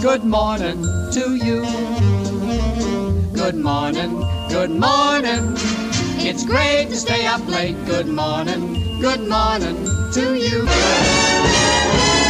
Good 0.00 0.24
morning 0.24 0.82
to 1.12 1.34
you. 1.36 1.60
Good 3.34 3.54
morning, 3.54 4.18
good 4.48 4.70
morning. 4.70 5.54
It's 6.16 6.42
great 6.42 6.88
to 6.88 6.96
stay 6.96 7.26
up 7.26 7.46
late. 7.46 7.76
Good 7.84 8.08
morning, 8.08 8.98
good 9.02 9.28
morning 9.28 9.76
to 10.14 10.34
you. 10.38 12.29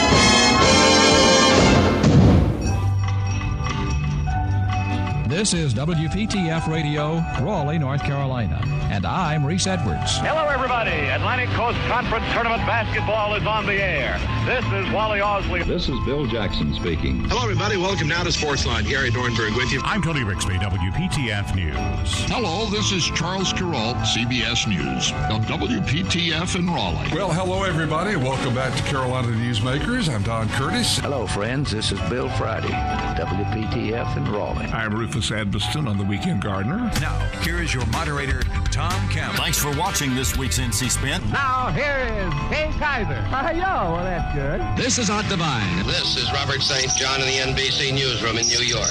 This 5.41 5.55
is 5.55 5.73
WPTF 5.73 6.71
Radio, 6.71 7.25
Raleigh, 7.41 7.79
North 7.79 8.03
Carolina, 8.03 8.61
and 8.91 9.07
I'm 9.07 9.43
Reese 9.43 9.67
Edwards. 9.67 10.19
Hello, 10.19 10.47
everybody. 10.49 10.91
Atlantic 10.91 11.49
Coast 11.57 11.79
Conference 11.89 12.27
Tournament 12.35 12.61
basketball 12.67 13.35
is 13.35 13.47
on 13.47 13.65
the 13.65 13.73
air. 13.73 14.19
This 14.45 14.67
is 14.67 14.93
Wally 14.93 15.21
Osley. 15.21 15.65
This 15.67 15.89
is 15.89 15.99
Bill 16.05 16.27
Jackson 16.27 16.75
speaking. 16.75 17.25
Hello, 17.25 17.41
everybody. 17.41 17.79
Welcome 17.79 18.09
now 18.09 18.23
to 18.23 18.29
Sportsline. 18.29 18.87
Gary 18.87 19.11
Dornberg 19.11 19.57
with 19.57 19.73
you. 19.73 19.81
I'm 19.83 20.03
Tony 20.03 20.21
Rixby, 20.21 20.59
WPTF 20.59 21.55
News. 21.55 22.13
Hello, 22.29 22.67
this 22.67 22.93
is 22.93 23.07
Charles 23.07 23.55
Kuralt, 23.55 23.97
CBS 24.03 24.69
News, 24.69 25.11
of 25.33 25.47
WPTF 25.49 26.59
in 26.59 26.67
Raleigh. 26.67 27.15
Well, 27.15 27.33
hello, 27.33 27.63
everybody. 27.63 28.15
Welcome 28.15 28.55
back 28.55 28.77
to 28.77 28.83
Carolina 28.83 29.29
Newsmakers. 29.29 30.15
I'm 30.15 30.23
Don 30.23 30.51
Curtis. 30.51 30.99
Hello, 30.99 31.27
friends. 31.27 31.71
This 31.71 31.93
is 31.93 32.01
Bill 32.11 32.29
Friday, 32.29 32.69
WPTF 32.69 34.19
in 34.19 34.31
Raleigh. 34.31 34.67
I'm 34.67 34.95
Rufus 34.95 35.30
Edmisten 35.35 35.89
on 35.89 35.99
the 35.99 36.05
Weekend 36.05 36.43
Gardener. 36.43 36.91
Now, 37.01 37.19
here 37.43 37.63
is 37.63 37.73
your 37.73 37.87
moderator, 37.87 38.41
Tom 38.71 39.09
Campbell. 39.09 39.37
Thanks 39.43 39.59
for 39.59 39.77
watching 39.77 40.15
this 40.15 40.37
week's 40.37 40.59
NC 40.59 40.91
Spin. 40.91 41.23
Now, 41.31 41.71
here 41.71 41.99
is 41.99 42.33
Kay 42.49 42.71
Kyser. 42.79 43.23
Hi, 43.25 43.53
yo. 43.53 43.61
Well, 43.61 44.05
that's 44.05 44.35
good. 44.35 44.61
This 44.77 44.99
is 44.99 45.11
Art 45.11 45.29
Divine. 45.29 45.87
This 45.87 46.17
is 46.17 46.33
Robert 46.33 46.63
St. 46.63 46.91
John 46.97 47.21
in 47.21 47.27
the 47.27 47.39
NBC 47.53 47.93
Newsroom 47.93 48.39
in 48.39 48.47
New 48.47 48.63
York. 48.63 48.91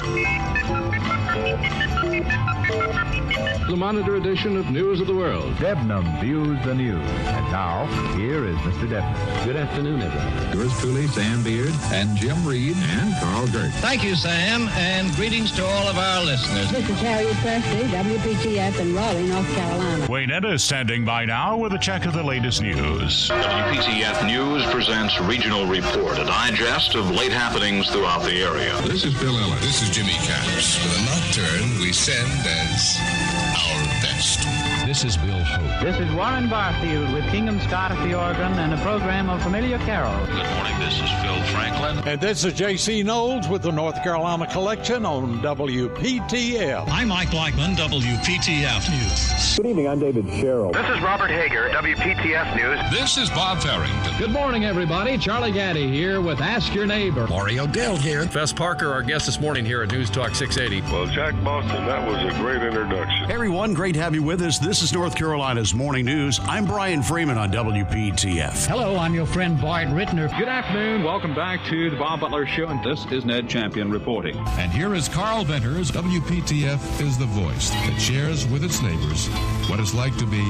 The 3.70 3.76
Monitor 3.76 4.16
edition 4.16 4.56
of 4.56 4.68
News 4.68 5.00
of 5.00 5.06
the 5.06 5.14
World. 5.14 5.54
Debnam 5.54 6.20
views 6.20 6.58
the 6.64 6.74
news. 6.74 7.08
And 7.08 7.52
now, 7.52 7.86
here 8.16 8.44
is 8.44 8.56
Mr. 8.56 8.88
Debnam. 8.88 9.44
Good 9.44 9.54
afternoon, 9.54 10.02
everyone. 10.02 10.58
Yours 10.58 10.80
truly, 10.80 11.06
Sam 11.06 11.44
Beard, 11.44 11.72
and 11.92 12.16
Jim 12.16 12.44
Reed, 12.44 12.76
and 12.76 13.14
Carl 13.22 13.46
Gert. 13.46 13.70
Thank 13.74 14.02
you, 14.02 14.16
Sam, 14.16 14.68
and 14.70 15.14
greetings 15.14 15.52
to 15.52 15.64
all 15.64 15.86
of 15.86 15.96
our 15.96 16.24
listeners. 16.24 16.68
This 16.72 16.90
is 16.90 16.98
Harriet 16.98 17.36
Presley, 17.36 17.84
WPTF 17.84 18.80
in 18.80 18.92
Raleigh, 18.92 19.28
North 19.28 19.54
Carolina. 19.54 20.06
Wayne 20.10 20.32
Ed 20.32 20.46
is 20.46 20.64
standing 20.64 21.04
by 21.04 21.24
now 21.24 21.56
with 21.56 21.72
a 21.72 21.78
check 21.78 22.06
of 22.06 22.12
the 22.12 22.24
latest 22.24 22.62
news. 22.62 23.28
WPTF 23.28 24.26
News 24.26 24.64
presents 24.72 25.20
Regional 25.20 25.66
Report, 25.66 26.18
a 26.18 26.24
digest 26.24 26.96
of 26.96 27.08
late 27.12 27.32
happenings 27.32 27.88
throughout 27.88 28.24
the 28.24 28.42
area. 28.42 28.76
This 28.82 29.04
is 29.04 29.14
Bill 29.20 29.38
Ellis. 29.38 29.60
This 29.60 29.82
is 29.82 29.90
Jimmy 29.90 30.14
Capps. 30.26 30.76
For 30.76 30.88
the 30.88 31.04
nocturne, 31.04 31.80
we 31.80 31.92
send 31.92 32.28
as 32.44 33.29
our 33.68 33.84
best. 34.00 34.59
This 34.90 35.04
is 35.04 35.16
Bill 35.18 35.38
Hope. 35.44 35.84
This 35.84 36.00
is 36.00 36.12
Warren 36.16 36.48
Barfield 36.48 37.12
with 37.12 37.22
Kingham 37.30 37.60
Scott 37.60 37.92
at 37.92 38.08
the 38.08 38.18
organ 38.18 38.58
and 38.58 38.74
a 38.74 38.76
program 38.78 39.30
of 39.30 39.40
familiar 39.40 39.78
carols. 39.78 40.28
Good 40.28 40.50
morning, 40.56 40.80
this 40.80 40.94
is 40.94 41.08
Phil 41.22 41.40
Franklin. 41.54 42.08
And 42.08 42.20
this 42.20 42.44
is 42.44 42.54
J.C. 42.54 43.04
Knowles 43.04 43.46
with 43.46 43.62
the 43.62 43.70
North 43.70 44.02
Carolina 44.02 44.48
Collection 44.48 45.06
on 45.06 45.38
WPTF. 45.42 46.88
I'm 46.88 47.06
Mike 47.06 47.30
Blackman, 47.30 47.76
WPTF 47.76 48.90
News. 48.90 49.56
Good 49.56 49.66
evening, 49.66 49.86
I'm 49.86 50.00
David 50.00 50.26
Sherrill. 50.26 50.72
This 50.72 50.88
is 50.88 51.00
Robert 51.02 51.30
Hager, 51.30 51.68
WPTF 51.68 52.56
News. 52.56 52.90
This 52.90 53.16
is 53.16 53.30
Bob 53.30 53.62
Farrington. 53.62 54.18
Good 54.18 54.32
morning, 54.32 54.64
everybody. 54.64 55.18
Charlie 55.18 55.52
Gaddy 55.52 55.88
here 55.88 56.20
with 56.20 56.40
Ask 56.40 56.74
Your 56.74 56.86
Neighbor. 56.86 57.28
Mario 57.28 57.68
Dell 57.68 57.96
here. 57.96 58.24
Fess 58.24 58.52
Parker, 58.52 58.90
our 58.90 59.02
guest 59.02 59.26
this 59.26 59.40
morning 59.40 59.64
here 59.64 59.82
at 59.84 59.92
News 59.92 60.10
Talk 60.10 60.34
680. 60.34 60.92
Well, 60.92 61.06
Jack 61.06 61.34
Boston, 61.44 61.86
that 61.86 62.08
was 62.08 62.16
a 62.24 62.36
great 62.38 62.60
introduction. 62.62 63.30
Everyone, 63.30 63.72
great 63.72 63.94
to 63.94 64.00
have 64.00 64.16
you 64.16 64.24
with 64.24 64.42
us. 64.42 64.58
This 64.58 64.79
is 64.82 64.92
North 64.92 65.14
Carolina's 65.14 65.74
Morning 65.74 66.04
News. 66.04 66.40
I'm 66.44 66.64
Brian 66.64 67.02
Freeman 67.02 67.36
on 67.36 67.50
WPTF. 67.50 68.66
Hello, 68.66 68.96
I'm 68.96 69.14
your 69.14 69.26
friend 69.26 69.60
Bart 69.60 69.88
Rittner. 69.88 70.34
Good 70.38 70.48
afternoon. 70.48 71.02
Welcome 71.02 71.34
back 71.34 71.62
to 71.66 71.90
the 71.90 71.96
Bob 71.96 72.20
Butler 72.20 72.46
Show, 72.46 72.68
and 72.68 72.82
this 72.82 73.04
is 73.12 73.24
Ned 73.24 73.48
Champion 73.48 73.90
reporting. 73.90 74.36
And 74.58 74.72
here 74.72 74.94
is 74.94 75.08
Carl 75.08 75.44
Venters. 75.44 75.90
WPTF 75.90 77.00
is 77.00 77.18
the 77.18 77.26
voice 77.26 77.70
that 77.70 78.00
shares 78.00 78.46
with 78.46 78.64
its 78.64 78.80
neighbors 78.80 79.26
what 79.68 79.80
it's 79.80 79.92
like 79.92 80.16
to 80.16 80.26
be 80.26 80.42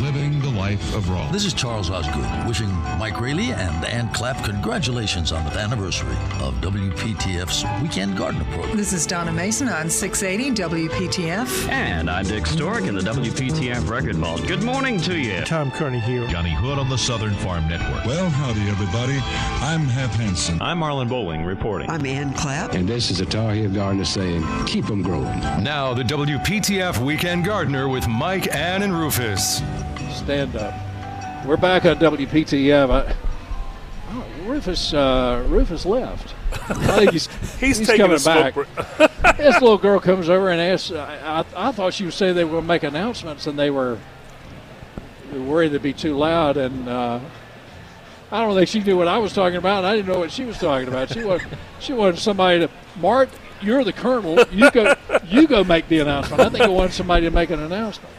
living 0.00 0.40
the 0.40 0.50
life 0.50 0.94
of 0.94 1.08
Raleigh. 1.08 1.32
This 1.32 1.44
is 1.44 1.52
Charles 1.52 1.90
Osgood 1.90 2.46
wishing 2.46 2.70
Mike 2.98 3.20
Raley 3.20 3.52
and 3.52 3.84
Ann 3.84 4.12
Clapp 4.12 4.44
congratulations 4.44 5.32
on 5.32 5.44
the 5.44 5.58
anniversary 5.58 6.16
of 6.40 6.54
WPTF's 6.60 7.64
Weekend 7.82 8.16
Gardener 8.16 8.44
program. 8.52 8.76
This 8.76 8.92
is 8.92 9.06
Donna 9.06 9.32
Mason 9.32 9.68
on 9.68 9.90
680 9.90 10.62
WPTF. 10.62 11.68
And 11.68 12.08
I'm 12.08 12.24
Dick 12.24 12.46
Stork 12.46 12.84
in 12.84 12.94
the 12.94 13.00
WPTF 13.00 13.71
Record 13.80 14.16
Vault. 14.16 14.46
Good 14.46 14.62
morning 14.62 15.00
to 15.00 15.18
you. 15.18 15.40
Tom 15.42 15.70
Kearney 15.70 15.98
here. 15.98 16.26
Johnny 16.26 16.54
Hood 16.54 16.78
on 16.78 16.90
the 16.90 16.98
Southern 16.98 17.34
Farm 17.36 17.66
Network. 17.68 18.04
Well, 18.04 18.28
howdy, 18.28 18.68
everybody. 18.68 19.18
I'm 19.62 19.86
Hap 19.86 20.10
Hansen. 20.10 20.60
I'm 20.60 20.80
Marlon 20.80 21.08
Bowling 21.08 21.42
reporting. 21.44 21.88
I'm 21.88 22.04
Ann 22.04 22.34
Clapp. 22.34 22.74
And 22.74 22.86
this 22.86 23.10
is 23.10 23.20
a 23.20 23.26
Tar 23.26 23.54
Heel 23.54 23.70
Gardener 23.70 24.04
saying, 24.04 24.44
keep 24.66 24.84
them 24.84 25.02
growing. 25.02 25.40
Now, 25.62 25.94
the 25.94 26.02
WPTF 26.02 26.98
Weekend 26.98 27.46
Gardener 27.46 27.88
with 27.88 28.06
Mike, 28.08 28.54
Ann, 28.54 28.82
and 28.82 28.92
Rufus. 28.92 29.62
Stand 30.10 30.54
up. 30.54 30.74
We're 31.46 31.56
back 31.56 31.86
on 31.86 31.96
WPTF. 31.96 32.90
I, 32.90 33.14
oh, 34.10 34.24
Rufus, 34.44 34.92
uh, 34.92 35.46
Rufus 35.48 35.86
left. 35.86 36.34
I 36.52 36.98
think 36.98 37.12
he's, 37.12 37.26
he's, 37.58 37.78
he's 37.78 37.86
coming 37.96 38.22
back. 38.22 38.54
this 39.36 39.60
little 39.60 39.78
girl 39.78 40.00
comes 40.00 40.28
over 40.28 40.50
and 40.50 40.60
asks. 40.60 40.90
I, 40.90 41.40
I, 41.40 41.68
I 41.68 41.72
thought 41.72 41.94
she 41.94 42.04
was 42.04 42.14
saying 42.14 42.34
they 42.34 42.44
were 42.44 42.52
going 42.52 42.64
to 42.64 42.68
make 42.68 42.82
announcements 42.82 43.46
and 43.46 43.58
they 43.58 43.70
were 43.70 43.98
worried 45.32 45.72
they'd 45.72 45.82
be 45.82 45.92
too 45.92 46.16
loud. 46.16 46.56
And 46.56 46.88
uh, 46.88 47.20
I 48.30 48.42
don't 48.42 48.54
think 48.54 48.68
she 48.68 48.80
knew 48.80 48.96
what 48.96 49.08
I 49.08 49.18
was 49.18 49.32
talking 49.32 49.58
about. 49.58 49.78
And 49.78 49.86
I 49.86 49.96
didn't 49.96 50.12
know 50.12 50.18
what 50.18 50.32
she 50.32 50.44
was 50.44 50.58
talking 50.58 50.88
about. 50.88 51.10
She 51.10 51.24
wanted, 51.24 51.46
she 51.80 51.92
wanted 51.92 52.18
somebody 52.18 52.60
to 52.60 52.70
Mark. 53.00 53.28
You're 53.60 53.84
the 53.84 53.92
colonel. 53.92 54.44
You 54.50 54.70
go. 54.70 54.94
you 55.26 55.46
go 55.46 55.62
make 55.62 55.88
the 55.88 56.00
announcement. 56.00 56.40
I 56.40 56.48
think 56.48 56.64
I 56.64 56.68
wanted 56.68 56.92
somebody 56.92 57.26
to 57.26 57.30
make 57.30 57.50
an 57.50 57.60
announcement. 57.60 58.12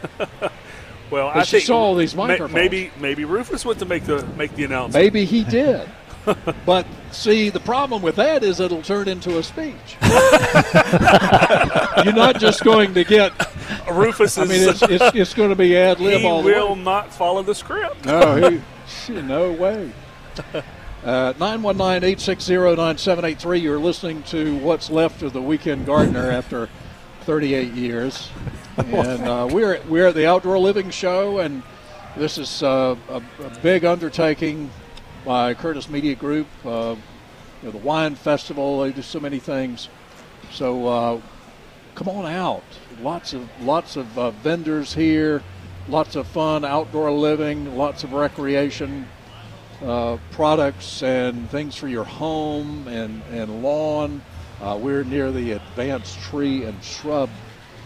Well, 1.14 1.28
but 1.28 1.38
I 1.38 1.44
she 1.44 1.60
saw 1.60 1.78
all 1.78 1.96
these 1.96 2.16
microphones. 2.16 2.54
Maybe 2.54 2.92
maybe 3.00 3.24
Rufus 3.24 3.64
went 3.64 3.78
to 3.80 3.86
make 3.86 4.06
the 4.06 4.26
make 4.36 4.56
the 4.56 4.64
announcement. 4.64 5.04
Maybe 5.04 5.26
he 5.26 5.44
did. 5.44 5.88
but 6.66 6.86
see, 7.12 7.50
the 7.50 7.60
problem 7.60 8.02
with 8.02 8.16
that 8.16 8.44
is 8.44 8.60
it'll 8.60 8.82
turn 8.82 9.08
into 9.08 9.38
a 9.38 9.44
speech. 9.44 9.98
You're 12.04 12.14
not 12.14 12.40
just 12.40 12.64
going 12.64 12.94
to 12.94 13.04
get 13.04 13.34
Rufus. 13.92 14.38
I 14.38 14.46
mean, 14.46 14.70
it's, 14.70 14.82
it's, 14.84 15.16
it's 15.16 15.34
going 15.34 15.50
to 15.50 15.56
be 15.56 15.78
ad 15.78 16.00
lib 16.00 16.26
all 16.26 16.42
the 16.42 16.48
way. 16.48 16.54
He 16.54 16.60
will 16.60 16.76
not 16.76 17.14
follow 17.14 17.44
the 17.44 17.56
script. 17.56 18.06
No, 18.06 18.62
he, 19.08 19.22
no 19.22 19.52
way. 19.52 19.92
Uh, 21.04 21.34
919-860-9783. 21.34 23.62
You're 23.62 23.78
listening 23.78 24.24
to 24.24 24.58
what's 24.60 24.90
left 24.90 25.22
of 25.22 25.34
the 25.34 25.42
Weekend 25.42 25.86
Gardener 25.86 26.32
after 26.32 26.70
38 27.24 27.74
years, 27.74 28.30
and 28.78 29.28
uh, 29.28 29.50
we're 29.52 29.82
we're 29.90 30.08
at 30.08 30.16
the 30.16 30.26
Outdoor 30.26 30.58
Living 30.60 30.92
Show, 30.92 31.40
and 31.40 31.62
this 32.16 32.38
is 32.38 32.64
uh, 32.64 32.96
a, 33.10 33.18
a, 33.18 33.50
big 33.62 33.84
undertaking 33.84 34.72
by 35.24 35.54
Curtis 35.54 35.90
Media 35.90 36.16
Group. 36.16 36.48
Uh, 36.66 36.96
you 37.62 37.68
know, 37.68 37.72
the 37.72 37.78
wine 37.78 38.16
festival, 38.16 38.82
they 38.82 38.92
do 38.92 39.02
so 39.02 39.20
many 39.20 39.40
things. 39.40 39.90
So 40.52 40.88
uh, 40.88 41.22
come 41.96 42.10
on 42.10 42.26
out. 42.26 42.64
Lots 43.02 43.34
of 43.34 43.48
lots 43.62 43.96
of 43.96 44.18
uh, 44.18 44.32
vendors 44.32 44.94
here. 44.94 45.42
Lots 45.88 46.16
of 46.16 46.28
fun 46.28 46.66
outdoor 46.66 47.12
living. 47.12 47.76
Lots 47.78 48.04
of 48.04 48.14
recreation. 48.14 49.08
Uh, 49.82 50.18
products 50.32 51.04
and 51.04 51.50
things 51.50 51.76
for 51.76 51.88
your 51.88 52.06
home 52.06 52.88
and, 52.88 53.22
and 53.32 53.62
lawn. 53.64 54.22
Uh, 54.62 54.78
we're 54.82 55.04
near 55.04 55.32
the 55.32 55.54
Advanced 55.54 56.18
Tree 56.22 56.64
and 56.64 56.82
Shrub 56.82 57.30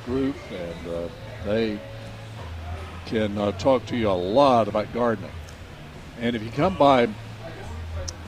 group, 0.05 0.35
and 0.51 0.93
uh, 0.93 1.07
they 1.43 1.79
can 3.07 3.35
talk 3.57 3.83
to 3.87 3.97
you 3.97 4.09
a 4.09 4.11
lot 4.11 4.67
about 4.67 4.93
gardening. 4.93 5.31
And 6.19 6.35
if 6.35 6.43
you 6.43 6.51
come 6.51 6.77
by 6.77 7.07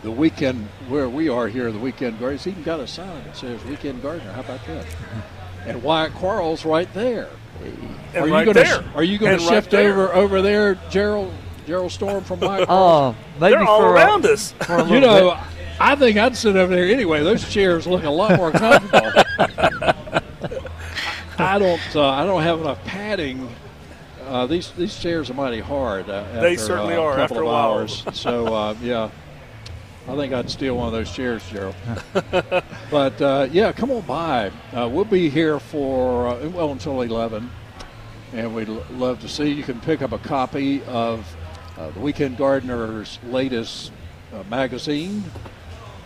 the 0.02 0.12
weekend 0.12 0.68
where 0.88 1.10
we 1.10 1.30
are 1.30 1.48
here, 1.48 1.72
the 1.72 1.80
weekend 1.80 2.20
garden, 2.20 2.36
it's 2.36 2.48
even 2.48 2.64
got 2.64 2.80
a 2.80 2.88
sign 2.88 3.24
that 3.26 3.36
says 3.36 3.64
Weekend 3.66 4.02
Gardener. 4.02 4.32
How 4.32 4.42
about 4.42 4.66
that? 4.68 4.86
and 5.66 5.84
Wyatt 5.84 6.14
Quarles 6.14 6.66
right 6.66 6.92
there. 6.94 7.30
And 8.14 8.24
are 8.24 8.28
right 8.28 8.48
you 8.48 8.54
gonna, 8.54 8.66
there. 8.66 8.84
Are 8.96 9.04
you 9.04 9.18
going 9.18 9.38
to 9.38 9.44
shift 9.44 9.74
right 9.74 9.86
over 9.86 10.14
over 10.14 10.42
there, 10.42 10.76
Gerald? 10.90 11.34
Gerald 11.68 11.92
Storm 11.92 12.24
from 12.24 12.40
Wyatt 12.40 12.66
Oh, 12.68 13.16
maybe 13.40 13.54
They're 13.56 13.64
all 13.64 13.84
around 13.84 14.26
uh, 14.26 14.30
us. 14.30 14.52
for 14.62 14.78
a 14.78 14.90
you 14.90 15.00
know, 15.00 15.36
bit. 15.36 15.44
I 15.80 15.96
think 15.96 16.18
I'd 16.18 16.36
sit 16.36 16.56
over 16.56 16.74
there 16.74 16.86
anyway. 16.86 17.22
Those 17.24 17.48
chairs 17.48 17.86
look 17.86 18.04
a 18.04 18.10
lot 18.10 18.36
more 18.38 18.52
comfortable. 18.52 19.12
I 21.38 21.60
don't. 21.60 21.96
Uh, 21.96 22.08
I 22.10 22.26
don't 22.26 22.42
have 22.42 22.60
enough 22.60 22.84
padding. 22.86 23.48
Uh, 24.26 24.46
these 24.46 24.72
these 24.72 24.98
chairs 25.00 25.30
are 25.30 25.34
mighty 25.36 25.60
hard. 25.60 26.10
Uh, 26.10 26.14
after, 26.14 26.42
They 26.42 26.56
certainly 26.58 26.96
uh, 26.96 27.02
are 27.02 27.14
A 27.14 27.16
couple 27.18 27.38
after 27.38 27.44
a 27.44 27.48
of 27.48 27.52
while. 27.54 27.72
hours. 27.80 28.04
so 28.14 28.54
uh, 28.54 28.76
yeah. 28.82 29.10
I 30.10 30.16
think 30.16 30.34
I'd 30.34 30.50
steal 30.50 30.76
one 30.76 30.88
of 30.88 30.94
those 30.94 31.12
chairs, 31.12 31.48
Gerald. 31.52 31.76
but 32.90 33.22
uh, 33.22 33.48
yeah, 33.52 33.72
come 33.72 33.92
on 33.92 34.02
by. 34.02 34.52
Uh, 34.74 34.90
we'll 34.92 35.06
be 35.06 35.30
here 35.30 35.60
for 35.60 36.30
uh, 36.30 36.50
well 36.50 36.72
until 36.72 37.02
eleven, 37.02 37.52
and 38.34 38.56
we'd 38.56 38.70
l- 38.70 38.84
love 38.94 39.20
to 39.20 39.30
see 39.30 39.52
you. 39.52 39.62
Can 39.62 39.80
pick 39.80 40.02
up 40.02 40.12
a 40.12 40.18
copy 40.18 40.82
of 40.86 41.32
uh, 41.78 41.92
the 41.92 42.00
Weekend 42.00 42.38
Gardener's 42.38 43.20
latest 43.26 43.92
uh, 44.34 44.42
magazine, 44.50 45.24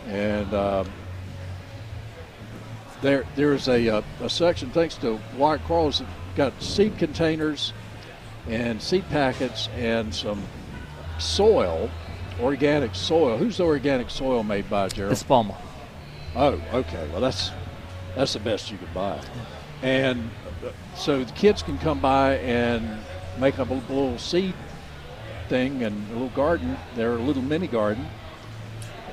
and 0.10 0.54
um, 0.54 0.92
there 3.02 3.24
there's 3.38 3.70
a, 3.70 3.88
uh, 3.88 4.02
a 4.20 4.30
section 4.30 4.70
thanks 4.72 4.96
to 4.98 5.18
Wyatt 5.38 5.64
Quarles 5.64 6.00
that 6.00 6.08
got 6.36 6.62
seed 6.62 6.98
containers 6.98 7.72
and 8.50 8.82
seed 8.82 9.08
packets 9.10 9.70
and 9.78 10.14
some 10.14 10.44
soil, 11.20 11.90
organic 12.42 12.96
soil. 12.96 13.38
Who's 13.38 13.58
the 13.58 13.64
organic 13.64 14.10
soil 14.10 14.44
made 14.44 14.70
by, 14.70 14.88
Gerald? 14.90 15.16
Espoma. 15.16 15.56
Oh, 16.36 16.60
okay. 16.74 17.08
Well, 17.12 17.22
that's 17.22 17.52
that's 18.16 18.34
the 18.34 18.40
best 18.40 18.72
you 18.72 18.78
could 18.78 18.94
buy, 18.94 19.20
and 19.82 20.30
uh, 20.66 20.70
so 20.96 21.24
the 21.24 21.32
kids 21.34 21.62
can 21.64 21.78
come 21.80 22.00
by 22.00 22.36
and 22.38 23.00
make 23.40 23.60
up 23.60 23.70
a 23.70 23.74
little 23.74 24.18
seed 24.18 24.54
thing 25.50 25.84
and 25.84 26.10
a 26.10 26.14
little 26.14 26.30
garden. 26.30 26.78
Their 26.96 27.16
little 27.16 27.42
mini 27.44 27.68
garden. 27.68 28.06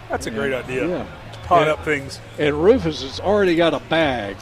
That's 0.08 0.26
a 0.26 0.31
And- 0.31 0.38
great 0.38 0.52
idea. 0.52 0.88
Yeah. 0.88 1.06
To 1.32 1.38
pot 1.40 1.62
And- 1.62 1.70
up 1.70 1.84
things. 1.84 2.20
And 2.38 2.62
Rufus 2.62 3.02
has 3.02 3.20
already 3.20 3.55
got 3.56 3.75
a 3.75 3.81
bag. 3.88 4.37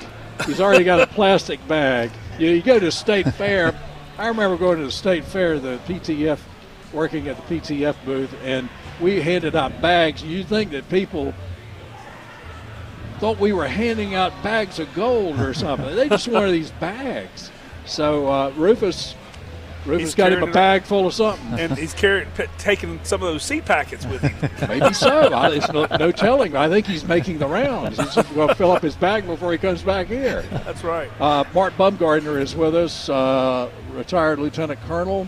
He's 0.47 0.61
already 0.61 0.85
got 0.85 1.01
a 1.01 1.07
plastic 1.15 1.67
bag. 1.69 2.11
You, 2.39 2.51
you 2.51 2.63
go 2.63 2.79
to 2.79 2.85
the 2.87 2.93
state 2.93 3.29
fair. 3.35 3.79
I 4.17 4.29
remember 4.29 4.57
going 4.57 4.79
to 4.79 4.85
the 4.85 4.91
state 4.93 5.25
fair, 5.25 5.59
the 5.59 5.79
PTF, 5.87 6.39
working 6.93 7.29
at 7.29 7.37
the 7.37 7.61
PTF 7.61 7.97
booth, 8.05 8.35
and 8.43 8.69
we 9.01 9.21
handed 9.21 9.55
out 9.55 9.81
bags. 9.81 10.23
You 10.23 10.45
think 10.45 10.71
that 10.73 10.89
people 10.89 11.35
thought 13.19 13.39
we 13.39 13.53
were 13.53 13.67
handing 13.67 14.15
out 14.15 14.33
bags 14.43 14.79
of 14.79 14.93
gold 14.95 15.41
or 15.41 15.55
something? 15.55 15.95
they 15.95 16.09
just 16.09 16.29
wanted 16.29 16.53
these 16.53 16.71
bags. 16.73 17.51
So 17.85 18.29
uh, 18.29 18.51
Rufus, 18.51 19.15
Rufus 19.87 20.09
He's 20.09 20.15
got 20.15 20.33
him 20.33 20.43
a 20.43 20.47
bag 20.47 20.83
full 20.83 21.07
of 21.07 21.15
something. 21.15 21.59
And 21.59 21.77
he's 21.77 21.95
carrying, 21.95 22.29
p- 22.37 22.45
taking 22.59 23.01
some 23.05 23.23
of 23.23 23.33
those 23.33 23.43
seed 23.43 23.65
packets 23.65 24.05
with 24.05 24.21
him. 24.21 24.51
Maybe 24.69 24.93
so. 24.93 25.33
I, 25.33 25.51
it's 25.53 25.73
no, 25.73 25.87
no 25.99 26.13
telling. 26.13 26.55
I 26.55 26.69
think 26.69 26.87
he's 26.87 27.05
making 27.05 27.39
the 27.39 27.47
rounds. 27.47 27.99
He's 27.99 28.15
going 28.27 28.49
to 28.49 28.55
fill 28.55 28.73
up 28.73 28.83
his 28.83 28.97
bag 28.97 29.27
before 29.27 29.53
he 29.53 29.59
comes 29.59 29.83
back 29.83 30.09
here. 30.09 30.43
That's 30.51 30.85
right. 30.85 31.11
Uh, 31.21 31.45
Mart 31.55 31.73
Bumgarner 31.79 32.41
is 32.41 32.55
with 32.55 32.75
us, 32.75 33.09
uh, 33.09 33.71
retired 33.93 34.39
lieutenant 34.39 34.81
colonel, 34.83 35.27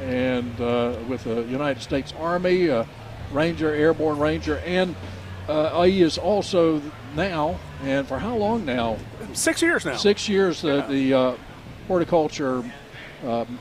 and 0.00 0.60
uh, 0.60 0.96
with 1.08 1.24
the 1.24 1.42
United 1.42 1.82
States 1.82 2.12
Army, 2.18 2.70
uh, 2.70 2.84
Ranger, 3.32 3.74
Airborne 3.74 4.18
Ranger, 4.18 4.58
and 4.58 4.94
uh, 5.48 5.82
he 5.82 6.02
is 6.02 6.18
also 6.18 6.82
now, 7.14 7.58
and 7.82 8.06
for 8.06 8.18
how 8.18 8.36
long 8.36 8.64
now? 8.64 8.96
Six 9.32 9.62
years 9.62 9.84
now. 9.84 9.96
Six 9.96 10.28
years. 10.28 10.62
The, 10.62 10.84
the 10.88 11.14
uh, 11.14 11.36
horticulture. 11.86 12.64
Um, 13.24 13.58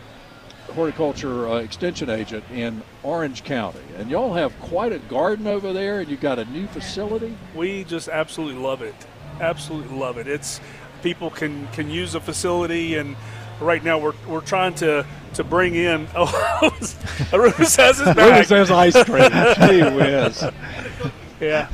horticulture 0.73 1.47
uh, 1.47 1.55
extension 1.55 2.09
agent 2.09 2.43
in 2.51 2.83
Orange 3.01 3.43
County, 3.43 3.79
and 3.97 4.11
y'all 4.11 4.33
have 4.33 4.57
quite 4.59 4.91
a 4.91 4.99
garden 4.99 5.47
over 5.47 5.73
there, 5.73 6.01
and 6.01 6.09
you've 6.09 6.21
got 6.21 6.39
a 6.39 6.45
new 6.45 6.67
facility. 6.67 7.35
We 7.55 7.85
just 7.85 8.09
absolutely 8.09 8.61
love 8.61 8.81
it. 8.81 8.93
Absolutely 9.39 9.97
love 9.97 10.17
it. 10.17 10.27
It's 10.27 10.59
people 11.01 11.29
can 11.29 11.67
can 11.69 11.89
use 11.89 12.15
a 12.15 12.19
facility, 12.19 12.95
and 12.95 13.15
right 13.59 13.83
now 13.83 13.97
we're 13.97 14.13
we're 14.27 14.41
trying 14.41 14.73
to 14.75 15.05
to 15.33 15.43
bring 15.43 15.75
in. 15.75 16.07
Oh, 16.15 16.71
Rufus 17.33 17.75
has 17.77 17.99
his 17.99 18.15
bag. 18.15 18.37
Rufus 18.37 18.49
has 18.49 18.71
ice 18.71 19.03
cream. 19.03 19.29
Gee 19.67 19.95
whiz. 19.95 20.43
Yeah, 21.39 21.69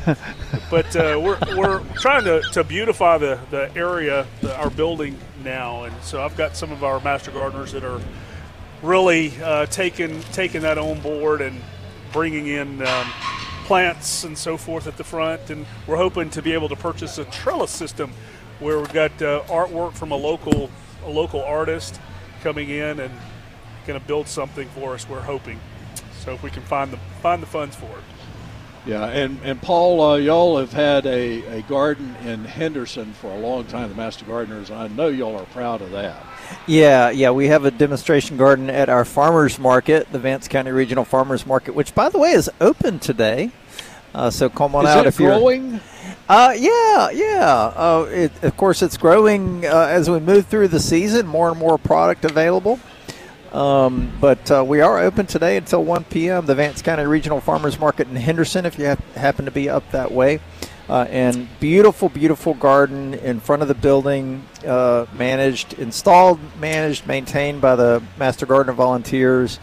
but 0.70 0.94
uh, 0.94 1.18
we're 1.24 1.40
we're 1.56 1.80
trying 1.96 2.26
to, 2.26 2.42
to 2.52 2.66
beautify 2.66 3.18
the 3.18 3.40
the 3.50 3.74
area, 3.78 4.28
the, 4.42 4.54
our 4.58 4.70
building 4.70 5.18
now, 5.42 5.86
and 5.86 6.04
so 6.04 6.22
I've 6.22 6.36
got 6.36 6.58
some 6.58 6.74
of 6.74 6.84
our 6.84 7.00
master 7.00 7.32
gardeners 7.32 7.72
that 7.72 7.86
are 7.86 8.02
really 8.82 9.32
uh, 9.42 9.68
taking 9.68 10.20
taking 10.34 10.64
that 10.64 10.78
on 10.78 11.00
board 11.00 11.40
and 11.40 11.62
bringing 12.12 12.48
in 12.48 12.86
um, 12.86 13.08
plants 13.64 14.26
and 14.26 14.38
so 14.38 14.58
forth 14.58 14.86
at 14.86 14.98
the 14.98 15.04
front, 15.06 15.50
and 15.50 15.66
we're 15.88 15.96
hoping 15.96 16.30
to 16.32 16.42
be 16.42 16.52
able 16.52 16.68
to 16.68 16.76
purchase 16.76 17.18
a 17.18 17.24
trellis 17.26 17.72
system 17.72 18.12
where 18.60 18.80
we've 18.80 18.92
got 18.92 19.12
uh, 19.22 19.44
artwork 19.44 19.94
from 19.94 20.12
a 20.12 20.18
local 20.18 20.70
a 21.06 21.10
local 21.10 21.44
artist 21.44 22.00
coming 22.42 22.70
in 22.70 23.00
and 23.00 23.14
going 23.86 24.00
to 24.00 24.06
build 24.06 24.28
something 24.28 24.68
for 24.70 24.94
us. 24.94 25.08
We're 25.08 25.22
hoping, 25.22 25.60
so 26.20 26.34
if 26.34 26.44
we 26.44 26.50
can 26.50 26.64
find 26.64 26.92
the 26.92 26.98
find 27.22 27.42
the 27.42 27.48
funds 27.48 27.76
for 27.76 27.86
it. 27.86 28.04
Yeah, 28.86 29.06
and, 29.06 29.40
and 29.44 29.62
Paul, 29.62 30.02
uh, 30.02 30.16
y'all 30.18 30.58
have 30.58 30.74
had 30.74 31.06
a, 31.06 31.60
a 31.60 31.62
garden 31.64 32.18
in 32.26 32.44
Henderson 32.44 33.14
for 33.14 33.32
a 33.32 33.40
long 33.40 33.64
time, 33.64 33.88
the 33.88 33.96
Master 33.96 34.26
Gardeners. 34.26 34.72
I 34.72 34.90
know 34.90 35.08
y'all 35.08 35.38
are 35.38 35.46
proud 35.46 35.82
of 35.82 35.92
that. 35.92 36.22
Yeah, 36.68 37.10
yeah, 37.10 37.32
we 37.32 37.48
have 37.48 37.64
a 37.64 37.72
demonstration 37.72 38.36
garden 38.36 38.70
at 38.70 38.90
our 38.90 39.06
farmers 39.06 39.58
market, 39.58 40.12
the 40.12 40.20
Vance 40.20 40.50
County 40.50 40.72
Regional 40.72 41.06
Farmers 41.06 41.46
Market, 41.46 41.76
which, 41.76 41.96
by 41.96 42.10
the 42.10 42.20
way, 42.20 42.32
is 42.32 42.50
open 42.60 43.00
today. 43.00 43.52
Uh, 44.14 44.30
so 44.30 44.50
come 44.50 44.76
on 44.76 44.84
Is 44.84 44.92
out 44.92 45.06
it 45.06 45.10
if 45.10 45.20
you're 45.20 45.30
growing? 45.30 45.80
Uh, 46.28 46.54
yeah, 46.58 47.10
yeah. 47.10 47.74
Uh, 47.76 48.08
it, 48.10 48.44
of 48.44 48.56
course, 48.56 48.82
it's 48.82 48.96
growing 48.96 49.66
uh, 49.66 49.88
as 49.90 50.10
we 50.10 50.20
move 50.20 50.48
through 50.48 50.70
the 50.70 50.80
season. 50.80 51.28
More 51.28 51.50
and 51.50 51.60
more 51.60 51.78
product 51.78 52.24
available. 52.24 52.80
Um, 53.52 54.12
but 54.20 54.50
uh, 54.50 54.64
we 54.66 54.82
are 54.82 55.00
open 55.00 55.28
today 55.28 55.58
until 55.58 55.84
1 55.84 56.06
p.m. 56.06 56.46
The 56.46 56.56
Vance 56.56 56.82
County 56.82 57.04
Regional 57.04 57.40
Farmers 57.40 57.80
Market 57.80 58.08
in 58.08 58.16
Henderson, 58.16 58.66
if 58.66 58.80
you 58.80 58.88
ha- 58.88 58.98
happen 59.16 59.46
to 59.46 59.52
be 59.52 59.70
up 59.70 59.90
that 59.92 60.12
way. 60.12 60.40
Uh, 60.90 61.06
and 61.10 61.48
beautiful, 61.60 62.10
beautiful 62.10 62.54
garden 62.56 63.14
in 63.14 63.40
front 63.40 63.62
of 63.62 63.68
the 63.68 63.76
building, 63.76 64.44
uh, 64.66 65.06
managed, 65.14 65.74
installed, 65.74 66.40
managed, 66.60 67.06
maintained 67.06 67.62
by 67.62 67.76
the 67.76 68.02
Master 68.18 68.46
Gardener 68.46 68.74
volunteers. 68.74 69.60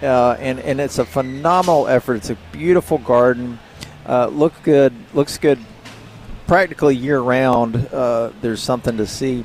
Uh, 0.00 0.36
and, 0.38 0.60
and 0.60 0.80
it's 0.80 0.98
a 0.98 1.04
phenomenal 1.04 1.88
effort. 1.88 2.16
It's 2.16 2.30
a 2.30 2.38
beautiful 2.52 2.98
garden. 2.98 3.58
Uh, 4.06 4.26
look 4.28 4.54
good, 4.62 4.94
looks 5.12 5.38
good 5.38 5.58
practically 6.52 6.96
year 6.96 7.20
round. 7.20 7.76
Uh, 7.92 8.30
there's 8.40 8.60
something 8.60 8.96
to 8.96 9.06
see. 9.06 9.44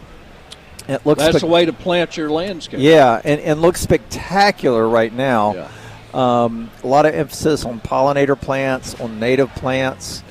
It 0.88 1.06
looks 1.06 1.20
That's 1.20 1.34
spec- 1.38 1.42
the 1.42 1.48
way 1.48 1.66
to 1.66 1.74
plant 1.74 2.18
your 2.18 2.30
landscape. 2.32 2.80
yeah, 2.82 3.22
and, 3.24 3.40
and 3.40 3.62
looks 3.62 3.80
spectacular 3.82 4.88
right 4.90 5.14
now. 5.14 5.68
Um, 6.14 6.70
a 6.84 6.88
lot 6.88 7.06
of 7.06 7.14
emphasis 7.16 7.64
on 7.66 7.80
pollinator 7.80 8.40
plants, 8.40 9.00
on 9.00 9.20
native 9.20 9.50
plants, 9.56 10.24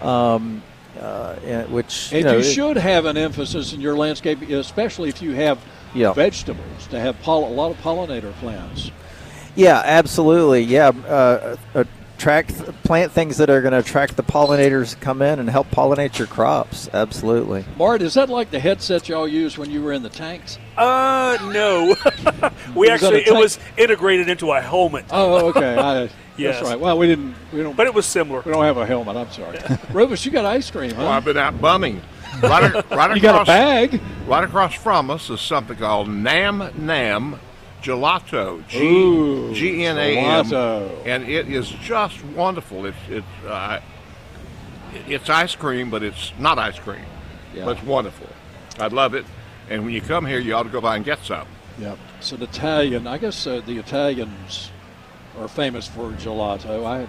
um, 0.00 0.62
uh, 1.00 1.34
which 1.64 2.10
And 2.12 2.18
you, 2.20 2.24
know, 2.24 2.32
you 2.34 2.38
it- 2.38 2.44
should 2.52 2.76
have 2.76 3.04
an 3.06 3.16
emphasis 3.16 3.72
in 3.72 3.80
your 3.80 3.96
landscape, 3.96 4.42
especially 4.48 5.08
if 5.08 5.20
you 5.22 5.32
have 5.32 5.58
Yeah. 5.94 6.12
vegetables, 6.12 6.86
to 6.90 6.98
have 7.00 7.20
poll- 7.22 7.48
a 7.48 7.52
lot 7.52 7.70
of 7.70 7.80
pollinator 7.82 8.32
plants. 8.40 8.90
Yeah, 9.56 9.82
absolutely. 9.84 10.62
Yeah, 10.62 10.92
uh, 11.08 11.56
attract 12.16 12.54
plant 12.82 13.12
things 13.12 13.36
that 13.36 13.50
are 13.50 13.60
going 13.60 13.72
to 13.72 13.78
attract 13.78 14.16
the 14.16 14.22
pollinators 14.22 14.90
to 14.90 14.96
come 14.96 15.20
in 15.20 15.38
and 15.38 15.50
help 15.50 15.70
pollinate 15.70 16.18
your 16.18 16.26
crops. 16.26 16.88
Absolutely. 16.92 17.64
Mart, 17.76 18.00
is 18.00 18.14
that 18.14 18.30
like 18.30 18.50
the 18.50 18.58
headset 18.58 19.08
y'all 19.08 19.28
used 19.28 19.58
when 19.58 19.70
you 19.70 19.82
were 19.82 19.92
in 19.92 20.02
the 20.02 20.08
tanks? 20.08 20.58
Uh, 20.76 21.36
no. 21.52 21.94
we 22.74 22.88
Was 22.88 23.02
actually 23.02 23.26
it 23.26 23.32
was 23.32 23.58
integrated 23.76 24.28
into 24.28 24.50
a 24.52 24.60
helmet. 24.60 25.04
Oh, 25.10 25.48
okay. 25.48 25.76
I, 25.78 26.10
Yes. 26.38 26.56
That's 26.56 26.68
right. 26.68 26.78
Well, 26.80 26.98
we 26.98 27.06
didn't. 27.06 27.34
We 27.50 27.62
don't. 27.62 27.74
But 27.74 27.86
it 27.86 27.94
was 27.94 28.04
similar. 28.04 28.42
We 28.42 28.52
don't 28.52 28.64
have 28.64 28.76
a 28.76 28.84
helmet. 28.84 29.16
I'm 29.16 29.30
sorry. 29.30 29.58
Rufus, 29.90 30.26
you 30.26 30.30
got 30.30 30.44
ice 30.44 30.70
cream, 30.70 30.90
huh? 30.90 30.98
Well, 30.98 31.08
I've 31.08 31.24
been 31.24 31.38
out 31.38 31.58
bumming. 31.62 32.02
Right, 32.42 32.74
a- 32.74 32.84
right 32.94 33.14
You 33.16 33.22
got 33.22 33.40
a 33.40 33.44
bag? 33.46 33.98
Right 34.26 34.44
across 34.44 34.74
from 34.74 35.10
us 35.10 35.30
is 35.30 35.40
something 35.40 35.78
called 35.78 36.10
Nam 36.10 36.70
Nam 36.76 37.40
Gelato. 37.86 38.62
Ooh, 38.74 39.54
G 39.54 39.60
G 39.60 39.84
N 39.84 39.96
A 39.96 40.18
M. 40.18 40.44
gelato. 40.44 41.06
And 41.06 41.22
it 41.28 41.48
is 41.48 41.68
just 41.68 42.22
wonderful. 42.24 42.84
It's 42.84 42.96
it's 43.08 43.44
uh, 43.46 43.80
it's 45.06 45.30
ice 45.30 45.54
cream, 45.54 45.88
but 45.88 46.02
it's 46.02 46.32
not 46.38 46.58
ice 46.58 46.78
cream. 46.78 47.04
Yeah. 47.54 47.64
But 47.64 47.76
it's 47.76 47.86
wonderful. 47.86 48.28
I 48.80 48.88
love 48.88 49.14
it. 49.14 49.24
And 49.70 49.84
when 49.84 49.94
you 49.94 50.00
come 50.00 50.26
here, 50.26 50.40
you 50.40 50.54
ought 50.54 50.64
to 50.64 50.68
go 50.68 50.80
by 50.80 50.96
and 50.96 51.04
get 51.04 51.24
some. 51.24 51.46
Yep. 51.78 51.98
It's 52.18 52.32
an 52.32 52.42
Italian. 52.42 53.06
I 53.06 53.18
guess 53.18 53.46
uh, 53.46 53.60
the 53.64 53.78
Italians 53.78 54.70
are 55.38 55.48
famous 55.48 55.86
for 55.86 56.10
gelato. 56.12 56.84
I 56.84 57.06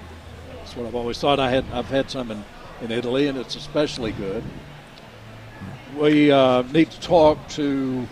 that's 0.57 0.75
what 0.75 0.85
I've 0.85 0.95
always 0.95 1.19
thought. 1.19 1.39
I 1.39 1.49
had 1.49 1.65
I've 1.73 1.87
had 1.87 2.11
some 2.11 2.29
in, 2.29 2.43
in 2.81 2.91
Italy, 2.91 3.27
and 3.27 3.37
it's 3.37 3.55
especially 3.55 4.11
good. 4.11 4.43
We 5.97 6.31
uh, 6.31 6.61
need 6.61 6.91
to 6.91 6.99
talk 6.99 7.47
to 7.49 8.07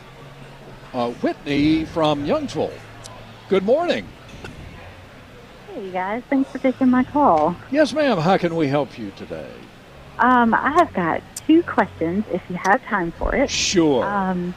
uh, 0.96 1.12
Whitney 1.12 1.84
from 1.84 2.26
Youngsville. 2.26 2.72
Good 3.50 3.64
morning. 3.64 4.08
Hey, 5.68 5.86
you 5.86 5.92
guys. 5.92 6.24
Thanks 6.30 6.50
for 6.50 6.58
taking 6.58 6.90
my 6.90 7.04
call. 7.04 7.56
Yes, 7.70 7.94
ma'am. 7.94 8.18
How 8.18 8.38
can 8.38 8.56
we 8.56 8.68
help 8.70 8.98
you 8.98 9.12
today? 9.18 9.52
Um, 10.20 10.54
I 10.54 10.72
have 10.72 10.94
got 10.94 11.22
two 11.46 11.62
questions 11.64 12.24
if 12.32 12.42
you 12.50 12.56
have 12.56 12.82
time 12.86 13.12
for 13.12 13.36
it. 13.36 13.50
Sure. 13.50 14.06
Um, 14.06 14.56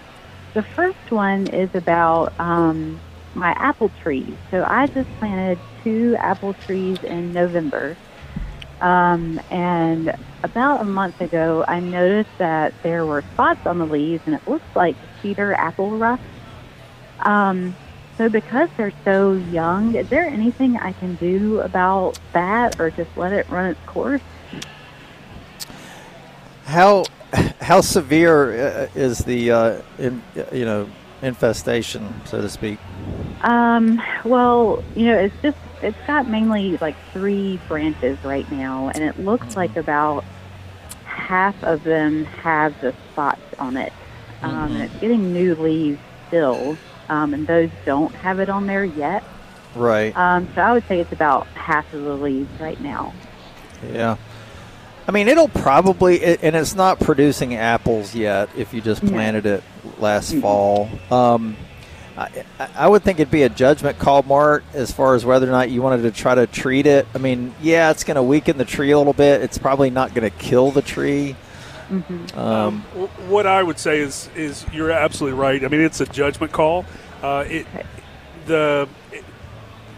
the 0.55 0.63
first 0.63 1.11
one 1.11 1.49
is 1.49 1.75
about 1.75 2.39
um, 2.39 3.01
my 3.35 3.51
apple 3.59 3.91
trees. 4.01 4.35
So 4.53 4.65
I 4.65 4.87
just 4.87 5.11
planted 5.19 5.59
two 5.83 6.17
apple 6.21 6.55
trees 6.55 7.03
in 7.03 7.33
November. 7.33 7.97
Um, 8.81 9.41
and 9.51 10.17
about 10.45 10.83
a 10.83 10.85
month 10.85 11.21
ago, 11.21 11.65
I 11.67 11.81
noticed 11.81 12.31
that 12.39 12.73
there 12.85 13.05
were 13.05 13.23
spots 13.35 13.67
on 13.67 13.79
the 13.79 13.87
leaves, 13.87 14.23
and 14.27 14.37
it 14.37 14.47
looks 14.47 14.65
like 14.77 14.95
cedar 15.23 15.55
apple 15.55 15.91
rust. 15.97 16.23
Um, 17.21 17.75
so, 18.17 18.29
because 18.29 18.69
they're 18.77 18.93
so 19.05 19.33
young, 19.33 19.95
is 19.95 20.09
there 20.09 20.27
anything 20.27 20.77
I 20.77 20.93
can 20.93 21.15
do 21.17 21.61
about 21.61 22.19
that, 22.33 22.81
or 22.81 22.91
just 22.91 23.17
let 23.17 23.33
it 23.33 23.49
run 23.49 23.67
its 23.67 23.81
course? 23.87 24.23
How 26.65 27.05
how 27.61 27.81
severe 27.81 28.53
uh, 28.53 28.89
is 28.95 29.19
the 29.21 29.51
uh, 29.51 29.83
in, 29.99 30.23
you 30.53 30.65
know 30.65 30.89
infestation, 31.23 32.13
so 32.25 32.41
to 32.41 32.49
speak? 32.49 32.79
Um, 33.43 34.03
well, 34.25 34.83
you 34.97 35.07
know, 35.07 35.19
it's 35.19 35.35
just 35.43 35.59
it's 35.83 35.97
got 36.07 36.29
mainly 36.29 36.77
like 36.79 36.97
three 37.13 37.61
branches 37.69 38.19
right 38.25 38.51
now, 38.51 38.89
and 38.89 39.05
it 39.05 39.19
looks 39.21 39.57
like 39.57 39.77
about 39.77 40.25
half 41.05 41.63
of 41.63 41.85
them 41.85 42.25
have 42.25 42.81
the 42.81 42.95
spots 43.13 43.41
on 43.59 43.77
it, 43.77 43.93
um, 44.43 44.51
Mm-hmm. 44.51 44.75
and 44.75 44.83
it's 44.83 45.01
getting 45.01 45.33
new 45.33 45.55
leaves 45.55 45.99
still, 46.29 46.77
um, 47.09 47.35
and 47.35 47.47
those 47.47 47.71
don't 47.85 48.15
have 48.17 48.39
it 48.41 48.49
on 48.49 48.67
there 48.67 48.85
yet. 48.85 49.25
Right. 49.75 50.17
Um, 50.17 50.49
so 50.55 50.61
I 50.63 50.73
would 50.73 50.87
say 50.89 51.01
it's 51.01 51.13
about 51.13 51.47
half 51.49 51.93
of 51.95 52.03
the 52.05 52.15
leaves 52.15 52.61
right 52.61 52.81
now. 52.81 53.13
Yeah. 53.93 54.17
I 55.07 55.11
mean, 55.11 55.29
it'll 55.29 55.49
probably, 55.49 56.17
it, 56.23 56.41
and 56.43 56.55
it's 56.55 56.75
not 56.75 57.01
producing 57.01 57.55
apples 57.55 58.15
yet 58.15 58.51
if 58.57 58.75
you 58.75 58.81
just 58.83 59.03
No. 59.03 59.11
planted 59.13 59.47
it 59.47 59.63
last 59.99 60.35
fall. 60.37 60.91
Um, 61.11 61.57
I, 62.17 62.29
I- 62.59 62.69
I 62.77 62.89
would 62.89 63.03
think 63.05 63.19
it'd 63.21 63.31
be 63.31 63.45
a 63.45 63.49
judgment 63.49 63.99
call, 63.99 64.23
Mart, 64.25 64.65
as 64.75 64.91
far 64.93 65.15
as 65.15 65.25
whether 65.25 65.47
or 65.49 65.51
not 65.53 65.71
you 65.71 65.81
wanted 65.81 66.03
to 66.03 66.11
try 66.11 66.35
to 66.35 66.47
treat 66.47 66.87
it. 66.87 67.07
I 67.15 67.19
mean, 67.19 67.55
yeah, 67.63 67.91
it's 67.91 68.05
going 68.05 68.17
to 68.17 68.23
weaken 68.23 68.59
the 68.59 68.65
tree 68.67 68.91
a 68.91 68.99
little 68.99 69.13
bit. 69.15 69.41
It's 69.43 69.57
probably 69.59 69.89
not 69.91 70.13
going 70.15 70.29
to 70.31 70.37
kill 70.37 70.71
the 70.73 70.83
tree. 70.83 71.37
Mm-hmm. 71.91 72.39
Um, 72.39 72.85
W- 72.93 73.09
What 73.29 73.47
I 73.47 73.63
would 73.63 73.79
say 73.79 74.01
is, 74.01 74.29
is 74.37 74.65
you're 74.73 74.91
absolutely 74.91 75.39
right. 75.39 75.65
I 75.65 75.69
mean, 75.69 75.81
it's 75.81 76.01
a 76.01 76.07
judgment 76.07 76.53
call. 76.53 76.85
Uh, 77.23 77.45
it, 77.49 77.67
the 78.47 78.89
it, 79.13 79.25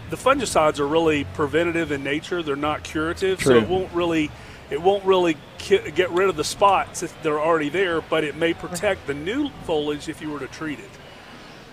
the 0.09 0.15
fungicides 0.17 0.79
are 0.79 0.87
really 0.87 1.23
preventative 1.23 1.91
in 1.91 2.03
nature. 2.03 2.41
They're 2.43 2.55
not 2.55 2.83
curative, 2.83 3.41
so 3.41 3.55
it 3.55 3.67
won't 3.67 3.91
really 3.93 4.29
it 4.69 4.81
won't 4.81 5.03
really 5.05 5.37
ki- 5.57 5.91
get 5.91 6.09
rid 6.11 6.29
of 6.29 6.35
the 6.37 6.43
spots 6.43 7.03
if 7.03 7.21
they're 7.23 7.39
already 7.41 7.69
there. 7.69 8.01
But 8.01 8.23
it 8.23 8.35
may 8.35 8.53
protect 8.53 9.07
the 9.07 9.13
new 9.13 9.49
foliage 9.65 10.07
if 10.09 10.21
you 10.21 10.29
were 10.31 10.39
to 10.39 10.47
treat 10.47 10.79
it. 10.79 10.89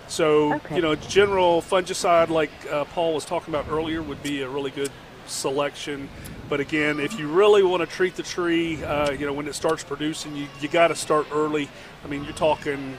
So 0.07 0.53
Okay. 0.55 0.75
you 0.75 0.81
know, 0.81 0.95
general 0.95 1.61
fungicide 1.61 2.29
like 2.29 2.51
uh, 2.71 2.85
Paul 2.85 3.13
was 3.13 3.25
talking 3.25 3.53
about 3.53 3.69
earlier 3.71 4.01
would 4.01 4.21
be 4.23 4.41
a 4.41 4.49
really 4.49 4.71
good 4.71 4.91
selection. 5.27 6.09
But 6.49 6.59
again, 6.59 6.99
if 6.99 7.19
you 7.19 7.27
really 7.27 7.61
want 7.61 7.87
to 7.87 7.95
treat 7.95 8.15
the 8.15 8.23
tree, 8.23 8.83
uh, 8.83 9.11
you 9.11 9.25
know, 9.27 9.33
when 9.33 9.47
it 9.47 9.53
starts 9.53 9.83
producing, 9.83 10.35
you, 10.35 10.47
you 10.59 10.67
got 10.67 10.87
to 10.87 10.95
start 10.95 11.27
early. 11.31 11.69
I 12.03 12.07
mean, 12.07 12.23
you're 12.23 12.33
talking 12.33 12.97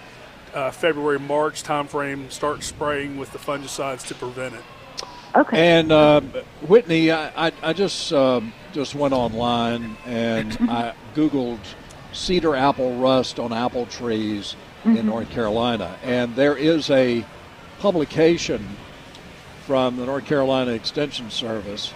uh, 0.55 0.71
February, 0.71 1.19
March 1.19 1.65
timeframe. 1.65 2.31
Start 2.31 2.63
spraying 2.63 3.17
with 3.19 3.33
the 3.33 3.39
fungicides 3.39 4.07
to 4.07 4.15
prevent 4.15 4.55
it. 4.55 4.63
Okay. 5.35 5.79
And 5.79 5.91
uh, 5.91 6.21
Whitney, 6.67 7.11
I, 7.11 7.49
I, 7.49 7.53
I 7.63 7.73
just 7.73 8.13
um, 8.13 8.53
just 8.73 8.95
went 8.95 9.15
online 9.15 9.97
and 10.07 10.57
I 10.71 10.95
googled 11.15 11.59
cedar 12.13 12.55
apple 12.57 12.97
rust 12.99 13.39
on 13.39 13.53
apple 13.53 13.87
trees 13.87 14.55
in 14.85 14.95
Mhm. 14.97 15.05
North 15.05 15.31
Carolina, 15.31 15.97
and 16.03 16.35
there 16.35 16.57
is 16.57 16.89
a 16.91 17.25
publication 17.81 18.67
from 19.67 19.97
the 19.97 20.07
North 20.07 20.25
Carolina 20.25 20.71
Extension 20.73 21.31
Service 21.31 21.93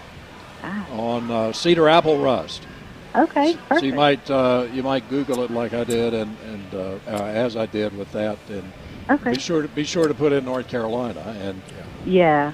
Ah. 0.64 0.86
on 0.92 1.30
uh, 1.30 1.52
cedar 1.52 1.88
apple 1.88 2.18
rust. 2.18 2.66
Okay, 3.14 3.54
perfect. 3.68 3.80
So 3.80 3.86
you 3.86 3.94
might 3.94 4.30
uh, 4.30 4.66
you 4.72 4.82
might 4.82 5.08
Google 5.08 5.42
it 5.44 5.50
like 5.50 5.72
I 5.72 5.84
did, 5.84 6.14
and 6.14 6.36
and 6.46 6.74
uh, 6.74 6.78
uh, 7.06 7.24
as 7.26 7.56
I 7.56 7.66
did 7.66 7.96
with 7.96 8.10
that, 8.12 8.38
and 8.48 8.64
Okay. 9.10 9.32
be 9.34 9.38
sure 9.38 9.62
to 9.62 9.68
be 9.68 9.84
sure 9.84 10.08
to 10.08 10.14
put 10.14 10.32
in 10.32 10.44
North 10.44 10.66
Carolina 10.68 11.20
and 11.40 11.60
Yeah. 12.06 12.52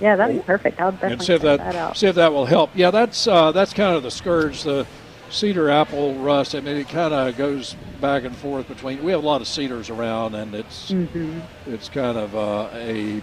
Yeah, 0.00 0.16
that'd 0.16 0.36
be 0.36 0.42
perfect. 0.42 0.80
I'll 0.80 0.92
definitely 0.92 1.12
and 1.14 1.22
see 1.22 1.32
if 1.34 1.42
check 1.42 1.58
that, 1.58 1.72
that 1.72 1.74
out. 1.76 1.96
see 1.96 2.06
if 2.06 2.14
that 2.14 2.32
will 2.32 2.46
help. 2.46 2.70
Yeah, 2.74 2.90
that's 2.90 3.26
uh, 3.26 3.52
that's 3.52 3.72
kind 3.74 3.96
of 3.96 4.02
the 4.02 4.10
scourge, 4.10 4.62
the 4.62 4.86
cedar 5.30 5.68
apple 5.70 6.14
rust. 6.14 6.54
I 6.54 6.60
mean, 6.60 6.76
it 6.76 6.88
kind 6.88 7.12
of 7.12 7.36
goes 7.36 7.74
back 8.00 8.24
and 8.24 8.34
forth 8.36 8.66
between. 8.68 9.02
We 9.02 9.12
have 9.12 9.22
a 9.22 9.26
lot 9.26 9.40
of 9.42 9.48
cedars 9.48 9.90
around, 9.90 10.34
and 10.34 10.54
it's 10.54 10.90
Mhm. 10.92 11.42
it's 11.66 11.88
kind 11.88 12.16
of 12.16 12.34
uh, 12.36 12.68
a 12.74 13.20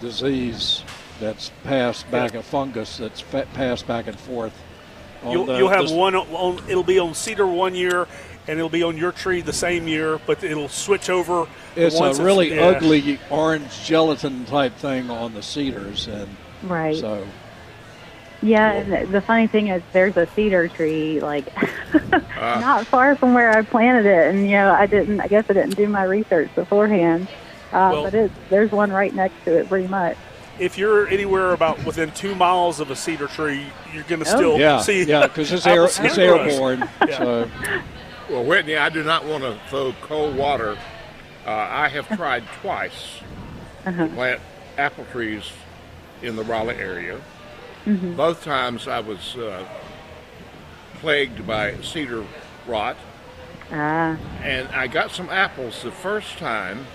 disease 0.00 0.82
that's 1.20 1.50
passed 1.64 2.10
back, 2.10 2.34
a 2.34 2.42
fungus 2.42 2.96
that's 2.98 3.20
fa- 3.20 3.46
passed 3.54 3.86
back 3.86 4.06
and 4.06 4.18
forth. 4.18 4.52
on 5.24 5.32
You'll, 5.32 5.46
the- 5.46 5.58
you'll 5.58 5.68
have 5.68 5.82
this- 5.82 5.92
one 5.92 6.14
on. 6.14 6.60
It'll 6.68 6.82
be 6.82 6.98
on 6.98 7.14
cedar 7.14 7.46
one 7.46 7.74
year, 7.74 8.06
and 8.48 8.58
it'll 8.58 8.68
be 8.68 8.82
on 8.82 8.96
your 8.96 9.12
tree 9.12 9.40
the 9.40 9.52
same 9.52 9.88
year, 9.88 10.20
but 10.26 10.44
it'll 10.44 10.68
switch 10.68 11.10
over. 11.10 11.46
It's 11.74 11.98
once 11.98 12.18
a 12.18 12.24
really 12.24 12.54
yeah. 12.54 12.62
ugly 12.66 13.18
orange 13.30 13.84
gelatin 13.84 14.44
type 14.44 14.74
thing 14.76 15.10
on 15.10 15.34
the 15.34 15.42
cedars, 15.42 16.06
and 16.08 16.28
Right. 16.62 16.96
so 16.96 17.26
Yeah, 18.42 18.72
and 18.72 18.92
the- 18.92 19.06
the 19.12 19.20
funny 19.22 19.46
thing 19.46 19.68
is, 19.68 19.82
there's 19.92 20.16
a 20.16 20.26
cedar 20.36 20.68
tree 20.68 21.20
like 21.20 21.46
not 22.38 22.86
far 22.86 23.16
from 23.16 23.32
where 23.34 23.50
I 23.56 23.62
planted 23.62 24.04
it, 24.06 24.28
and 24.34 24.44
you 24.44 24.52
know, 24.56 24.70
I 24.72 24.86
didn't. 24.86 25.20
I 25.20 25.26
guess 25.26 25.46
I 25.48 25.54
didn't 25.54 25.76
do 25.76 25.88
my 25.88 26.04
research 26.04 26.54
beforehand, 26.54 27.28
uh, 27.72 27.90
Well- 27.92 28.04
but 28.04 28.14
it, 28.14 28.30
there's 28.50 28.70
one 28.70 28.92
right 28.92 29.14
next 29.14 29.42
to 29.46 29.56
it, 29.58 29.68
pretty 29.68 29.88
much. 29.88 30.16
If 30.58 30.78
you're 30.78 31.06
anywhere 31.08 31.52
about 31.52 31.84
within 31.84 32.10
two 32.12 32.34
miles 32.34 32.80
of 32.80 32.90
a 32.90 32.96
cedar 32.96 33.26
tree, 33.28 33.66
you're 33.92 34.04
going 34.04 34.22
to 34.24 34.30
Oh. 34.32 34.36
still 34.36 34.58
yeah, 34.58 34.80
see. 34.80 35.02
yeah, 35.04 35.26
because 35.26 35.52
it's 35.52 35.66
air, 35.66 35.84
it's 35.98 35.98
airborne. 36.18 36.88
Yeah. 37.06 37.18
So 37.18 37.50
Well, 38.30 38.44
Whitney, 38.44 38.76
I 38.76 38.88
do 38.88 39.02
not 39.04 39.24
want 39.24 39.42
to 39.44 39.58
throw 39.68 39.94
cold 40.02 40.34
water. 40.34 40.76
Uh, 41.46 41.50
I 41.50 41.88
have 41.88 42.08
tried 42.08 42.44
twice 42.62 43.20
to 43.84 43.92
plant 44.14 44.40
apple 44.78 45.04
trees 45.12 45.50
in 46.22 46.34
the 46.36 46.42
Raleigh 46.42 46.76
area. 46.78 47.20
Mhm. 47.86 48.16
Both 48.16 48.42
times 48.42 48.88
I 48.88 48.98
was 49.00 49.36
uh, 49.36 49.62
plagued 51.00 51.46
by 51.46 51.74
cedar 51.82 52.24
rot, 52.66 52.96
Ah, 53.72 54.16
and 54.42 54.68
I 54.68 54.86
got 54.88 55.10
some 55.12 55.28
apples 55.28 55.82
the 55.82 55.90
first 55.92 56.38
time, 56.38 56.86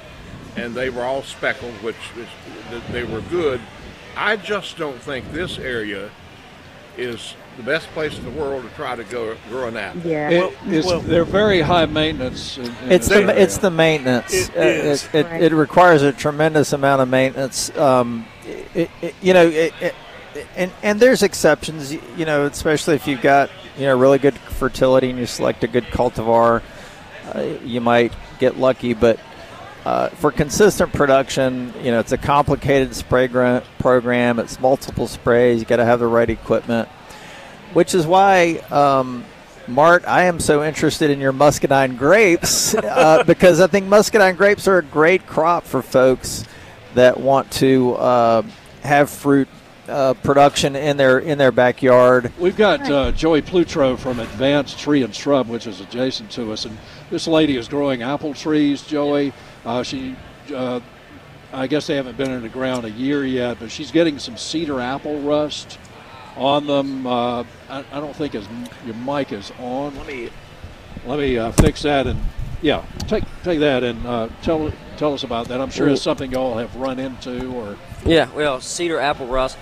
and 0.56 0.74
they 0.76 0.90
were 0.90 1.04
all 1.04 1.24
speckled, 1.24 1.74
which 1.84 1.96
is, 2.18 2.28
they 2.92 3.04
were 3.04 3.22
good. 3.22 3.62
I 4.16 4.36
just 4.38 4.78
don't 4.78 5.00
think 5.02 5.32
this 5.32 5.58
area 5.58 6.10
is 6.98 7.36
the 7.58 7.64
best 7.64 7.88
place 7.90 8.18
in 8.18 8.24
the 8.26 8.32
world 8.32 8.64
to 8.64 8.70
try 8.76 8.96
to 8.96 9.04
go 9.06 9.36
grow 9.50 9.68
an 9.68 9.78
apple. 9.78 10.02
yeah. 10.02 10.30
it, 10.30 10.54
it's, 10.68 11.04
they're 11.06 11.24
very 11.24 11.62
high 11.62 11.86
maintenance. 11.86 12.58
In, 12.58 12.66
in 12.66 12.92
It's 12.92 13.08
the 13.08 13.16
area. 13.16 13.36
it's 13.38 13.58
the 13.58 13.72
maintenance. 13.72 14.34
It 14.34 14.50
Uh. 14.58 14.62
It, 14.62 15.10
it, 15.14 15.26
Right. 15.26 15.42
it 15.44 15.54
requires 15.54 16.02
a 16.02 16.12
tremendous 16.12 16.74
amount 16.74 17.02
of 17.02 17.08
maintenance. 17.10 17.76
Um, 17.78 18.26
it, 18.76 18.90
it, 19.02 19.16
you 19.22 19.34
know, 19.34 19.48
it, 19.48 19.74
it, 19.82 19.96
and 20.58 20.72
and 20.84 21.00
there's 21.00 21.24
exceptions. 21.24 21.94
You 21.94 22.26
know, 22.26 22.46
especially 22.46 22.96
if 22.96 23.08
you've 23.08 23.22
got 23.22 23.50
you 23.78 23.86
know 23.86 23.98
really 23.98 24.18
good 24.20 24.38
fertility 24.38 25.10
and 25.10 25.20
you 25.20 25.26
select 25.26 25.64
a 25.64 25.68
good 25.68 25.86
cultivar, 25.86 26.62
uh, 27.34 27.40
you 27.64 27.80
might 27.82 28.14
get 28.40 28.58
lucky. 28.58 28.94
But 28.94 29.20
uh, 29.86 30.10
for 30.10 30.32
consistent 30.32 30.94
production, 30.94 31.74
you 31.82 31.92
know, 31.92 32.00
it's 32.00 32.12
a 32.12 32.18
complicated 32.18 32.96
spray 32.96 33.28
gra- 33.28 33.64
program. 33.80 34.40
It's 34.40 34.60
multiple 34.60 35.08
sprays. 35.08 35.60
You 35.60 35.66
got 35.66 35.78
to 35.78 35.86
have 35.86 36.00
the 36.00 36.08
right 36.08 36.30
equipment, 36.30 36.88
which 37.74 37.96
is 37.96 38.06
why. 38.06 38.58
Um, 38.70 39.26
Mart, 39.68 40.04
I 40.08 40.24
am 40.24 40.40
so 40.40 40.64
interested 40.64 41.12
in 41.12 41.20
your 41.20 41.32
muscadine 41.32 41.96
grapes 41.96 42.76
uh, 42.76 43.24
because 43.24 43.60
I 43.60 43.68
think 43.68 43.86
muscadine 43.88 44.36
grapes 44.36 44.68
are 44.68 44.80
a 44.80 44.84
great 44.84 45.26
crop 45.28 45.64
for 45.66 45.82
folks 45.82 46.46
that 46.96 47.20
want 47.20 47.52
to 47.54 47.94
uh, 47.94 48.42
have 48.84 49.10
fruit 49.10 49.48
uh, 49.88 50.14
production 50.16 50.76
in 50.76 50.98
their 50.98 51.20
in 51.20 51.38
their 51.38 51.52
backyard. 51.52 52.32
We've 52.40 52.56
got 52.56 52.90
uh, 52.90 53.12
Joey 53.12 53.42
Plutro 53.42 53.98
from 53.98 54.20
Advanced 54.20 54.80
Tree 54.80 55.04
and 55.04 55.14
Shrub, 55.14 55.48
which 55.48 55.68
is 55.68 55.82
adjacent 55.82 56.32
to 56.32 56.52
us, 56.54 56.66
and 56.66 56.78
this 57.10 57.28
lady 57.28 57.58
is 57.58 57.68
growing 57.68 58.02
apple 58.02 58.34
trees. 58.34 58.84
Joey, 58.84 59.34
uh, 59.66 59.84
she, 59.84 60.16
uh, 60.54 60.80
I 61.54 61.68
guess 61.68 61.88
they 61.88 61.96
haven't 61.96 62.18
been 62.18 62.32
in 62.32 62.42
the 62.42 62.50
ground 62.50 62.86
a 62.86 62.92
year 62.92 63.26
yet, 63.26 63.58
but 63.60 63.72
she's 63.72 63.92
getting 63.92 64.20
some 64.20 64.38
cedar 64.38 64.80
apple 64.80 65.20
rust 65.22 65.78
on 66.36 66.66
them. 66.68 67.06
Uh, 67.06 67.44
I, 67.70 67.86
I 67.92 68.00
don't 68.00 68.16
think 68.16 68.34
his, 68.34 68.48
your 68.86 68.96
mic 68.96 69.32
is 69.32 69.52
on. 69.60 69.96
Let 69.98 70.08
me 70.08 70.30
let 71.06 71.20
me 71.20 71.38
uh, 71.38 71.52
fix 71.52 71.82
that 71.82 72.08
and 72.08 72.20
yeah, 72.62 72.86
take 73.08 73.24
take 73.44 73.60
that 73.60 73.84
and 73.84 74.06
uh, 74.06 74.30
tell 74.42 74.72
tell 74.98 75.14
us 75.14 75.24
about 75.24 75.48
that. 75.48 75.60
I'm 75.60 75.72
sure 75.72 75.90
it's 75.90 76.02
something 76.02 76.32
y'all 76.32 76.58
have 76.58 76.76
run 76.76 77.00
into 77.00 77.52
or 77.54 77.78
Yeah, 78.06 78.32
well, 78.34 78.62
cedar 78.62 79.00
apple 79.00 79.28
rust. 79.28 79.58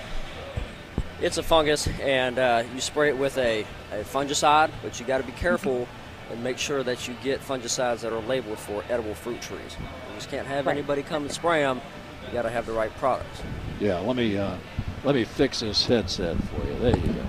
It's 1.21 1.37
a 1.37 1.43
fungus, 1.43 1.87
and 2.01 2.39
uh, 2.39 2.63
you 2.73 2.79
spray 2.79 3.09
it 3.09 3.17
with 3.17 3.37
a, 3.37 3.65
a 3.91 4.03
fungicide, 4.03 4.71
but 4.81 4.99
you 4.99 5.05
got 5.05 5.17
to 5.17 5.25
be 5.25 5.33
careful 5.33 5.87
and 6.31 6.43
make 6.43 6.57
sure 6.57 6.83
that 6.83 7.07
you 7.07 7.15
get 7.24 7.41
fungicides 7.41 8.01
that 8.01 8.13
are 8.13 8.21
labeled 8.21 8.59
for 8.59 8.83
edible 8.89 9.15
fruit 9.15 9.41
trees. 9.41 9.77
You 9.79 10.15
just 10.15 10.29
can't 10.29 10.48
have 10.48 10.65
Right. 10.65 10.74
anybody 10.77 11.01
come 11.03 11.24
and 11.24 11.31
spray 11.31 11.62
them. 11.62 11.81
You 12.27 12.33
got 12.33 12.43
to 12.43 12.50
have 12.50 12.65
the 12.65 12.74
right 12.74 12.95
products. 12.98 13.41
yeah. 13.79 13.98
Let 14.00 14.15
me 14.15 14.38
uh, 14.38 14.55
let 15.03 15.15
me 15.15 15.24
fix 15.24 15.62
this 15.62 15.86
headset 15.88 16.36
for 16.38 16.67
you. 16.67 16.75
There 16.79 16.95
you 16.98 17.13
go. 17.13 17.24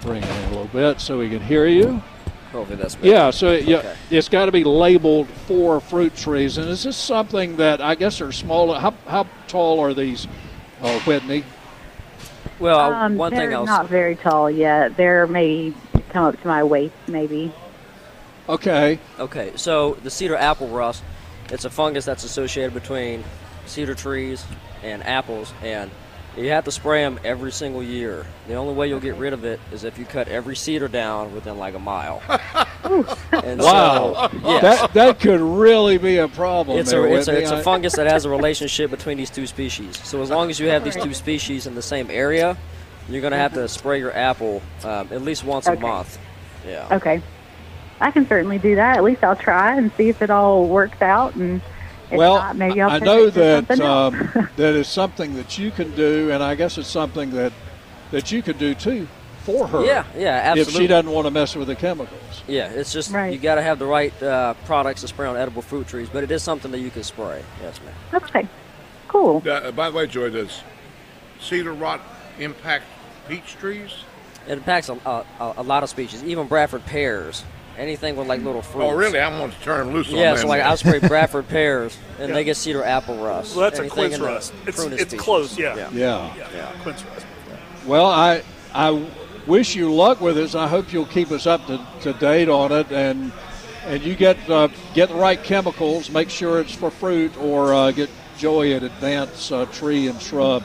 bring 0.00 0.22
it 0.22 0.28
in 0.28 0.44
a 0.44 0.48
little 0.50 0.64
bit 0.66 1.00
so 1.00 1.18
we 1.18 1.28
can 1.28 1.40
hear 1.40 1.66
you. 1.66 2.02
Hopefully 2.52 2.76
that's 2.76 2.94
better. 2.94 3.08
Yeah, 3.08 3.30
so 3.30 3.52
it, 3.52 3.64
yeah, 3.64 3.76
Okay. 3.78 3.94
it's 4.10 4.28
got 4.28 4.46
to 4.46 4.52
be 4.52 4.64
labeled 4.64 5.28
for 5.46 5.80
fruit 5.80 6.16
trees. 6.16 6.56
And 6.56 6.68
is 6.70 6.82
this 6.84 6.96
something 6.96 7.56
that 7.56 7.82
I 7.82 7.94
guess 7.94 8.20
are 8.22 8.32
small? 8.32 8.72
How, 8.74 8.94
how 9.06 9.26
tall 9.48 9.80
are 9.80 9.92
these, 9.92 10.26
uh, 10.80 10.98
Whitney? 11.00 11.44
Well, 12.58 12.78
Um, 12.80 13.16
one 13.18 13.32
thing 13.32 13.52
else. 13.52 13.66
they're 13.68 13.76
not 13.76 13.88
very 13.88 14.16
tall 14.16 14.50
yet. 14.50 14.96
They're 14.96 15.26
maybe 15.26 15.74
come 16.10 16.24
up 16.24 16.40
to 16.40 16.48
my 16.48 16.64
waist, 16.64 16.94
maybe. 17.06 17.52
Okay. 18.48 18.98
Okay, 19.18 19.52
so 19.56 19.94
the 20.02 20.10
cedar 20.10 20.36
apple 20.36 20.68
rust, 20.68 21.02
it's 21.50 21.64
a 21.64 21.70
fungus 21.70 22.04
that's 22.04 22.24
associated 22.24 22.74
between 22.74 23.24
cedar 23.66 23.94
trees 23.94 24.44
and 24.82 25.02
apples, 25.04 25.52
and 25.62 25.90
you 26.36 26.50
have 26.50 26.64
to 26.64 26.70
spray 26.70 27.02
them 27.02 27.18
every 27.24 27.50
single 27.50 27.82
year. 27.82 28.24
The 28.46 28.54
only 28.54 28.72
way 28.72 28.88
you'll 28.88 29.00
get 29.00 29.16
rid 29.16 29.32
of 29.32 29.44
it 29.44 29.58
is 29.72 29.82
if 29.84 29.98
you 29.98 30.04
cut 30.04 30.28
every 30.28 30.54
cedar 30.56 30.86
down 30.88 31.34
within 31.34 31.58
like 31.58 31.74
a 31.74 31.78
mile. 31.78 32.22
and 33.32 33.60
Wow, 33.60 34.28
So, 34.30 34.38
yes. 34.44 34.62
that 34.62 34.92
that 34.94 35.20
could 35.20 35.40
really 35.40 35.98
be 35.98 36.18
a 36.18 36.28
problem. 36.28 36.78
It's 36.78 36.90
there, 36.90 37.06
a, 37.06 37.12
it's, 37.12 37.28
a, 37.28 37.36
it's 37.38 37.50
a 37.50 37.56
I- 37.56 37.62
fungus 37.62 37.94
that 37.96 38.06
has 38.06 38.24
a 38.24 38.30
relationship 38.38 38.90
between 38.90 39.18
these 39.18 39.30
two 39.30 39.46
species. 39.46 39.98
So 40.04 40.22
as 40.22 40.30
long 40.30 40.48
as 40.48 40.60
you 40.60 40.68
have 40.68 40.84
these 40.84 40.96
two 40.96 41.12
species 41.12 41.66
in 41.66 41.74
the 41.74 41.82
same 41.82 42.08
area, 42.10 42.56
you're 43.08 43.20
going 43.20 43.32
to 43.32 43.38
have 43.38 43.54
to 43.54 43.66
spray 43.68 43.98
your 43.98 44.14
apple 44.16 44.62
um, 44.84 45.08
at 45.10 45.22
least 45.22 45.42
once 45.44 45.66
a 45.66 45.74
month. 45.76 46.18
Yeah. 46.66 46.86
Okay. 46.92 47.20
I 48.00 48.10
can 48.10 48.26
certainly 48.28 48.58
do 48.58 48.76
that. 48.76 48.96
At 48.96 49.04
least 49.04 49.24
I'll 49.24 49.36
try 49.36 49.76
and 49.76 49.92
see 49.92 50.08
if 50.08 50.22
it 50.22 50.30
all 50.30 50.66
works 50.66 51.02
out. 51.02 51.34
And 51.34 51.60
if 52.10 52.16
well, 52.16 52.36
not, 52.36 52.56
maybe 52.56 52.80
I'll 52.80 52.90
I 52.90 52.98
know 52.98 53.30
that 53.30 53.80
um, 53.80 54.48
that 54.56 54.74
is 54.74 54.88
something 54.88 55.34
that 55.34 55.58
you 55.58 55.70
can 55.70 55.94
do, 55.94 56.30
and 56.30 56.42
I 56.42 56.54
guess 56.54 56.78
it's 56.78 56.88
something 56.88 57.30
that 57.30 57.52
that 58.10 58.32
you 58.32 58.42
could 58.42 58.58
do 58.58 58.74
too 58.74 59.06
for 59.40 59.66
her. 59.66 59.84
Yeah, 59.84 60.04
yeah, 60.16 60.40
absolutely. 60.44 60.72
If 60.74 60.80
she 60.80 60.86
doesn't 60.86 61.10
want 61.10 61.26
to 61.26 61.30
mess 61.30 61.56
with 61.56 61.68
the 61.68 61.76
chemicals. 61.76 62.42
Yeah, 62.46 62.70
it's 62.70 62.92
just 62.92 63.10
you 63.10 63.38
got 63.38 63.56
to 63.56 63.62
have 63.62 63.78
the 63.78 63.86
right 63.86 64.22
uh, 64.22 64.54
products 64.64 65.00
to 65.02 65.08
spray 65.08 65.26
on 65.26 65.36
edible 65.36 65.62
fruit 65.62 65.88
trees, 65.88 66.08
but 66.12 66.24
it 66.24 66.30
is 66.30 66.42
something 66.42 66.70
that 66.70 66.80
you 66.80 66.90
can 66.90 67.02
spray. 67.02 67.42
Yes, 67.62 67.80
ma'am. 67.82 68.22
Okay. 68.22 68.48
Cool. 69.08 69.42
Uh, 69.48 69.70
by 69.72 69.90
the 69.90 69.96
way, 69.96 70.06
Joy, 70.06 70.28
does 70.30 70.62
cedar 71.40 71.72
rot 71.72 72.00
impact 72.38 72.84
peach 73.26 73.56
trees? 73.56 74.04
It 74.46 74.52
impacts 74.52 74.88
a, 74.88 74.94
a, 75.04 75.24
a 75.58 75.62
lot 75.62 75.82
of 75.82 75.90
species, 75.90 76.22
even 76.24 76.46
Bradford 76.46 76.84
pears. 76.86 77.44
Anything 77.78 78.16
with 78.16 78.26
like 78.26 78.42
little 78.42 78.60
fruits. 78.62 78.86
Oh, 78.90 78.94
really? 78.96 79.20
I'm 79.20 79.38
going 79.38 79.52
to 79.52 79.60
turn 79.60 79.86
them 79.86 79.94
loose 79.94 80.08
on 80.08 80.16
Yeah, 80.16 80.32
them. 80.32 80.42
so 80.42 80.48
like 80.48 80.62
I 80.62 80.74
spray 80.74 80.98
Bradford 81.08 81.46
pears, 81.48 81.96
and 82.18 82.28
Yeah. 82.28 82.34
they 82.34 82.44
get 82.44 82.56
cedar 82.56 82.82
apple 82.82 83.16
rust. 83.18 83.54
Well, 83.54 83.64
that's 83.64 83.78
a 83.78 83.82
Anything 83.82 84.08
quince 84.10 84.18
rust. 84.18 84.52
It's, 84.66 84.78
it's 84.84 85.14
close, 85.14 85.56
yeah. 85.56 85.88
Yeah. 85.92 86.34
Yeah, 86.52 86.72
quince 86.82 87.04
rust. 87.04 87.26
Well, 87.86 88.06
I 88.06 88.42
I 88.74 89.06
wish 89.46 89.76
you 89.76 89.94
luck 89.94 90.20
with 90.20 90.34
this. 90.36 90.54
I 90.56 90.66
hope 90.66 90.92
you'll 90.92 91.06
keep 91.06 91.30
us 91.30 91.46
up 91.46 91.66
to, 91.68 91.80
to 92.02 92.12
date 92.14 92.48
on 92.48 92.72
it, 92.72 92.90
and 92.90 93.30
and 93.86 94.02
you 94.02 94.16
get 94.16 94.36
uh, 94.50 94.68
get 94.92 95.08
the 95.08 95.14
right 95.14 95.42
chemicals. 95.42 96.10
Make 96.10 96.30
sure 96.30 96.60
it's 96.60 96.74
for 96.74 96.90
fruit, 96.90 97.36
or 97.38 97.72
uh, 97.72 97.92
get 97.92 98.10
Joey 98.36 98.74
at 98.74 98.82
Advance 98.82 99.52
uh, 99.52 99.66
Tree 99.66 100.08
and 100.08 100.20
Shrub 100.20 100.64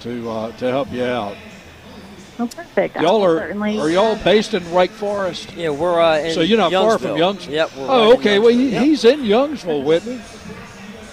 to 0.00 0.30
uh, 0.30 0.52
to 0.58 0.66
help 0.66 0.92
you 0.92 1.04
out. 1.04 1.34
Well, 2.38 2.48
perfect. 2.48 2.96
Y'all 3.00 3.24
are 3.24 3.38
certainly, 3.38 3.78
are 3.78 3.88
y'all 3.88 4.16
based 4.16 4.52
in 4.54 4.70
Wake 4.70 4.90
Forest? 4.90 5.54
Yeah, 5.54 5.70
we're 5.70 6.00
uh, 6.00 6.18
in 6.18 6.34
so 6.34 6.40
you're 6.42 6.58
not 6.58 6.70
far 6.72 6.98
from 6.98 7.10
Youngsville. 7.12 7.36
Youngsville. 7.36 7.50
Yep, 7.50 7.76
we're 7.76 7.86
oh, 7.88 8.10
right 8.10 8.18
okay. 8.18 8.38
Well, 8.38 8.48
he, 8.50 8.70
Yep. 8.70 8.82
he's 8.84 9.04
in 9.04 9.20
Youngsville, 9.20 9.84
Whitney. 9.84 10.20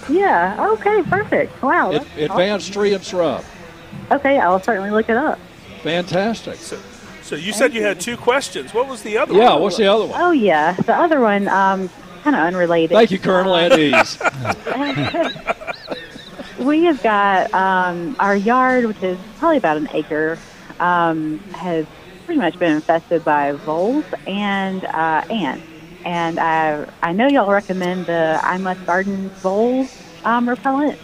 Yeah. 0.08 0.68
Okay. 0.72 1.02
Perfect. 1.02 1.62
Wow. 1.62 1.92
Ad- 1.92 2.02
that's 2.02 2.10
awesome. 2.10 2.24
Advanced 2.24 2.72
Tree 2.72 2.92
and 2.92 3.02
Shrub. 3.02 3.44
Okay. 4.10 4.38
I'll 4.38 4.60
certainly 4.62 4.90
look 4.90 5.08
it 5.08 5.16
up. 5.16 5.38
Fantastic. 5.82 6.56
So 7.22 7.36
you 7.36 7.52
said 7.54 7.72
you 7.72 7.82
had 7.82 8.00
two 8.00 8.18
questions. 8.18 8.74
What 8.74 8.86
was 8.86 9.02
the 9.02 9.16
other 9.16 9.32
Yeah, 9.32 9.54
one? 9.54 9.62
what's 9.62 9.78
the 9.78 9.86
other 9.86 10.04
one? 10.06 10.20
Oh 10.20 10.30
yeah. 10.32 10.72
The 10.72 10.94
other 10.94 11.20
one, 11.20 11.48
um, 11.48 11.88
kind 12.22 12.36
of 12.36 12.42
unrelated. 12.42 12.90
Thank 12.90 13.10
you, 13.10 13.18
Colonel 13.18 13.56
at 13.56 13.78
ease. 13.78 14.18
we 16.58 16.84
have 16.84 17.02
got 17.02 17.52
um, 17.54 18.14
our 18.18 18.36
yard, 18.36 18.84
which 18.84 19.02
is 19.02 19.18
probably 19.38 19.56
about 19.56 19.78
an 19.78 19.88
acre, 19.94 20.38
um, 20.84 21.38
has 21.54 21.86
pretty 22.26 22.38
much 22.38 22.58
been 22.58 22.72
infested 22.72 23.24
by 23.24 23.52
voles 23.52 24.04
and 24.26 24.84
uh, 24.84 25.24
ants. 25.30 25.66
And 26.04 26.38
I, 26.38 26.86
I 27.02 27.12
know 27.12 27.26
y'all 27.26 27.50
recommend 27.50 28.06
the 28.06 28.38
I 28.42 28.58
Must 28.58 28.84
Garden 28.84 29.30
vole 29.40 29.88
um, 30.24 30.46
repellent. 30.46 30.98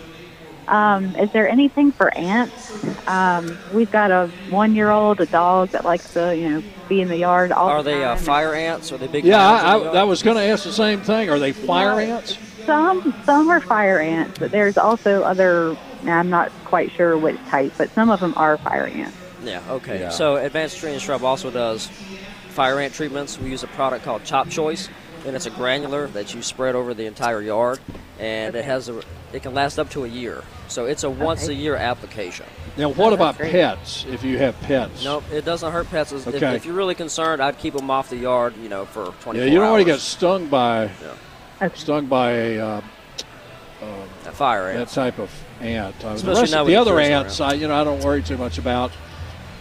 Um, 0.68 1.16
is 1.16 1.32
there 1.32 1.48
anything 1.48 1.92
for 1.92 2.16
ants? 2.16 3.08
Um, 3.08 3.58
we've 3.72 3.90
got 3.90 4.10
a 4.10 4.30
one-year-old, 4.50 5.20
a 5.20 5.26
dog 5.26 5.70
that 5.70 5.84
likes 5.84 6.12
to, 6.12 6.36
you 6.36 6.48
know, 6.50 6.62
be 6.86 7.00
in 7.00 7.08
the 7.08 7.16
yard 7.16 7.50
all 7.50 7.68
Are 7.70 7.82
the 7.82 7.90
they 7.90 8.04
uh, 8.04 8.16
fire 8.16 8.54
ants? 8.54 8.92
Are 8.92 8.98
they 8.98 9.08
big? 9.08 9.24
Yeah, 9.24 9.38
hounds 9.38 9.86
I, 9.86 9.98
I. 9.98 10.00
I 10.00 10.04
was 10.04 10.22
going 10.22 10.36
to 10.36 10.42
ask 10.42 10.64
the 10.64 10.72
same 10.72 11.00
thing. 11.00 11.30
Are 11.30 11.38
they 11.38 11.52
fire 11.52 11.98
ants? 11.98 12.38
Some 12.66 13.14
some 13.24 13.48
are 13.48 13.60
fire 13.60 13.98
ants, 13.98 14.38
but 14.38 14.52
there's 14.52 14.76
also 14.76 15.22
other. 15.22 15.76
I'm 16.04 16.30
not 16.30 16.52
quite 16.66 16.92
sure 16.92 17.16
which 17.18 17.38
type, 17.48 17.72
but 17.76 17.90
some 17.90 18.10
of 18.10 18.20
them 18.20 18.34
are 18.36 18.58
fire 18.58 18.86
ants. 18.86 19.16
Yeah, 19.42 19.62
okay. 19.70 20.00
Yeah. 20.00 20.08
So 20.10 20.36
Advanced 20.36 20.78
Tree 20.78 20.92
and 20.92 21.00
Shrub 21.00 21.24
also 21.24 21.50
does 21.50 21.86
fire 22.50 22.78
ant 22.80 22.94
treatments. 22.94 23.38
We 23.38 23.50
use 23.50 23.62
a 23.62 23.68
product 23.68 24.04
called 24.04 24.24
Top 24.24 24.48
Choice, 24.48 24.88
and 25.26 25.34
it's 25.36 25.46
a 25.46 25.50
granular 25.50 26.06
that 26.08 26.34
you 26.34 26.42
spread 26.42 26.74
over 26.74 26.94
the 26.94 27.06
entire 27.06 27.40
yard, 27.40 27.78
and 28.18 28.54
it 28.54 28.64
has 28.64 28.88
a 28.88 29.00
it 29.32 29.42
can 29.42 29.54
last 29.54 29.78
up 29.78 29.88
to 29.90 30.04
a 30.04 30.08
year. 30.08 30.42
So 30.68 30.86
it's 30.86 31.04
a 31.04 31.10
once 31.10 31.46
a 31.48 31.54
year 31.54 31.76
application. 31.76 32.46
Now, 32.76 32.90
what 32.90 33.12
about 33.12 33.36
great. 33.36 33.52
pets? 33.52 34.04
If 34.08 34.24
you 34.24 34.38
have 34.38 34.60
pets, 34.62 35.04
Nope, 35.04 35.24
it 35.32 35.44
doesn't 35.44 35.70
hurt 35.72 35.88
pets. 35.90 36.12
If, 36.12 36.26
Okay. 36.26 36.54
if 36.56 36.64
you're 36.64 36.74
really 36.74 36.94
concerned, 36.94 37.40
I'd 37.42 37.58
keep 37.58 37.74
them 37.74 37.90
off 37.90 38.10
the 38.10 38.16
yard, 38.16 38.54
you 38.62 38.68
know, 38.68 38.84
for 38.86 39.06
24 39.22 39.34
Yeah, 39.34 39.44
you 39.44 39.58
don't 39.58 39.70
want 39.70 39.80
to 39.80 39.84
get 39.84 40.00
stung 40.00 40.48
by 40.48 40.90
stung 41.74 42.06
by 42.06 42.30
a 42.32 42.58
uh, 42.60 42.80
A 44.26 44.32
fire 44.32 44.68
ant. 44.68 44.78
that 44.88 44.88
type 44.94 45.18
of 45.18 45.30
ant. 45.60 45.94
Uh, 46.04 46.08
the 46.10 46.14
Especially 46.14 46.40
rest 46.42 46.52
now 46.52 46.64
with 46.64 46.68
the 46.68 46.72
the 46.74 46.80
other 46.80 46.96
kids 47.00 47.10
ants, 47.10 47.40
I, 47.40 47.52
you 47.54 47.68
know, 47.68 47.80
I 47.80 47.84
don't 47.84 48.02
worry 48.02 48.22
too 48.22 48.36
much 48.36 48.58
about. 48.58 48.90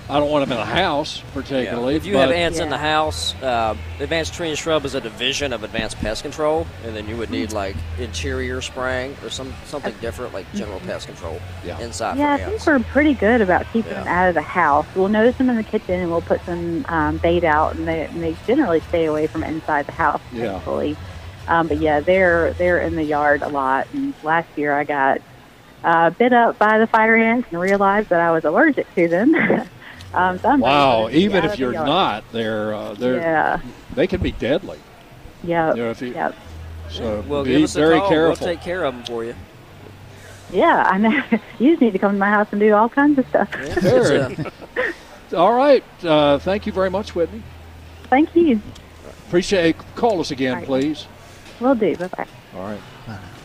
I 0.10 0.20
don't 0.20 0.32
want 0.32 0.48
them 0.50 0.58
in 0.58 0.62
a 0.62 0.66
house 0.66 1.20
Yeah. 1.20 1.24
particularly. 1.34 1.96
If 1.96 2.06
you 2.06 2.18
have 2.18 2.30
but- 2.30 2.36
ants 2.36 2.58
in 2.60 2.70
the 2.70 2.78
house, 2.78 3.36
uh, 3.44 3.76
Advanced 4.00 4.34
Tree 4.34 4.50
and 4.50 4.58
Shrub 4.58 4.84
is 4.86 4.96
a 4.96 5.02
division 5.02 5.54
of 5.54 5.64
Advanced 5.64 6.00
Pest 6.00 6.24
Control, 6.24 6.66
and 6.84 6.96
then 6.96 7.08
you 7.08 7.16
would 7.16 7.30
need 7.30 7.52
like 7.54 7.76
interior 8.00 8.60
spraying 8.62 9.16
or 9.24 9.30
some 9.30 9.54
something 9.66 9.94
different 10.02 10.34
like 10.34 10.52
General 10.54 10.80
Pest 10.80 11.06
Control 11.08 11.40
inside 11.80 12.18
Yeah, 12.18 12.34
I 12.34 12.38
for 12.40 12.50
think 12.50 12.66
we're 12.66 12.92
pretty 12.92 13.14
good 13.14 13.42
about 13.42 13.66
keeping 13.72 13.92
Yeah. 13.92 14.00
them 14.04 14.08
out 14.08 14.30
of 14.30 14.36
the 14.36 14.42
house. 14.42 14.86
We'll 14.96 15.10
notice 15.10 15.36
them 15.38 15.50
in 15.50 15.58
the 15.58 15.64
kitchen, 15.64 16.00
and 16.00 16.10
we'll 16.10 16.22
put 16.22 16.44
some 16.46 16.86
um, 16.90 17.18
bait 17.18 17.44
out, 17.44 17.76
and 17.76 17.88
they, 17.88 18.06
and 18.06 18.24
they 18.24 18.36
generally 18.48 18.80
stay 18.90 19.06
away 19.06 19.28
from 19.28 19.44
inside 19.44 19.86
the 19.86 19.92
house. 19.92 20.22
Yeah. 20.34 20.54
Thankfully. 20.54 20.98
Um, 21.48 21.68
but 21.68 21.78
yeah, 21.78 22.00
they're 22.00 22.54
they're 22.54 22.80
in 22.80 22.96
the 22.96 23.04
yard 23.04 23.42
a 23.44 23.48
lot. 23.50 23.88
And 23.94 24.14
last 24.24 24.48
year, 24.56 24.74
I 24.74 24.84
got 24.84 25.20
uh, 25.84 26.10
bit 26.12 26.34
up 26.34 26.58
by 26.60 26.78
the 26.80 26.88
fire 26.88 27.16
ants 27.16 27.48
and 27.52 27.60
realized 27.62 28.10
that 28.10 28.20
I 28.22 28.32
was 28.32 28.44
allergic 28.44 28.94
to 28.96 29.08
them. 29.08 29.36
um, 30.14 30.40
so 30.40 30.50
I'm 30.50 30.60
wow, 30.60 31.10
even 31.10 31.46
if 31.46 31.60
you're 31.60 31.74
yard. 31.74 31.86
not, 31.88 32.24
they're 32.32 32.74
uh, 32.74 32.94
they're 32.94 33.18
Yeah. 33.18 33.62
they 33.94 34.08
can 34.08 34.22
be 34.22 34.32
deadly. 34.32 34.80
Yeah. 35.44 35.74
You 35.74 35.84
know, 35.84 35.94
you, 36.00 36.08
Yep. 36.14 36.36
So 36.90 37.24
Well, 37.28 37.44
be 37.44 37.52
give 37.52 37.64
us 37.64 37.76
a 37.76 37.80
very 37.80 38.00
call. 38.00 38.10
careful. 38.10 38.46
We'll 38.46 38.56
take 38.56 38.62
care 38.64 38.84
of 38.84 38.96
them 38.96 39.04
for 39.06 39.24
you. 39.24 39.36
Yeah, 40.52 40.84
I 40.90 40.98
know. 40.98 41.10
you 41.60 41.70
just 41.72 41.82
need 41.82 41.94
to 41.94 42.00
come 42.00 42.14
to 42.14 42.18
my 42.18 42.30
house 42.30 42.48
and 42.52 42.60
do 42.60 42.74
all 42.74 42.90
kinds 42.90 43.20
of 43.20 43.28
stuff. 43.28 43.54
Very. 43.54 44.36
All 45.36 45.54
right. 45.54 45.84
Uh, 46.04 46.40
thank 46.40 46.66
you 46.66 46.72
very 46.72 46.90
much, 46.90 47.14
Whitney. 47.14 47.44
Thank 48.10 48.36
you. 48.36 48.60
Appreciate. 49.28 49.76
Call 49.96 50.20
us 50.20 50.32
again, 50.32 50.54
All 50.54 50.58
right. 50.58 50.66
please. 50.66 51.06
Will 51.60 51.76
do. 51.76 51.96
Bye 51.96 52.08
bye. 52.08 52.26
All 52.56 52.64
right. 52.64 52.80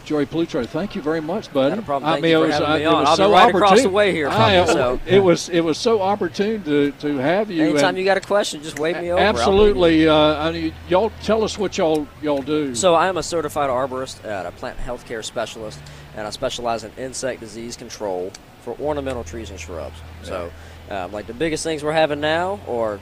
Joey 0.05 0.27
Plutro, 0.27 0.67
thank 0.67 0.95
you 0.95 1.01
very 1.03 1.21
much, 1.21 1.53
buddy. 1.53 1.81
Problem. 1.83 2.05
I 2.09 2.15
Thank 2.15 2.23
mean, 2.25 2.31
you 2.33 2.43
it 2.43 2.47
was, 2.47 2.53
having 2.55 2.69
uh, 2.69 2.77
me 2.77 2.83
it 2.83 2.87
on. 2.87 3.01
was 3.01 3.09
I'll 3.09 3.17
be 3.17 3.23
so 3.23 3.33
right 3.33 3.49
across 3.55 3.71
opportune. 3.71 3.85
the 3.85 3.91
way 3.97 4.13
here 4.13 4.31
from 4.31 4.41
I- 4.41 4.61
you, 4.61 4.67
so. 4.67 5.01
It 5.07 5.19
was 5.21 5.49
it 5.49 5.61
was 5.61 5.79
so 5.79 6.03
opportune 6.03 6.63
to, 6.65 6.91
to 6.93 7.17
have 7.17 7.51
you. 7.51 7.65
Anytime 7.65 7.91
and 7.91 7.99
you 7.99 8.05
got 8.05 8.17
a 8.19 8.21
question, 8.21 8.63
just 8.63 8.79
wave 8.79 9.01
me 9.01 9.11
over. 9.11 9.21
Absolutely. 9.21 10.07
Uh, 10.07 10.15
I 10.15 10.53
mean, 10.53 10.75
y'all 10.89 11.11
tell 11.23 11.43
us 11.43 11.57
what 11.59 11.79
y'all 11.79 12.07
y'all 12.23 12.43
do. 12.43 12.75
So 12.75 12.95
I 12.95 13.09
am 13.09 13.17
a 13.17 13.23
certified 13.23 13.71
arborist 13.71 14.23
and 14.25 14.47
a 14.47 14.53
plant 14.53 14.79
healthcare 14.79 15.25
specialist, 15.25 15.81
and 16.17 16.27
I 16.27 16.31
specialize 16.31 16.85
in 16.85 16.93
insect 16.99 17.41
disease 17.41 17.77
control 17.77 18.31
for 18.63 18.77
ornamental 18.81 19.25
trees 19.25 19.51
and 19.51 19.59
shrubs. 19.59 19.97
So, 20.23 20.51
um, 20.91 21.13
like 21.13 21.27
the 21.27 21.35
biggest 21.35 21.65
things 21.65 21.83
we're 21.83 21.93
having 21.93 22.21
now, 22.21 22.61
or 22.67 23.01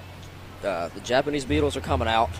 uh, 0.64 0.88
the 0.88 1.00
Japanese 1.00 1.44
beetles 1.44 1.76
are 1.76 1.80
coming 1.80 2.08
out, 2.08 2.30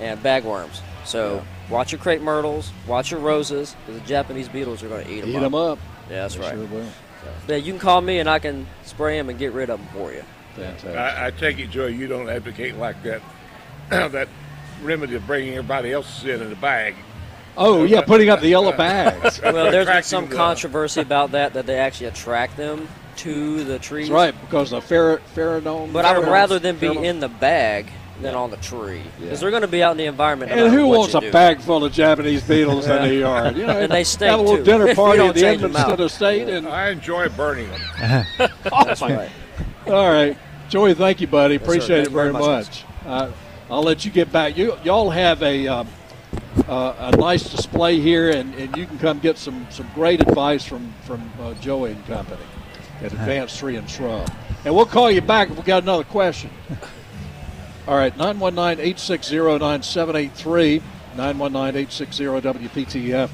and 0.00 0.22
bagworms. 0.22 0.80
So 1.04 1.44
watch 1.70 1.92
your 1.92 2.00
crepe 2.00 2.20
myrtles, 2.20 2.72
watch 2.86 3.10
your 3.10 3.20
roses, 3.20 3.74
because 3.86 4.00
the 4.00 4.06
Japanese 4.06 4.48
beetles 4.48 4.82
are 4.82 4.88
going 4.88 5.04
to 5.06 5.12
eat 5.12 5.20
them 5.20 5.30
Eat 5.30 5.38
them 5.40 5.54
up. 5.54 5.78
Yeah, 6.10 6.22
that's 6.22 6.34
They 6.34 6.40
right. 6.40 6.52
sure 6.54 6.66
will. 6.66 6.86
Yeah, 7.48 7.56
you 7.56 7.72
can 7.72 7.80
call 7.80 8.00
me 8.00 8.18
and 8.18 8.28
I 8.28 8.38
can 8.38 8.66
spray 8.84 9.16
them 9.16 9.30
and 9.30 9.38
get 9.38 9.52
rid 9.52 9.70
of 9.70 9.78
them 9.78 9.88
for 9.94 10.12
you. 10.12 10.22
Fantastic. 10.56 10.96
I, 10.96 11.26
I 11.26 11.30
take 11.30 11.58
it, 11.58 11.70
Joe, 11.70 11.86
you 11.86 12.06
don't 12.06 12.28
advocate 12.28 12.76
like 12.76 13.02
that 13.02 13.22
that 13.90 14.28
remedy 14.82 15.14
of 15.14 15.26
bringing 15.26 15.54
everybody 15.54 15.92
else's 15.92 16.24
in 16.24 16.42
in 16.42 16.52
a 16.52 16.56
bag. 16.56 16.94
Oh 17.56 17.84
yeah, 17.84 18.02
putting 18.02 18.28
up 18.30 18.40
the 18.40 18.48
yellow 18.48 18.76
bags. 18.76 19.40
well, 19.42 19.70
there's 19.70 19.86
been 19.86 20.02
some 20.02 20.28
controversy 20.28 21.00
about 21.00 21.32
that 21.32 21.54
that 21.54 21.66
they 21.66 21.78
actually 21.78 22.06
attract 22.06 22.56
them, 22.56 22.88
to 23.16 23.64
the 23.64 23.78
trees. 23.78 24.08
That's 24.08 24.14
right, 24.14 24.40
because 24.40 24.70
the 24.70 24.80
fer- 24.80 25.20
pheromone. 25.34 25.92
But 25.92 26.04
I 26.04 26.18
would 26.18 26.28
rather 26.28 26.58
them 26.58 26.78
be 26.78 26.88
pheromone- 26.88 27.04
in 27.04 27.20
the 27.20 27.28
bag 27.28 27.90
than 28.20 28.34
on 28.34 28.50
the 28.50 28.56
tree 28.58 29.02
because 29.20 29.40
they're 29.40 29.50
going 29.50 29.62
to 29.62 29.68
be 29.68 29.82
out 29.82 29.90
in 29.92 29.96
the 29.96 30.04
environment. 30.06 30.50
no 30.54 30.66
And 30.66 30.74
who 30.74 30.86
wants 30.86 31.14
a 31.14 31.20
do. 31.20 31.32
bag 31.32 31.60
full 31.60 31.84
of 31.84 31.92
Japanese 31.92 32.42
beetles 32.46 32.86
in 32.86 33.02
the 33.02 33.14
yard? 33.16 33.56
You 33.56 33.66
know, 33.66 33.80
And 33.80 33.90
they 33.90 34.04
stink, 34.04 34.30
have 34.30 34.38
a 34.40 34.42
little 34.42 34.58
too, 34.58 34.64
dinner 34.64 34.94
party 34.94 35.18
don't 35.18 35.28
at 35.30 35.34
the 35.34 35.40
change 35.40 35.62
them 35.62 35.72
Edmisten 35.72 35.92
out. 35.92 36.00
Estate, 36.00 36.48
and 36.48 36.68
I 36.68 36.90
enjoy 36.90 37.28
burning 37.30 37.68
them. 37.70 38.26
awesome. 38.72 39.12
right. 39.12 39.30
All 39.86 40.10
right, 40.10 40.38
Joey, 40.68 40.94
thank 40.94 41.20
you, 41.20 41.26
buddy. 41.26 41.58
sir. 41.58 41.64
Appreciate 41.64 41.96
Thank 41.96 42.06
it 42.08 42.12
very 42.12 42.30
very 42.30 42.32
much, 42.32 42.42
much. 42.42 42.84
Uh, 43.04 43.32
I'll 43.70 43.82
let 43.82 44.04
you 44.04 44.10
get 44.10 44.30
back. 44.32 44.56
You 44.56 44.78
y'all 44.84 45.10
have 45.10 45.42
a 45.42 45.66
um, 45.68 45.88
uh, 46.68 47.10
a 47.12 47.16
nice 47.16 47.50
display 47.50 48.00
here, 48.00 48.30
and, 48.30 48.54
and 48.54 48.74
you 48.76 48.86
can 48.86 48.98
come 48.98 49.18
get 49.18 49.36
some 49.36 49.66
some 49.70 49.88
great 49.94 50.20
advice 50.22 50.64
from 50.64 50.92
from 51.02 51.30
uh, 51.40 51.52
Joey 51.54 51.92
and 51.92 52.06
Company 52.06 52.42
at 53.02 53.12
Advanced 53.12 53.58
Tree 53.58 53.76
and 53.76 53.88
Shrub. 53.90 54.30
And 54.64 54.74
we'll 54.74 54.86
call 54.86 55.10
you 55.10 55.20
back 55.20 55.50
if 55.50 55.56
we 55.58 55.62
got 55.64 55.82
another 55.82 56.04
question. 56.04 56.48
All 57.86 57.96
right, 57.98 58.16
919 58.16 58.82
860 58.82 59.36
9783, 59.36 60.80
919 61.18 61.82
860 61.82 62.24
WPTF. 62.24 63.30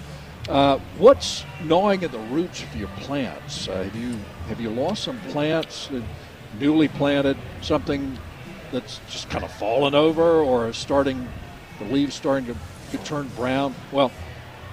Uh, 0.48 0.78
what's 0.98 1.44
gnawing 1.62 2.02
at 2.02 2.10
the 2.10 2.18
roots 2.18 2.64
of 2.64 2.74
your 2.74 2.88
plants? 2.96 3.68
Uh, 3.68 3.84
have 3.84 3.94
you 3.94 4.16
have 4.48 4.60
you 4.60 4.70
lost 4.70 5.04
some 5.04 5.20
plants, 5.28 5.88
uh, 5.92 6.02
newly 6.58 6.88
planted, 6.88 7.36
something 7.62 8.18
that's 8.72 8.98
just 9.08 9.30
kind 9.30 9.44
of 9.44 9.52
fallen 9.52 9.94
over, 9.94 10.40
or 10.40 10.72
starting 10.72 11.28
the 11.78 11.84
leaves 11.84 12.16
starting 12.16 12.46
to, 12.46 12.56
to 12.90 13.04
turn 13.04 13.28
brown? 13.36 13.72
Well, 13.92 14.10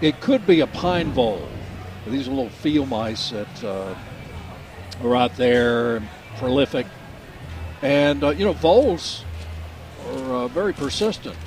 it 0.01 0.21
could 0.21 0.47
be 0.47 0.61
a 0.61 0.67
pine 0.67 1.11
vole. 1.11 1.47
These 2.07 2.27
are 2.27 2.31
little 2.31 2.49
field 2.49 2.89
mice 2.89 3.29
that 3.29 3.63
uh, 3.63 3.93
are 5.03 5.15
out 5.15 5.35
there, 5.37 6.01
prolific, 6.37 6.87
and 7.83 8.23
uh, 8.23 8.29
you 8.29 8.43
know 8.43 8.53
voles 8.53 9.23
are 10.07 10.35
uh, 10.35 10.47
very 10.47 10.73
persistent 10.73 11.37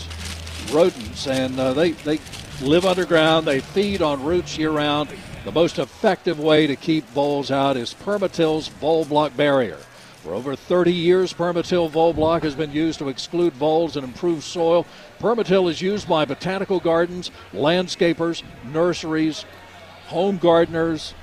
rodents, 0.72 1.26
and 1.26 1.58
uh, 1.58 1.72
they 1.72 1.92
they 1.92 2.18
live 2.62 2.84
underground. 2.84 3.46
They 3.46 3.60
feed 3.60 4.02
on 4.02 4.22
roots 4.22 4.58
year 4.58 4.70
round. 4.70 5.10
The 5.44 5.52
most 5.52 5.78
effective 5.78 6.38
way 6.38 6.66
to 6.66 6.76
keep 6.76 7.04
voles 7.08 7.50
out 7.50 7.76
is 7.76 7.94
PermaTill's 7.94 8.68
Vole 8.68 9.06
Block 9.06 9.34
Barrier. 9.36 9.78
For 10.22 10.34
over 10.34 10.54
30 10.54 10.92
years, 10.92 11.32
PermaTill 11.32 11.88
Vole 11.88 12.12
Block 12.12 12.42
has 12.42 12.54
been 12.54 12.72
used 12.72 12.98
to 12.98 13.08
exclude 13.08 13.54
voles 13.54 13.96
and 13.96 14.04
improve 14.04 14.44
soil. 14.44 14.84
PermaTill 15.18 15.70
is 15.70 15.80
used 15.80 16.06
by 16.06 16.26
botanical 16.26 16.78
gardens, 16.78 17.30
landscapers, 17.54 18.42
nurseries, 18.70 19.46
home 20.08 20.36
gardeners. 20.36 21.14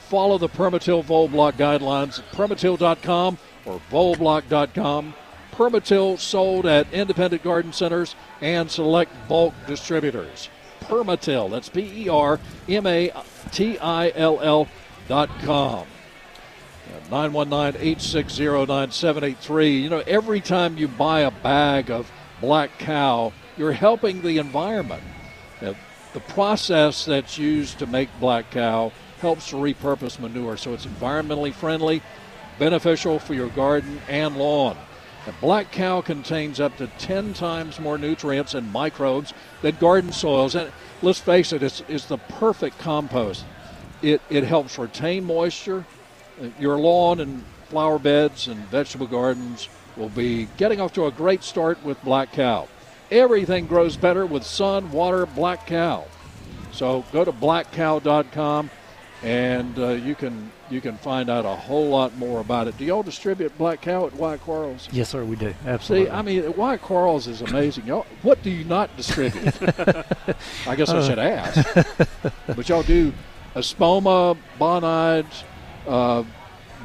Follow 0.00 0.38
the 0.38 0.48
PermaTill 0.48 1.04
Vole 1.04 1.28
Block 1.28 1.54
guidelines 1.54 2.18
at 2.18 2.32
permatill.com 2.32 3.38
or 3.64 3.80
voleblock.com. 3.92 5.14
PermaTill 5.52 6.18
sold 6.18 6.66
at 6.66 6.92
independent 6.92 7.42
garden 7.42 7.72
centers 7.72 8.14
and 8.40 8.70
select 8.70 9.12
bulk 9.28 9.54
distributors. 9.66 10.48
PermaTill, 10.80 11.50
that's 11.50 11.68
P 11.68 12.04
E 12.04 12.08
R 12.08 12.40
M 12.68 12.86
A 12.86 13.12
T 13.52 13.78
I 13.78 14.10
L 14.14 14.40
L 14.40 14.68
dot 15.08 15.28
com. 15.42 15.86
919 17.10 17.80
860 17.80 18.44
9783. 18.44 19.78
You 19.78 19.90
know, 19.90 20.02
every 20.06 20.40
time 20.40 20.78
you 20.78 20.88
buy 20.88 21.20
a 21.20 21.30
bag 21.30 21.90
of 21.90 22.10
black 22.40 22.78
cow, 22.78 23.32
you're 23.56 23.72
helping 23.72 24.22
the 24.22 24.38
environment. 24.38 25.02
Uh, 25.60 25.74
the 26.14 26.20
process 26.20 27.04
that's 27.04 27.38
used 27.38 27.78
to 27.78 27.86
make 27.86 28.08
black 28.18 28.50
cow 28.50 28.92
helps 29.20 29.52
repurpose 29.52 30.18
manure 30.18 30.56
so 30.56 30.72
it's 30.72 30.86
environmentally 30.86 31.52
friendly, 31.52 32.02
beneficial 32.58 33.18
for 33.18 33.34
your 33.34 33.48
garden 33.50 34.00
and 34.08 34.36
lawn. 34.36 34.76
The 35.24 35.32
black 35.40 35.70
cow 35.70 36.00
contains 36.00 36.58
up 36.58 36.76
to 36.78 36.88
10 36.98 37.34
times 37.34 37.78
more 37.78 37.96
nutrients 37.96 38.54
and 38.54 38.72
microbes 38.72 39.32
than 39.60 39.76
garden 39.76 40.12
soils. 40.12 40.56
And 40.56 40.72
let's 41.00 41.20
face 41.20 41.52
it, 41.52 41.62
it's, 41.62 41.82
it's 41.88 42.06
the 42.06 42.18
perfect 42.18 42.78
compost. 42.78 43.44
It, 44.02 44.20
it 44.28 44.42
helps 44.42 44.78
retain 44.78 45.24
moisture. 45.24 45.84
Your 46.58 46.76
lawn 46.78 47.20
and 47.20 47.44
flower 47.66 48.00
beds 48.00 48.48
and 48.48 48.58
vegetable 48.66 49.06
gardens 49.06 49.68
will 49.96 50.08
be 50.08 50.48
getting 50.56 50.80
off 50.80 50.92
to 50.94 51.06
a 51.06 51.12
great 51.12 51.44
start 51.44 51.82
with 51.84 52.02
black 52.02 52.32
cow. 52.32 52.68
Everything 53.10 53.66
grows 53.66 53.96
better 53.96 54.26
with 54.26 54.42
sun, 54.42 54.90
water, 54.90 55.26
black 55.26 55.66
cow. 55.66 56.04
So 56.72 57.04
go 57.12 57.24
to 57.24 57.32
blackcow.com 57.32 58.70
and 59.22 59.78
uh, 59.78 59.88
you 59.90 60.16
can 60.16 60.50
you 60.72 60.80
can 60.80 60.96
find 60.98 61.28
out 61.28 61.44
a 61.44 61.54
whole 61.54 61.88
lot 61.88 62.16
more 62.16 62.40
about 62.40 62.68
it. 62.68 62.76
Do 62.78 62.84
y'all 62.84 63.02
distribute 63.02 63.56
black 63.58 63.80
cow 63.82 64.06
at 64.06 64.14
Wyatt 64.14 64.40
Quarles? 64.40 64.88
Yes, 64.92 65.10
sir, 65.10 65.24
we 65.24 65.36
do. 65.36 65.54
Absolutely. 65.66 66.06
See, 66.06 66.10
I 66.12 66.22
mean, 66.22 66.56
Wyatt 66.56 66.82
Quarles 66.82 67.26
is 67.26 67.42
amazing. 67.42 67.86
Y'all, 67.86 68.06
what 68.22 68.42
do 68.42 68.50
you 68.50 68.64
not 68.64 68.94
distribute? 68.96 69.54
I 70.66 70.76
guess 70.76 70.88
I 70.88 71.06
should 71.06 71.18
ask. 71.18 71.88
but 72.46 72.68
y'all 72.68 72.82
do 72.82 73.12
Espoma, 73.54 74.36
Bonides, 74.58 75.44
uh, 75.86 76.24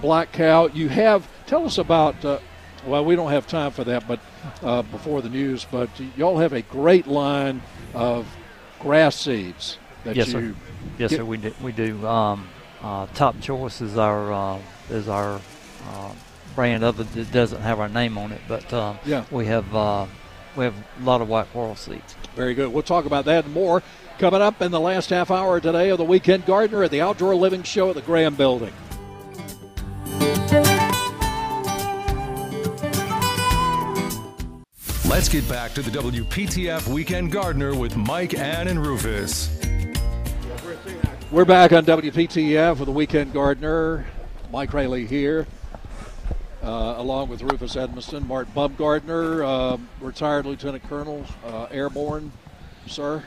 Black 0.02 0.32
Cow. 0.32 0.67
You 0.67 0.89
have, 0.89 1.28
tell 1.45 1.65
us 1.65 1.78
about, 1.78 2.23
uh, 2.26 2.39
well, 2.86 3.06
we 3.06 3.15
don't 3.15 3.32
have 3.32 3.47
time 3.47 3.71
for 3.71 3.84
that, 3.86 4.08
but 4.08 4.19
uh, 4.62 4.82
before 4.84 5.21
the 5.21 5.30
news, 5.30 5.65
but 5.69 5.89
y'all 6.15 6.38
have 6.38 6.54
a 6.54 6.62
great 6.62 7.08
line 7.08 7.62
of 7.93 8.28
grass 8.80 9.15
seeds 9.15 9.78
that 10.04 10.15
yes, 10.15 10.28
you. 10.28 10.34
sir. 10.34 10.56
Yes, 10.97 11.10
get- 11.12 11.17
sir. 11.17 11.26
We 11.26 11.38
do. 11.38 11.54
We 11.62 11.71
do. 11.71 12.06
Um, 12.08 12.47
uh, 12.82 13.08
Top 13.13 13.40
Choice 13.42 13.82
is 13.82 13.98
our 13.98 14.32
uh, 14.32 14.60
is 14.90 15.08
our 15.08 15.40
uh, 15.90 16.12
brand 16.56 16.84
of 16.84 17.00
it. 17.00 17.16
It 17.18 17.32
doesn't 17.32 17.62
have 17.62 17.80
our 17.80 17.90
name 17.90 18.18
on 18.18 18.32
it, 18.32 18.42
but 18.48 18.72
um, 18.74 18.98
Yeah. 19.06 19.26
we 19.32 19.46
have 19.48 19.74
uh, 19.76 20.06
we 20.56 20.63
have 20.66 20.76
a 20.76 21.04
lot 21.04 21.22
of 21.22 21.30
Wyatt 21.30 21.52
Quarles 21.52 21.80
seeds. 21.80 22.16
Very 22.36 22.54
good. 22.54 22.72
We'll 22.72 22.84
talk 22.84 23.06
about 23.06 23.26
that 23.26 23.46
and 23.46 23.54
more 23.54 23.84
coming 24.20 24.42
up 24.42 24.62
in 24.62 24.72
the 24.72 24.80
last 24.80 25.10
half 25.12 25.30
hour 25.30 25.60
today 25.60 25.90
of 25.90 25.98
the 25.98 26.04
Weekend 26.06 26.46
Gardener 26.46 26.84
at 26.84 26.92
the 26.92 27.02
Outdoor 27.02 27.36
Living 27.36 27.63
Show 27.63 27.90
at 27.90 27.96
the 27.96 28.02
Graham 28.02 28.36
Building. 28.36 28.74
Let's 35.10 35.30
get 35.30 35.48
back 35.50 35.74
to 35.74 35.82
the 35.82 35.90
WPTF 35.90 36.88
Weekend 36.88 37.32
Gardener 37.32 37.76
with 37.76 37.96
Mike, 37.96 38.36
Ann, 38.36 38.68
and 38.68 38.86
Rufus. 38.86 39.57
We're 41.30 41.44
back 41.44 41.74
on 41.74 41.86
WPTF 41.86 42.78
with 42.80 42.86
the 42.86 42.92
Weekend 42.94 43.34
Gardener. 43.34 44.06
Mike 44.50 44.72
Raley 44.72 45.06
here, 45.06 45.46
uh, 46.63 46.94
along 46.96 47.28
with 47.28 47.42
Rufus 47.42 47.76
Edmisten, 47.76 48.26
Mart 48.26 48.48
Bumgarner, 48.56 49.46
uh, 49.46 49.78
retired 50.00 50.46
Lieutenant 50.46 50.88
Colonel, 50.88 51.26
uh, 51.46 51.66
airborne, 51.66 52.32
sir, 52.88 53.22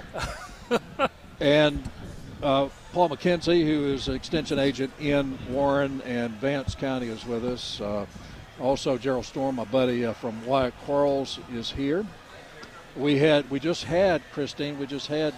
and 1.40 1.82
uh, 2.42 2.70
Paul 2.94 3.10
McKenzie, 3.10 3.66
who 3.66 3.92
is 3.92 4.08
an 4.08 4.14
extension 4.14 4.58
agent 4.58 4.94
in 4.98 5.38
Warren 5.50 6.00
and 6.06 6.32
Vance 6.36 6.74
County, 6.74 7.08
is 7.08 7.26
with 7.26 7.44
us. 7.44 7.82
Uh, 7.82 8.06
also, 8.58 8.96
Gerald 8.96 9.26
Storm, 9.26 9.56
my 9.56 9.64
buddy 9.64 10.06
uh, 10.06 10.14
from 10.14 10.46
Wyatt 10.46 10.72
Quarles, 10.86 11.38
is 11.52 11.70
here. 11.70 12.06
We 12.96 13.18
had, 13.18 13.50
we 13.50 13.60
just 13.60 13.84
had 13.84 14.22
Christine. 14.32 14.78
We 14.78 14.86
just 14.86 15.08
had 15.08 15.34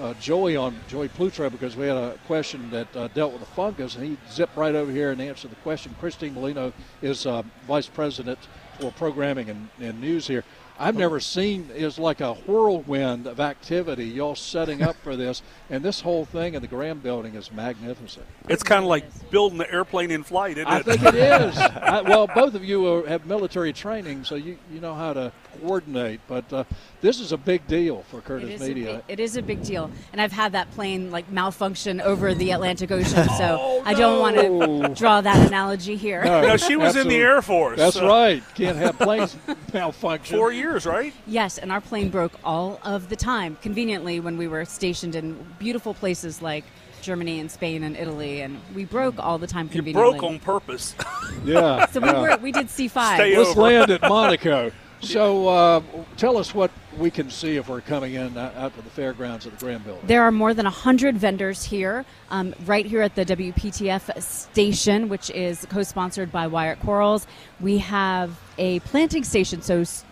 uh, 0.00 0.14
Joey 0.14 0.56
on 0.56 0.76
Joey 0.88 1.08
Plutro 1.08 1.50
because 1.50 1.76
we 1.76 1.86
had 1.86 1.96
a 1.96 2.18
question 2.26 2.70
that 2.70 2.94
uh, 2.96 3.08
dealt 3.08 3.32
with 3.32 3.40
the 3.40 3.46
fungus, 3.46 3.96
and 3.96 4.04
he 4.04 4.16
zipped 4.30 4.56
right 4.56 4.74
over 4.74 4.90
here 4.90 5.10
and 5.10 5.20
answered 5.20 5.50
the 5.50 5.56
question. 5.56 5.94
Christine 6.00 6.34
Molino 6.34 6.72
is 7.02 7.26
uh, 7.26 7.42
vice 7.66 7.88
president 7.88 8.38
for 8.78 8.92
programming 8.92 9.48
and, 9.50 9.68
and 9.80 10.00
news 10.00 10.26
here. 10.26 10.44
I've 10.78 10.96
never 10.96 11.20
seen 11.20 11.70
is 11.74 11.98
like 11.98 12.20
a 12.20 12.34
whirlwind 12.34 13.26
of 13.26 13.40
activity. 13.40 14.04
Y'all 14.04 14.34
setting 14.34 14.82
up 14.82 14.96
for 14.96 15.16
this, 15.16 15.42
and 15.70 15.82
this 15.82 16.02
whole 16.02 16.26
thing 16.26 16.54
in 16.54 16.60
the 16.60 16.68
Graham 16.68 16.98
Building 16.98 17.34
is 17.34 17.50
magnificent. 17.50 18.26
It's 18.48 18.62
kind 18.62 18.82
of 18.82 18.88
like 18.88 19.30
building 19.30 19.56
the 19.56 19.72
airplane 19.72 20.10
in 20.10 20.22
flight, 20.22 20.58
isn't 20.58 20.68
I 20.70 20.82
think 20.82 21.02
it 21.02 21.14
is. 21.14 21.56
I, 21.58 22.02
well, 22.02 22.26
both 22.26 22.54
of 22.54 22.62
you 22.62 22.86
are, 22.92 23.06
have 23.06 23.24
military 23.24 23.72
training, 23.72 24.24
so 24.24 24.34
you, 24.34 24.58
you 24.70 24.80
know 24.80 24.94
how 24.94 25.14
to 25.14 25.32
coordinate. 25.60 26.20
But 26.28 26.52
uh, 26.52 26.64
this 27.00 27.20
is 27.20 27.32
a 27.32 27.36
big 27.36 27.66
deal 27.66 28.02
for 28.08 28.20
Curtis 28.20 28.50
is, 28.50 28.62
a 28.62 28.68
Media. 28.68 29.02
big, 29.06 29.18
it 29.18 29.20
is 29.20 29.36
a 29.36 29.42
big 29.42 29.62
deal, 29.62 29.90
and 30.12 30.20
I've 30.20 30.32
had 30.32 30.52
that 30.52 30.70
plane 30.72 31.10
like 31.10 31.30
malfunction 31.30 32.00
over 32.00 32.34
the 32.34 32.52
Atlantic 32.52 32.90
Ocean, 32.90 33.28
so 33.36 33.82
I 33.84 33.94
don't 33.94 34.20
want 34.20 34.36
to 34.36 34.94
draw 34.94 35.20
that 35.20 35.46
analogy 35.46 35.96
here. 35.96 36.24
No, 36.24 36.56
she 36.56 36.76
was 36.76 36.96
in 36.96 37.08
the. 37.08 37.16
Air 37.16 37.42
Force. 37.42 37.78
That's 37.78 37.96
so- 37.96 38.06
right. 38.06 38.42
Can't 38.54 38.76
have 38.76 38.98
planes 38.98 39.36
malfunction. 39.72 40.36
Four 40.36 40.52
years, 40.52 40.86
right? 40.86 41.12
Yes, 41.26 41.58
and 41.58 41.72
our 41.72 41.80
plane 41.80 42.10
broke 42.10 42.32
all 42.44 42.78
of 42.84 43.08
the 43.08 43.16
time. 43.16 43.56
Conveniently, 43.62 44.20
when 44.20 44.36
we 44.36 44.46
were 44.48 44.64
stationed 44.64 45.14
in 45.16 45.34
beautiful 45.58 45.94
places 45.94 46.42
like 46.42 46.64
Germany 47.02 47.40
and 47.40 47.50
Spain 47.50 47.82
and 47.82 47.96
Italy, 47.96 48.40
and 48.42 48.60
we 48.74 48.84
broke 48.84 49.18
all 49.18 49.38
the 49.38 49.46
time. 49.46 49.66
You 49.66 49.72
Conveniently, 49.72 50.18
broke 50.18 50.22
on 50.22 50.38
purpose. 50.38 50.94
Yeah. 51.44 51.86
So 51.86 52.00
we 52.00 52.08
yeah. 52.08 52.20
were 52.20 52.36
we 52.38 52.50
did 52.50 52.70
C 52.70 52.88
five. 52.88 53.18
Stay 53.18 53.36
Let's 53.36 53.50
over. 53.50 53.60
land 53.60 53.90
at 53.90 54.00
Monaco. 54.02 54.72
So 55.00 55.48
uh, 55.48 55.82
tell 56.16 56.36
us 56.36 56.54
what 56.54 56.70
we 56.98 57.10
can 57.10 57.30
see 57.30 57.56
if 57.56 57.68
we're 57.68 57.82
coming 57.82 58.14
in 58.14 58.36
uh, 58.36 58.52
out 58.56 58.74
to 58.76 58.82
the 58.82 58.90
fairgrounds 58.90 59.46
of 59.46 59.52
the 59.52 59.64
Graham 59.64 59.82
Building. 59.82 60.06
There 60.06 60.22
are 60.22 60.32
more 60.32 60.54
than 60.54 60.64
100 60.64 61.16
vendors 61.18 61.64
here, 61.64 62.04
um, 62.30 62.54
right 62.64 62.86
here 62.86 63.02
at 63.02 63.14
the 63.14 63.24
WPTF 63.24 64.20
station, 64.22 65.08
which 65.08 65.30
is 65.30 65.66
co 65.68 65.82
sponsored 65.82 66.32
by 66.32 66.46
Wyatt 66.46 66.80
Quarles. 66.80 67.26
We 67.60 67.78
have 67.78 68.38
a 68.58 68.80
planting 68.80 69.24
station, 69.24 69.62
so 69.62 69.80
s- 69.80 70.04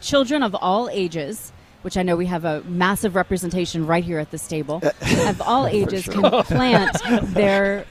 children 0.00 0.42
of 0.42 0.54
all 0.54 0.88
ages. 0.90 1.52
Which 1.80 1.96
I 1.96 2.04
know 2.04 2.14
we 2.14 2.26
have 2.26 2.44
a 2.44 2.62
massive 2.62 3.16
representation 3.16 3.88
right 3.88 4.04
here 4.04 4.20
at 4.20 4.30
the 4.30 4.38
stable. 4.38 4.80
of 5.26 5.42
all 5.42 5.66
ages 5.66 6.04
sure. 6.04 6.14
can 6.14 6.44
plant 6.44 6.96
their 7.34 7.86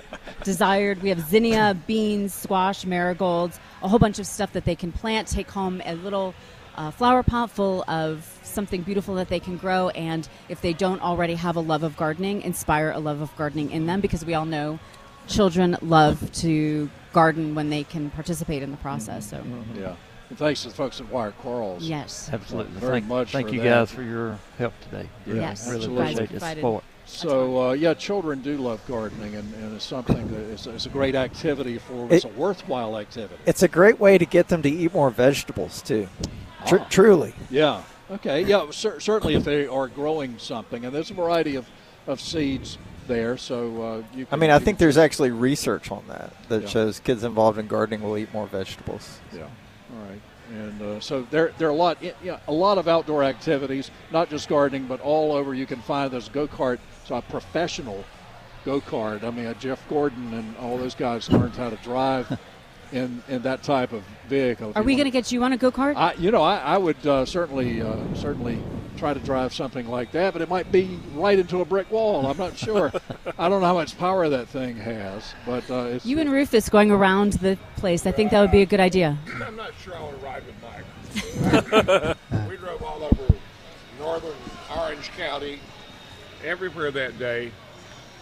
desired. 0.46 1.02
We 1.02 1.10
have 1.10 1.20
zinnia, 1.20 1.78
beans, 1.88 2.34
squash, 2.34 2.86
marigolds, 2.86 3.60
a 3.84 3.88
whole 3.88 4.00
bunch 4.00 4.20
of 4.20 4.28
stuff 4.28 4.54
that 4.54 4.66
they 4.66 4.76
can 4.76 4.92
plant, 4.92 5.28
take 5.28 5.50
home 5.50 5.82
a 5.86 5.96
little 5.96 6.34
uh, 6.76 6.92
flower 6.92 7.24
pot 7.24 7.50
full 7.52 7.84
of 7.88 8.40
something 8.44 8.82
beautiful 8.82 9.16
that 9.16 9.30
they 9.30 9.40
can 9.40 9.58
grow. 9.58 9.90
And 9.90 10.28
if 10.50 10.62
they 10.62 10.74
don't 10.74 11.02
already 11.02 11.36
have 11.36 11.56
a 11.56 11.60
love 11.60 11.84
of 11.84 11.98
gardening, 11.98 12.42
inspire 12.42 12.92
a 12.92 13.00
love 13.00 13.22
of 13.22 13.36
gardening 13.36 13.72
in 13.72 13.86
them 13.86 14.02
because 14.02 14.24
we 14.26 14.34
all 14.34 14.46
know 14.46 14.80
children 15.28 15.78
love 15.82 16.32
to 16.34 16.90
garden 17.14 17.56
when 17.56 17.70
they 17.70 17.84
can 17.84 18.10
participate 18.10 18.64
in 18.64 18.72
the 18.72 18.78
process. 18.78 19.30
So, 19.30 19.44
Yeah. 19.76 19.96
And 20.30 20.38
thanks 20.38 20.62
to 20.62 20.70
the 20.70 20.74
folks 20.74 21.02
at 21.02 21.10
Wyatt 21.10 21.38
Quarles. 21.40 21.84
yes. 21.84 22.30
Absolutely. 22.32 22.80
Very 22.80 22.94
thank, 23.02 23.06
much 23.08 23.32
Thank 23.34 23.50
for 23.50 23.54
you 23.54 23.62
that. 23.62 23.70
guys 23.70 23.92
for 23.92 24.02
your 24.02 24.40
help 24.58 24.74
today. 24.82 25.10
Really, 25.26 25.42
Yes, 25.42 25.70
really 25.70 25.86
appreciate 25.94 26.32
your 26.32 26.40
support. 26.40 26.84
So 27.12 27.70
uh, 27.70 27.72
yeah, 27.74 27.94
children 27.94 28.42
do 28.42 28.58
love 28.58 28.80
gardening, 28.88 29.36
and, 29.36 29.54
and 29.56 29.76
it's 29.76 29.86
something 29.86 30.28
that 30.30 30.40
is 30.40 30.66
it's 30.68 30.86
a 30.86 30.90
great 30.90 31.14
activity 31.16 31.78
for. 31.78 32.08
It's 32.12 32.26
It- 32.26 32.32
a 32.34 32.40
worthwhile 32.40 32.98
activity. 32.98 33.36
It's 33.46 33.64
a 33.64 33.68
great 33.68 34.00
way 34.00 34.18
to 34.18 34.26
get 34.26 34.48
them 34.48 34.62
to 34.64 34.70
eat 34.70 34.94
more 34.94 35.10
vegetables 35.10 35.82
too. 35.82 36.08
Tr- 36.68 36.78
Ah. 36.80 36.88
Truly. 36.90 37.34
Yeah. 37.50 37.84
Okay. 38.10 38.44
Yeah. 38.44 38.70
Cer- 38.72 39.00
certainly, 39.00 39.36
if 39.36 39.44
they 39.44 39.68
are 39.68 39.88
growing 39.88 40.38
something, 40.38 40.86
and 40.86 40.94
there's 40.96 41.12
a 41.12 41.14
variety 41.14 41.56
of, 41.58 41.66
of 42.08 42.20
seeds 42.22 42.78
there, 43.08 43.36
so 43.38 43.82
uh, 43.84 44.18
you. 44.18 44.26
I 44.32 44.36
mean, 44.38 44.50
I 44.52 44.60
think 44.60 44.78
there's 44.78 44.98
actually 44.98 45.32
research 45.32 45.92
on 45.92 46.04
that 46.08 46.34
that 46.50 46.64
Yeah. 46.64 46.68
shows 46.70 47.00
kids 47.00 47.24
involved 47.24 47.58
in 47.60 47.68
gardening 47.68 48.02
will 48.02 48.18
eat 48.18 48.34
more 48.34 48.48
vegetables. 48.48 49.20
Yeah. 49.36 49.48
All 49.94 50.08
right. 50.08 50.22
And 50.50 50.82
uh, 50.82 51.00
so 51.00 51.22
there, 51.32 51.54
there 51.58 51.70
are 51.70 51.72
a 51.72 51.76
lot, 51.76 51.98
yeah, 52.22 52.40
a 52.48 52.52
lot 52.52 52.78
of 52.78 52.88
outdoor 52.88 53.24
activities, 53.24 53.90
not 54.12 54.30
just 54.30 54.50
gardening, 54.50 54.86
but 54.86 55.00
all 55.00 55.32
over. 55.32 55.54
You 55.54 55.66
can 55.66 55.82
find 55.82 56.12
those 56.12 56.28
go 56.28 56.48
kart, 56.48 56.80
so 57.06 57.16
a 57.16 57.22
professional 57.22 58.04
go 58.66 58.82
kart. 58.82 59.24
I 59.24 59.32
mean, 59.32 59.46
uh, 59.46 59.54
Jeff 59.54 59.88
Gordon 59.88 60.34
and 60.34 60.58
all 60.58 60.78
those 60.78 60.96
guys 60.96 61.32
learned 61.32 61.56
how 61.56 61.70
to 61.70 61.78
drive 61.78 62.38
in 62.92 63.24
in 63.30 63.42
that 63.44 63.64
type 63.64 63.94
of 63.94 64.04
vehicle. 64.28 64.74
Are 64.76 64.84
we 64.84 64.96
going 64.96 65.06
to 65.06 65.12
get 65.12 65.32
you 65.32 65.42
on 65.44 65.54
a 65.54 65.58
go 65.58 65.72
kart? 65.72 66.20
You 66.20 66.32
know, 66.32 66.42
I, 66.42 66.58
I 66.58 66.78
would 66.78 67.06
uh, 67.08 67.26
certainly, 67.26 67.82
uh, 67.82 68.14
certainly 68.14 68.60
try 68.98 69.14
to 69.14 69.20
drive 69.20 69.54
something 69.54 69.88
like 69.88 70.12
that, 70.12 70.34
but 70.34 70.42
it 70.42 70.50
might 70.50 70.72
be 70.72 71.00
right 71.14 71.38
into 71.38 71.62
a 71.62 71.66
brick 71.66 71.90
wall. 71.92 72.28
I'm 72.28 72.38
not 72.38 72.58
sure. 72.58 72.92
I 73.38 73.50
don't 73.50 73.62
know 73.62 73.68
how 73.68 73.74
much 73.74 73.98
power 73.98 74.30
that 74.30 74.48
thing 74.48 74.76
has, 74.78 75.34
but 75.46 75.70
uh, 75.70 75.84
it's. 75.84 76.06
You 76.06 76.20
and 76.20 76.32
Rufus 76.32 76.70
going 76.70 76.92
around 76.92 77.34
the 77.34 77.58
place. 77.78 78.06
I 78.06 78.12
think 78.12 78.32
that 78.32 78.42
would 78.42 78.52
be 78.52 78.62
a 78.62 78.66
good 78.66 78.80
idea. 78.80 79.18
I'm 79.46 79.56
not 79.56 79.72
sure 79.82 79.96
I 79.96 80.04
would 80.04 80.24
ride 80.24 80.44
with 80.46 80.56
Mike. 80.62 82.18
we 82.50 82.58
drove 82.58 82.84
all 82.84 83.04
over 83.04 83.36
northern 84.00 84.36
Orange 84.78 85.12
County, 85.18 85.60
everywhere 86.44 86.92
that 86.92 87.20
day, 87.20 87.52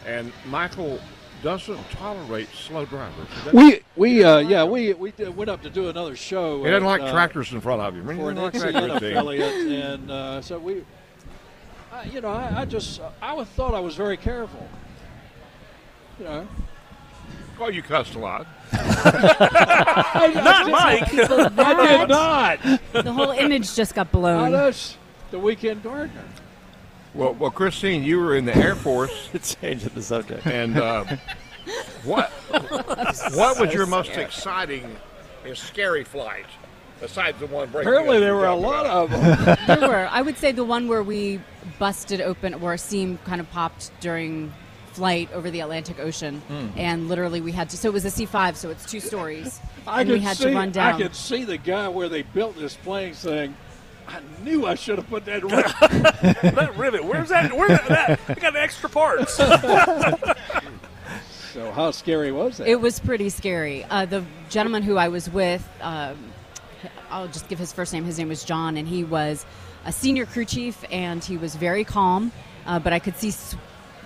and 0.06 0.32
Michael 0.48 1.00
doesn't 1.44 1.80
tolerate 1.92 2.50
slow 2.50 2.86
drivers. 2.86 3.28
We 3.54 3.82
we 3.96 4.24
uh, 4.24 4.40
yeah 4.40 4.64
we 4.64 4.94
we 4.94 5.12
did, 5.12 5.36
went 5.36 5.50
up 5.50 5.62
to 5.64 5.70
do 5.70 5.90
another 5.90 6.16
show. 6.16 6.64
He 6.64 6.70
doesn't 6.70 6.86
like 6.86 7.02
uh, 7.02 7.12
tractors 7.12 7.52
in 7.54 7.62
front 7.62 7.82
of 7.82 7.96
you. 7.96 8.02
He 8.02 8.18
for 8.18 8.30
an 8.30 8.36
doesn't 8.36 8.74
like 8.74 8.76
XCN 8.76 8.96
affiliate, 8.98 9.84
and 9.84 10.12
uh, 10.12 10.42
so 10.42 10.60
we, 10.60 10.84
I, 11.92 12.04
you 12.04 12.22
know, 12.22 12.30
I, 12.30 12.62
I 12.62 12.66
just 12.66 13.02
I 13.22 13.34
was, 13.34 13.48
thought 13.50 13.74
I 13.74 13.80
was 13.80 13.96
very 13.96 14.18
careful. 14.18 14.68
You 16.20 16.26
know, 16.26 16.48
Well, 17.58 17.72
you 17.72 17.82
cussed 17.82 18.16
a 18.16 18.20
lot. 18.20 18.46
not 18.74 20.70
Mike. 20.70 21.14
I 21.14 21.98
did 21.98 22.10
not. 22.10 22.60
The 22.92 23.14
whole 23.14 23.32
image 23.32 23.74
just 23.76 23.96
got 23.96 24.08
I 24.08 24.12
blown. 24.12 24.52
just 24.52 24.98
the 25.32 25.40
weekend 25.40 25.84
gardener. 25.84 26.24
Well, 27.14 27.34
well, 27.34 27.52
Christine, 27.52 28.04
you 28.04 28.20
were 28.20 28.36
in 28.36 28.46
the 28.46 28.56
Air 28.56 28.76
Force, 28.76 29.30
It's 29.34 29.56
changing 29.56 29.92
the 29.96 30.02
subject. 30.02 30.46
and 30.46 30.78
uh, 30.78 31.06
what 32.04 32.30
what 33.34 33.60
was 33.60 33.74
your 33.74 33.86
most 33.86 34.12
exciting 34.12 34.96
and 35.46 35.58
scary 35.58 36.04
flight 36.04 36.46
besides 37.00 37.40
the 37.40 37.48
one 37.48 37.70
breaking? 37.70 37.90
Apparently, 37.90 38.20
there 38.20 38.36
were 38.36 38.46
a 38.48 38.56
lot 38.56 38.86
about? 38.86 39.12
of 39.12 39.46
them. 39.48 39.58
there 39.80 39.90
were. 39.90 40.08
I 40.12 40.22
would 40.22 40.38
say 40.38 40.52
the 40.52 40.64
one 40.64 40.88
where 40.88 41.04
we 41.04 41.42
busted 41.80 42.22
open, 42.22 42.60
where 42.62 42.74
a 42.74 42.78
seam 42.78 43.18
kind 43.26 43.42
of 43.42 43.50
popped 43.52 43.92
during 44.02 44.54
flight 44.94 45.32
over 45.34 45.50
the 45.52 45.62
Atlantic 45.62 46.00
Ocean, 46.00 46.42
and 46.76 47.08
literally 47.08 47.42
we 47.42 47.52
had 47.52 47.70
to. 47.72 47.78
So 47.78 47.90
it 47.90 47.94
was 47.94 48.06
a 48.06 48.12
C 48.12 48.26
five, 48.26 48.56
so 48.58 48.70
it's 48.70 48.86
two 48.86 49.00
stories, 49.00 49.60
I 49.88 50.02
and 50.02 50.10
could 50.10 50.20
we 50.20 50.24
had 50.24 50.38
see, 50.38 50.46
to 50.46 50.54
run 50.56 50.72
down. 50.72 50.96
I 50.96 50.98
could 50.98 51.16
see 51.16 51.44
the 51.44 51.58
guy 51.58 51.88
where 51.90 52.10
they 52.10 52.22
built 52.24 52.56
this 52.58 52.76
plane 52.76 53.14
saying, 53.14 53.56
"I 54.10 54.20
knew 54.44 54.66
I 54.66 54.76
should 54.76 54.98
have 54.98 55.10
put 55.10 55.26
that." 55.26 55.44
Right. 55.44 56.44
that 56.56 56.78
rivet. 56.78 57.04
Where's 57.04 57.30
that? 57.30 57.56
Where's 57.56 57.80
that? 57.88 57.88
that? 57.88 58.20
I 58.30 58.34
got 58.36 58.56
extra 58.56 58.90
parts. 58.90 59.34
so 61.54 61.72
how 61.72 61.92
scary 61.92 62.32
was 62.32 62.58
that? 62.58 62.68
It 62.68 62.80
was 62.80 63.00
pretty 63.00 63.30
scary. 63.30 63.84
Uh, 63.86 64.06
the 64.06 64.24
gentleman 64.50 64.84
who 64.84 64.98
I 64.98 65.08
was 65.08 65.30
with, 65.30 65.68
um, 65.82 66.18
I'll 67.10 67.28
just 67.28 67.48
give 67.48 67.60
his 67.60 67.72
first 67.72 67.94
name. 67.94 68.06
His 68.06 68.18
name 68.18 68.30
was 68.30 68.44
John, 68.44 68.78
and 68.78 68.88
he 68.88 69.04
was 69.04 69.46
a 69.86 69.92
senior 69.92 70.26
crew 70.26 70.46
chief, 70.46 70.84
and 70.92 71.24
he 71.24 71.38
was 71.38 71.56
very 71.56 71.84
calm. 71.84 72.32
Uh, 72.66 72.80
but 72.80 72.94
I 72.94 73.00
could 73.00 73.16
see 73.16 73.30
s- 73.30 73.56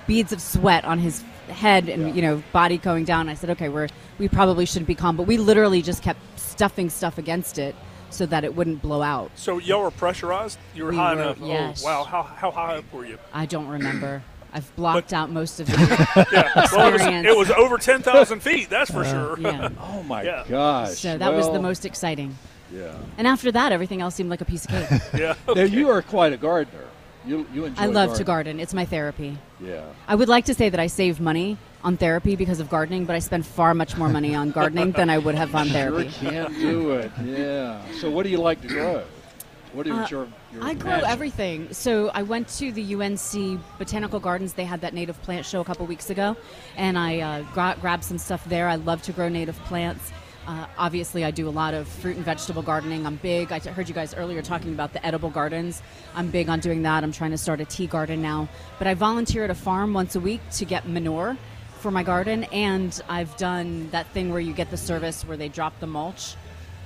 beads 0.08 0.32
of 0.32 0.42
sweat 0.42 0.86
on 0.86 1.00
his 1.00 1.24
head 1.50 1.90
and 1.90 2.16
you 2.16 2.22
know 2.22 2.42
body 2.54 2.78
going 2.78 3.04
down. 3.04 3.28
I 3.30 3.34
said, 3.34 3.50
okay, 3.52 3.70
we're 3.70 3.90
we 4.18 4.30
probably 4.30 4.66
shouldn't 4.66 4.88
be 4.88 4.96
calm, 4.96 5.18
but 5.18 5.28
we 5.28 5.38
literally 5.38 5.82
just 5.82 6.02
kept 6.02 6.20
stuffing 6.40 6.90
stuff 6.90 7.18
against 7.18 7.58
it 7.58 7.76
so 8.14 8.26
that 8.28 8.44
it 8.44 8.56
wouldn't 8.56 8.82
blow 8.82 9.02
out. 9.02 9.32
so 9.36 9.58
y'all 9.58 9.82
were 9.84 9.92
pressurized. 9.92 10.58
You 10.76 10.86
were 10.86 10.92
We 10.92 10.96
high 10.98 11.16
were, 11.16 11.22
enough. 11.22 11.38
Oh, 11.42 11.48
yes. 11.48 11.84
Oh, 11.84 11.88
wow. 11.88 12.04
How 12.04 12.24
how 12.24 12.52
high 12.52 12.78
up 12.78 12.94
were 12.94 13.06
you? 13.06 13.18
I 13.34 13.46
don't 13.46 13.68
remember. 13.68 14.22
I've 14.56 14.76
blocked 14.76 15.14
out 15.14 15.32
most 15.32 15.60
of 15.60 15.66
the 15.66 16.28
Yeah. 16.32 16.68
Well, 16.72 16.90
it 16.90 16.94
was, 16.94 17.02
it 17.26 17.38
was 17.38 17.50
over 17.52 17.78
ten 17.78 18.02
thousand 18.04 18.40
feet. 18.48 18.70
That's 18.70 18.92
for 18.92 19.04
sure. 19.04 19.40
yeah. 19.40 19.70
oh 19.82 20.04
my 20.04 20.22
Yeah. 20.24 20.46
gosh! 20.48 21.00
So 21.00 21.18
that 21.18 21.34
was 21.34 21.50
the 21.52 21.60
most 21.62 21.86
exciting. 21.86 22.38
Yeah. 22.72 22.96
And 23.18 23.28
after 23.28 23.52
that, 23.52 23.72
everything 23.72 24.02
else 24.02 24.16
seemed 24.16 24.30
like 24.30 24.42
a 24.42 24.46
piece 24.46 24.66
of 24.66 24.72
cake. 24.72 25.02
yeah. 25.16 25.36
Now 25.56 25.62
you 25.64 25.90
are 25.90 26.02
quite 26.02 26.34
a 26.34 26.38
gardener. 26.38 26.86
You 27.26 27.48
you 27.54 27.66
enjoy. 27.66 27.82
I 27.82 27.86
love 27.88 28.16
to 28.18 28.24
garden. 28.24 28.60
It's 28.60 28.74
my 28.74 28.86
therapy. 28.86 29.38
Yeah. 29.60 29.86
I 30.08 30.16
would 30.16 30.28
like 30.30 30.46
to 30.46 30.54
say 30.54 30.70
that 30.70 30.80
I 30.80 30.88
save 30.88 31.20
money 31.20 31.58
on 31.84 31.98
therapy 31.98 32.36
because 32.36 32.60
of 32.60 32.70
gardening, 32.70 33.06
but 33.06 33.16
I 33.16 33.20
spend 33.20 33.46
far 33.46 33.74
much 33.74 33.98
more 33.98 34.10
money 34.10 34.36
on 34.36 34.52
gardening 34.52 34.92
than 34.94 35.10
I 35.10 35.18
would 35.18 35.36
have 35.36 35.54
on 35.54 35.68
therapy. 35.70 36.10
Sure 36.10 36.32
therapy. 36.32 36.54
can 36.54 36.62
do 36.62 36.92
it. 36.92 37.12
Yeah. 37.24 37.82
So 38.00 38.10
what 38.10 38.24
do 38.24 38.30
you 38.30 38.38
like 38.40 38.62
to 38.62 38.68
grow? 38.68 39.04
What 39.74 39.88
is 39.88 39.94
Uh, 39.94 40.08
your, 40.10 40.28
your 40.54 40.64
I 40.64 40.76
grow 40.76 40.92
passion? 40.92 41.10
everything. 41.10 41.74
So 41.74 42.10
I 42.14 42.22
went 42.22 42.48
to 42.60 42.72
the 42.72 42.96
UNC 42.96 43.60
Botanical 43.80 44.20
Gardens. 44.20 44.54
They 44.54 44.66
had 44.66 44.82
that 44.82 44.94
native 44.94 45.20
plant 45.24 45.46
show 45.46 45.62
a 45.62 45.64
couple 45.66 45.86
weeks 45.88 46.10
ago, 46.10 46.38
and 46.78 46.98
I 46.98 47.20
uh, 47.20 47.42
gra- 47.54 47.76
grabbed 47.82 48.04
some 48.04 48.18
stuff 48.20 48.46
there. 48.46 48.68
I 48.70 48.76
love 48.76 49.02
to 49.04 49.12
grow 49.12 49.30
native 49.30 49.58
plants. 49.66 50.12
Uh, 50.46 50.68
obviously, 50.78 51.24
I 51.26 51.32
do 51.32 51.48
a 51.48 51.52
lot 51.52 51.74
of 51.74 51.88
fruit 51.88 52.18
and 52.18 52.26
vegetable 52.26 52.62
gardening. 52.62 53.06
I'm 53.08 53.16
big. 53.16 53.52
I 53.52 53.60
heard 53.60 53.88
you 53.88 53.96
guys 53.96 54.14
earlier 54.14 54.42
talking 54.42 54.74
about 54.74 54.92
the 54.94 55.04
edible 55.06 55.30
gardens. 55.30 55.82
I'm 56.16 56.30
big 56.30 56.50
on 56.50 56.60
doing 56.60 56.84
that. 56.84 57.04
I'm 57.04 57.14
trying 57.14 57.32
to 57.32 57.38
start 57.38 57.60
a 57.62 57.66
tea 57.66 57.88
garden 57.88 58.22
now. 58.22 58.48
But 58.78 58.88
I 58.88 58.94
volunteer 58.94 59.46
at 59.46 59.50
a 59.50 59.56
farm 59.56 59.94
once 59.94 60.16
a 60.16 60.20
week 60.20 60.42
to 60.52 60.66
get 60.66 60.88
manure 60.88 61.38
for 61.84 61.92
my 61.92 62.02
garden, 62.02 62.46
and 62.46 63.00
I've 63.10 63.36
done 63.36 63.90
that 63.92 64.08
thing 64.08 64.32
where 64.32 64.40
you 64.40 64.54
get 64.54 64.72
the 64.72 64.78
service 64.78 65.24
where 65.28 65.36
they 65.38 65.50
drop 65.50 65.78
the 65.82 65.86
mulch 65.86 66.36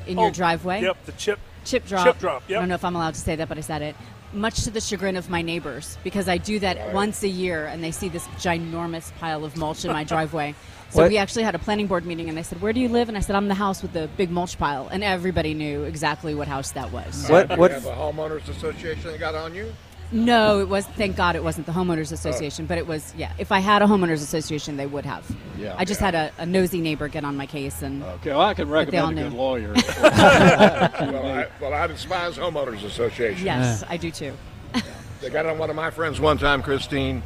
in 0.08 0.18
your 0.18 0.30
Oh, 0.30 0.32
driveway 0.32 0.82
Yep. 0.82 1.06
The 1.06 1.12
chip. 1.14 1.40
chip 1.64 1.86
drop. 1.88 2.06
Chip 2.06 2.20
drop, 2.20 2.44
yep. 2.50 2.58
I 2.58 2.62
don't 2.62 2.70
know 2.70 2.76
if 2.76 2.84
I'm 2.84 2.96
allowed 2.96 3.14
to 3.14 3.20
say 3.20 3.36
that, 3.36 3.48
but 3.48 3.60
I 3.60 3.62
said 3.62 3.84
it. 3.84 3.96
Much 4.34 4.64
to 4.64 4.72
the 4.72 4.82
chagrin 4.82 5.16
of 5.16 5.30
my 5.30 5.42
neighbors, 5.44 5.98
because 6.04 6.28
I 6.28 6.38
do 6.38 6.58
that 6.60 6.94
once 6.94 7.22
a 7.24 7.28
year, 7.28 7.68
and 7.68 7.82
they 7.84 7.92
see 7.92 8.10
this 8.10 8.26
ginormous 8.40 9.12
pile 9.20 9.46
of 9.46 9.56
mulch 9.56 9.86
in 9.86 9.92
my 9.94 10.04
driveway. 10.14 10.56
So 10.90 11.04
What- 11.04 11.10
we 11.12 11.18
actually 11.20 11.44
had 11.44 11.54
a 11.54 11.60
planning 11.60 11.86
board 11.86 12.06
meeting, 12.06 12.28
and 12.28 12.36
they 12.38 12.44
said, 12.44 12.60
"Where 12.62 12.74
do 12.74 12.80
you 12.80 12.90
live?" 12.90 13.08
And 13.08 13.18
I 13.18 13.22
said, 13.22 13.36
"I'm 13.36 13.48
the 13.50 13.54
house 13.56 13.82
with 13.84 13.94
the 13.94 14.10
big 14.18 14.32
mulch 14.32 14.58
pile," 14.58 14.88
and 14.92 15.04
everybody 15.04 15.54
knew 15.54 15.84
exactly 15.84 16.34
what 16.34 16.48
house 16.48 16.72
that 16.72 16.92
was. 16.92 17.28
What 17.30 17.50
Do 17.50 17.54
you 17.54 17.60
what 17.60 17.72
have 17.72 17.86
a 17.86 17.92
homeowners 17.92 18.48
association 18.50 19.12
that 19.12 19.20
got 19.20 19.36
on 19.36 19.54
you? 19.54 19.72
No, 20.12 20.60
it 20.60 20.70
was. 20.70 20.86
Thank 20.86 21.16
God 21.18 21.36
it 21.36 21.44
wasn't 21.44 21.66
the 21.66 21.74
homeowners 21.74 22.12
association, 22.12 22.66
but 22.66 22.78
it 22.78 22.88
was. 22.88 23.14
Yeah, 23.18 23.32
if 23.38 23.52
I 23.52 23.60
had 23.60 23.82
a 23.82 23.86
homeowners 23.86 24.24
association, 24.24 24.78
they 24.78 24.86
would 24.86 25.06
have. 25.06 25.30
Yeah. 25.58 25.76
I 25.78 25.84
just 25.86 26.00
had 26.00 26.16
a, 26.16 26.32
a 26.38 26.46
nosy 26.46 26.80
neighbor 26.80 27.08
get 27.10 27.24
on 27.26 27.36
my 27.36 27.46
case, 27.46 27.82
and 27.82 28.04
Okay, 28.04 28.30
well, 28.32 28.42
I 28.42 28.54
can 28.54 28.68
they 28.70 28.74
all 28.74 28.80
recommend 28.86 29.20
a 29.20 29.24
knew. 29.24 29.30
good 29.30 29.38
lawyer. 29.38 29.74
well, 30.02 31.26
I, 31.26 31.48
well, 31.60 31.74
I 31.74 31.88
despise 31.88 32.38
homeowners 32.38 32.84
association. 32.84 33.46
yes, 33.46 33.84
I 33.90 33.98
do 33.98 34.12
too. 34.12 34.34
They 35.20 35.32
got 35.32 35.48
on 35.48 35.58
one 35.58 35.72
of 35.72 35.76
my 35.76 35.90
friends 35.90 36.20
one 36.20 36.38
time, 36.38 36.62
Christine, 36.62 37.24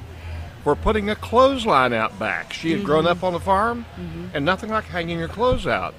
for 0.63 0.77
putting 0.77 1.09
a 1.09 1.15
clothesline 1.15 1.91
out 1.91 2.17
back. 2.17 2.53
She 2.53 2.71
had 2.71 2.85
grown 2.85 3.03
Mm-hmm. 3.03 3.17
up 3.17 3.23
on 3.25 3.33
the 3.33 3.39
farm, 3.41 3.85
and 4.33 4.45
nothing 4.45 4.69
like 4.69 4.85
hanging 4.85 5.19
your 5.19 5.27
clothes 5.27 5.67
out. 5.67 5.93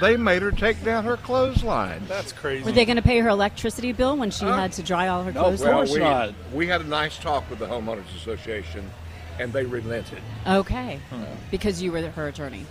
They 0.00 0.16
made 0.16 0.42
her 0.42 0.50
take 0.50 0.82
down 0.82 1.04
her 1.04 1.16
clothesline. 1.16 2.02
That's 2.08 2.32
crazy. 2.32 2.64
Were 2.64 2.72
they 2.72 2.84
going 2.84 2.96
to 2.96 3.02
pay 3.02 3.18
her 3.20 3.28
electricity 3.28 3.92
bill 3.92 4.16
when 4.16 4.30
she 4.30 4.44
had 4.44 4.72
to 4.72 4.82
dry 4.82 5.08
all 5.08 5.22
her 5.22 5.32
clothes? 5.32 5.62
Well, 5.62 5.80
off? 5.80 6.34
we, 6.52 6.58
we 6.58 6.66
had 6.66 6.80
a 6.80 6.84
nice 6.84 7.18
talk 7.18 7.48
with 7.50 7.58
the 7.58 7.66
homeowners 7.66 8.14
association, 8.16 8.90
and 9.38 9.52
they 9.52 9.64
relented. 9.64 10.20
Okay, 10.46 11.00
because 11.50 11.82
you 11.82 11.92
were 11.92 12.02
her 12.02 12.28
attorney. 12.28 12.66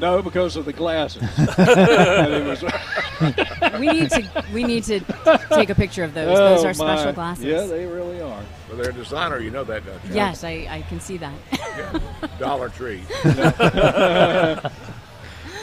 No, 0.00 0.22
because 0.22 0.54
of 0.54 0.64
the 0.64 0.72
glasses. 0.72 1.22
Was- 1.58 2.62
We 3.80 3.88
need 3.88 4.10
to 4.10 4.44
we 4.54 4.62
need 4.62 4.84
to 4.84 5.00
take 5.50 5.70
a 5.70 5.74
picture 5.74 6.04
of 6.04 6.14
those. 6.14 6.38
Oh, 6.38 6.54
those 6.54 6.64
are 6.64 6.72
special 6.74 7.12
glasses. 7.12 7.44
Yeah, 7.44 7.66
they 7.66 7.84
really 7.84 8.20
are. 8.20 8.42
Well, 8.68 8.76
they're 8.76 8.90
a 8.90 8.92
designer, 8.92 9.40
you 9.40 9.50
know 9.50 9.64
that, 9.64 9.84
don't 9.84 10.04
you? 10.04 10.14
Yes, 10.14 10.44
I, 10.44 10.68
I 10.70 10.82
can 10.88 11.00
see 11.00 11.16
that. 11.16 11.32
Dollar 12.38 12.68
Tree. 12.68 13.02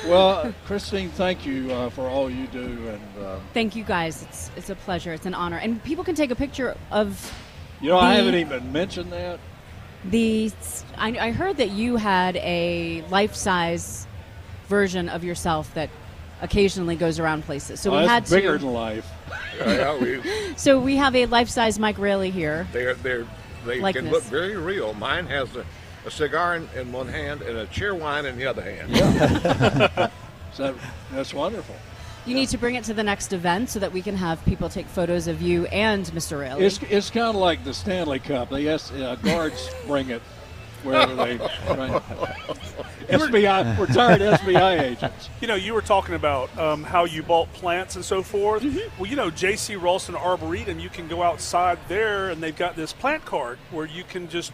well, 0.07 0.53
Christine, 0.65 1.09
thank 1.09 1.45
you 1.45 1.71
uh, 1.71 1.89
for 1.89 2.07
all 2.07 2.29
you 2.29 2.47
do, 2.47 2.59
and 2.87 3.23
uh, 3.25 3.39
Thank 3.53 3.75
you 3.75 3.83
guys. 3.83 4.23
It's 4.23 4.51
it's 4.55 4.69
a 4.69 4.75
pleasure. 4.75 5.13
It's 5.13 5.25
an 5.25 5.33
honor, 5.33 5.57
and 5.57 5.83
people 5.83 6.03
can 6.03 6.15
take 6.15 6.31
a 6.31 6.35
picture 6.35 6.75
of. 6.91 7.33
you 7.81 7.89
know 7.89 7.97
I 7.99 8.13
haven't 8.13 8.35
even 8.35 8.71
mentioned 8.71 9.11
that. 9.11 9.39
The 10.05 10.51
I, 10.97 11.17
I 11.27 11.31
heard 11.31 11.57
that 11.57 11.71
you 11.71 11.95
had 11.95 12.35
a 12.37 13.01
life-size 13.09 14.05
version 14.67 15.09
of 15.09 15.23
yourself 15.23 15.73
that 15.73 15.89
occasionally 16.41 16.95
goes 16.95 17.17
around 17.19 17.43
places. 17.43 17.79
So 17.79 17.91
Oh, 17.91 17.99
we 18.01 18.05
that's 18.07 18.29
had 18.29 18.37
bigger 18.37 18.57
to. 18.59 18.65
than 18.65 18.73
life. 18.73 19.07
Yeah, 19.59 19.97
we, 19.97 20.21
So 20.57 20.79
we 20.79 20.95
have 20.97 21.15
a 21.15 21.25
life-size 21.25 21.79
Mike 21.79 21.97
Raley 21.97 22.29
here. 22.29 22.67
they're, 22.71 22.93
they're, 22.95 23.25
they 23.65 23.79
Likeness. 23.79 24.03
can 24.03 24.11
look 24.11 24.23
very 24.23 24.55
real. 24.57 24.93
Mine 24.93 25.25
has 25.27 25.55
a, 25.55 25.65
a 26.05 26.11
cigar 26.11 26.55
in, 26.55 26.69
in 26.75 26.91
one 26.91 27.07
hand 27.07 27.41
and 27.41 27.57
a 27.57 27.65
Cheerwine 27.67 28.25
in 28.25 28.37
the 28.37 28.45
other 28.45 28.61
hand. 28.61 30.11
So 30.55 30.73
that's 31.11 31.33
wonderful. 31.33 31.75
You 32.25 32.33
need 32.33 32.47
to 32.49 32.57
bring 32.57 32.75
it 32.75 32.85
to 32.85 32.93
the 32.93 33.03
next 33.03 33.33
event 33.33 33.69
so 33.69 33.79
that 33.79 33.91
we 33.91 34.01
can 34.01 34.15
have 34.15 34.43
people 34.45 34.69
take 34.69 34.87
photos 34.87 35.27
of 35.27 35.41
you 35.41 35.65
and 35.65 36.05
Mr. 36.07 36.39
Raley. 36.39 36.65
It's 36.65 36.79
it's 36.83 37.09
kind 37.09 37.27
of 37.27 37.35
like 37.35 37.63
the 37.63 37.73
Stanley 37.73 38.19
Cup. 38.19 38.49
They 38.49 38.67
ask, 38.69 38.93
uh, 38.93 39.15
guards 39.15 39.69
bring 39.85 40.09
it 40.09 40.21
wherever 40.81 41.13
they. 41.13 41.37
Right. 41.37 42.01
SBI 43.05 43.77
retired 43.77 44.21
SBI 44.21 44.81
agents. 44.81 45.29
You 45.39 45.47
know, 45.47 45.55
you 45.55 45.73
were 45.73 45.81
talking 45.81 46.15
about 46.15 46.57
um, 46.57 46.83
how 46.83 47.05
you 47.05 47.21
bought 47.21 47.51
plants 47.53 47.95
and 47.95 48.03
so 48.03 48.23
forth. 48.23 48.63
Mm-hmm. 48.63 48.99
Well, 48.99 49.09
you 49.09 49.15
know, 49.15 49.29
J.C. 49.29 49.75
Raulston 49.75 50.15
Arboretum, 50.15 50.79
you 50.79 50.89
can 50.89 51.07
go 51.07 51.21
outside 51.21 51.77
there 51.87 52.29
and 52.29 52.41
they've 52.41 52.55
got 52.55 52.75
this 52.75 52.93
plant 52.93 53.25
card 53.25 53.59
where 53.69 53.85
you 53.85 54.03
can 54.03 54.27
just 54.27 54.51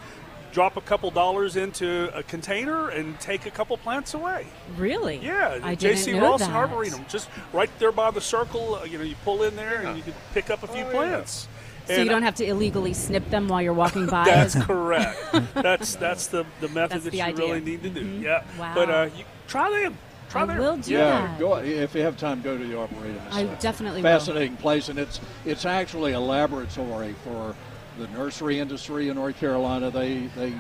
drop 0.52 0.78
a 0.78 0.82
couple 0.82 1.10
dollars 1.12 1.56
into 1.56 2.10
a 2.16 2.24
container 2.24 2.90
and 2.90 3.20
take 3.20 3.46
a 3.46 3.52
couple 3.52 3.78
plants 3.78 4.14
away. 4.14 4.46
Really? 4.78 5.18
Yeah, 5.18 5.60
I 5.64 5.76
didn't 5.76 5.80
J.C. 5.80 6.14
know 6.14 6.34
Raulston 6.34 6.40
that. 6.40 6.52
Arboretum, 6.52 7.06
just 7.10 7.30
right 7.54 7.70
there 7.80 7.92
by 7.92 8.12
the 8.12 8.22
circle. 8.22 8.76
uh, 8.76 8.84
You 8.84 8.98
know, 8.98 9.04
you 9.04 9.16
pull 9.24 9.44
in 9.44 9.56
there 9.56 9.82
and 9.82 9.98
you 9.98 10.04
can 10.04 10.14
pick 10.34 10.50
up 10.50 10.64
a 10.64 10.68
few 10.68 10.84
plants. 10.86 11.48
so 11.86 11.96
you 12.02 12.10
don't 12.10 12.24
have 12.24 12.36
to 12.36 12.46
illegally 12.46 12.94
snip 12.94 13.28
them 13.30 13.48
while 13.48 13.62
you're 13.62 13.74
walking 13.74 14.08
by. 14.18 14.26
That's 14.26 14.56
correct. 14.66 15.18
that's 15.56 15.96
that's 15.96 16.28
the 16.28 16.46
the 16.60 16.68
method 16.70 16.92
That's 17.02 17.04
that 17.06 17.12
the 17.12 17.18
you 17.18 17.24
idea. 17.24 17.46
really 17.48 17.62
need 17.62 17.84
to 17.84 17.90
do. 17.90 18.02
Mhm. 18.02 18.22
Yeah. 18.22 18.44
Wow. 18.60 18.74
But 18.76 18.90
uh, 18.90 19.10
you 19.18 19.24
try 19.48 19.70
them. 19.82 19.98
Try 20.30 20.44
I 20.44 20.46
them. 20.46 20.58
will 20.60 20.78
do 20.78 20.94
yeah, 20.94 21.28
that. 21.28 21.40
go 21.40 21.56
if 21.58 21.94
you 21.96 22.02
have 22.04 22.16
time. 22.18 22.42
Go 22.42 22.58
to 22.58 22.64
the 22.64 22.78
arboretum. 22.78 23.20
It's 23.28 23.36
I 23.36 23.42
a 23.42 23.56
definitely 23.60 24.02
will. 24.02 24.10
fascinating 24.12 24.56
place, 24.58 24.88
and 24.90 24.98
it's 25.00 25.20
it's 25.46 25.66
actually 25.66 26.14
a 26.14 26.20
laboratory 26.22 27.16
for 27.26 27.54
the 27.97 28.08
nursery 28.10 28.60
industry 28.60 29.10
in 29.10 29.15
North 29.15 29.38
Carolina. 29.38 29.91
They 29.91 30.27
they 30.36 30.54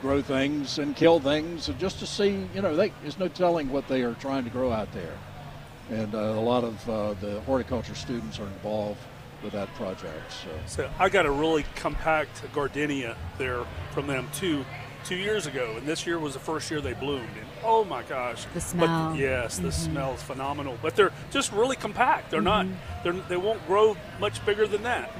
grow 0.00 0.20
things 0.20 0.78
and 0.78 0.96
kill 0.96 1.20
things, 1.20 1.68
and 1.68 1.78
just 1.78 2.00
to 2.00 2.06
see, 2.06 2.46
you 2.54 2.60
know, 2.60 2.74
they, 2.74 2.92
there's 3.02 3.18
no 3.20 3.28
telling 3.28 3.70
what 3.70 3.86
they 3.86 4.02
are 4.02 4.14
trying 4.14 4.42
to 4.44 4.50
grow 4.50 4.72
out 4.72 4.90
there. 4.92 5.16
And 5.90 6.14
uh, 6.14 6.18
a 6.18 6.40
lot 6.40 6.64
of 6.64 6.88
uh, 6.90 7.14
the 7.20 7.40
horticulture 7.42 7.94
students 7.94 8.40
are 8.40 8.46
involved 8.46 8.98
with 9.44 9.52
that 9.52 9.72
project. 9.74 10.32
So. 10.32 10.48
So 10.66 10.90
I 10.98 11.08
got 11.08 11.26
a 11.26 11.30
really 11.30 11.64
compact 11.76 12.42
gardenia 12.52 13.16
there 13.38 13.64
from 13.92 14.06
them 14.08 14.28
too, 14.34 14.64
two 15.04 15.16
years 15.16 15.46
ago, 15.46 15.74
and 15.76 15.86
this 15.86 16.04
year 16.06 16.18
was 16.18 16.34
the 16.34 16.40
first 16.40 16.68
year 16.70 16.80
they 16.80 16.94
bloomed. 16.94 17.28
And 17.36 17.46
oh 17.62 17.84
my 17.84 18.02
gosh, 18.02 18.44
The 18.54 18.60
smell. 18.60 19.10
But 19.10 19.18
yes, 19.18 19.58
the 19.58 19.68
Mhm. 19.68 19.72
smell 19.72 20.14
is 20.14 20.22
phenomenal. 20.22 20.78
But 20.82 20.96
they're 20.96 21.12
just 21.30 21.52
really 21.52 21.76
compact. 21.76 22.30
They're 22.30 22.40
not. 22.40 22.66
Mm-hmm. 22.66 23.02
They're, 23.04 23.22
they 23.28 23.36
won't 23.36 23.64
grow 23.68 23.96
much 24.18 24.44
bigger 24.46 24.66
than 24.66 24.82
that. 24.84 25.12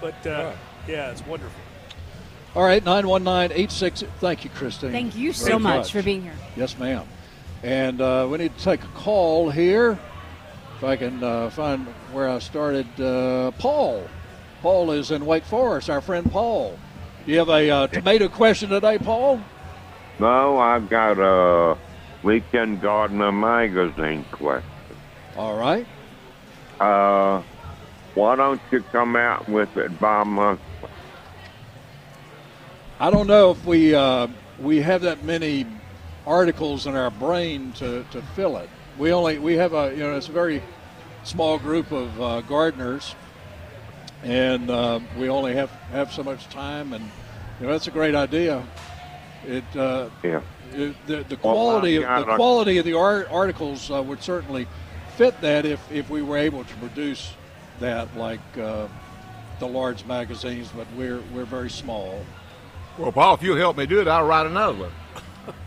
But 0.00 0.26
uh, 0.26 0.52
yeah, 0.86 1.10
it's 1.10 1.24
wonderful. 1.26 1.60
All 2.54 2.62
right, 2.62 2.82
919-86. 2.82 4.06
Thank 4.18 4.44
you, 4.44 4.50
Christine. 4.50 4.90
Thank 4.90 5.14
you 5.14 5.32
very 5.32 5.52
so 5.52 5.58
much 5.58 5.92
for 5.92 6.02
being 6.02 6.22
here. 6.22 6.32
Yes, 6.56 6.78
ma'am. 6.78 7.06
And 7.62 8.00
uh, 8.00 8.26
we 8.30 8.38
need 8.38 8.56
to 8.56 8.64
take 8.64 8.82
a 8.82 8.88
call 8.88 9.50
here. 9.50 9.98
If 10.76 10.84
I 10.84 10.96
can 10.96 11.22
uh, 11.22 11.50
find 11.50 11.86
where 12.12 12.28
I 12.28 12.38
started, 12.38 12.86
uh, 13.00 13.50
Paul. 13.52 14.06
Paul 14.62 14.90
is 14.90 15.10
in 15.10 15.26
Wake 15.26 15.44
Forest, 15.44 15.90
our 15.90 16.00
friend 16.00 16.30
Paul. 16.30 16.78
Do 17.24 17.32
you 17.32 17.38
have 17.38 17.48
a 17.48 17.70
uh, 17.70 17.86
tomato 17.88 18.28
question 18.28 18.70
today, 18.70 18.98
Paul? 18.98 19.40
No, 20.18 20.58
I've 20.58 20.88
got 20.88 21.18
a 21.18 21.76
Weekend 22.22 22.80
Gardener 22.80 23.32
magazine 23.32 24.24
question. 24.32 24.70
All 25.36 25.58
right. 25.58 25.86
Uh, 26.80 27.42
why 28.14 28.36
don't 28.36 28.60
you 28.70 28.80
come 28.80 29.16
out 29.16 29.48
with 29.48 29.76
it 29.76 29.98
by 30.00 30.24
month? 30.24 30.60
I 32.98 33.10
don't 33.10 33.26
know 33.26 33.50
if 33.50 33.64
we 33.66 33.94
uh, 33.94 34.26
we 34.58 34.80
have 34.80 35.02
that 35.02 35.22
many 35.22 35.66
articles 36.26 36.86
in 36.86 36.96
our 36.96 37.10
brain 37.10 37.72
to, 37.74 38.04
to 38.10 38.22
fill 38.34 38.56
it. 38.56 38.70
We 38.98 39.12
only 39.12 39.38
we 39.38 39.54
have 39.54 39.74
a 39.74 39.90
you 39.92 39.98
know 40.02 40.16
it's 40.16 40.28
a 40.28 40.32
very 40.32 40.62
small 41.22 41.58
group 41.58 41.92
of 41.92 42.20
uh, 42.20 42.40
gardeners, 42.42 43.14
and 44.22 44.70
uh, 44.70 45.00
we 45.18 45.28
only 45.28 45.54
have 45.54 45.70
have 45.92 46.10
so 46.10 46.22
much 46.22 46.46
time, 46.48 46.94
and 46.94 47.04
you 47.60 47.66
know 47.66 47.72
that's 47.72 47.86
a 47.86 47.90
great 47.90 48.14
idea. 48.14 48.62
It 49.46 49.64
uh, 49.76 50.08
yeah. 50.22 50.40
It, 50.72 50.96
the, 51.06 51.16
the 51.24 51.38
Well, 51.42 51.54
quality 51.54 51.98
I've 52.04 52.20
of 52.22 52.26
the 52.28 52.34
quality 52.36 52.78
of 52.78 52.84
the 52.86 52.94
art, 52.94 53.28
articles 53.30 53.90
uh, 53.90 54.02
would 54.02 54.22
certainly 54.22 54.66
fit 55.16 55.38
that 55.42 55.64
if, 55.64 55.80
if 55.92 56.10
we 56.10 56.22
were 56.22 56.36
able 56.36 56.64
to 56.64 56.74
produce 56.76 57.32
that 57.78 58.14
like 58.16 58.40
uh, 58.58 58.88
the 59.58 59.68
large 59.68 60.04
magazines, 60.06 60.70
but 60.74 60.86
we're 60.96 61.20
we're 61.34 61.44
very 61.44 61.70
small. 61.70 62.24
Well, 62.98 63.12
Paul, 63.12 63.34
if 63.34 63.42
you 63.42 63.54
help 63.56 63.76
me 63.76 63.86
do 63.86 64.00
it, 64.00 64.08
I'll 64.08 64.26
write 64.26 64.46
another 64.46 64.78
one. 64.78 64.92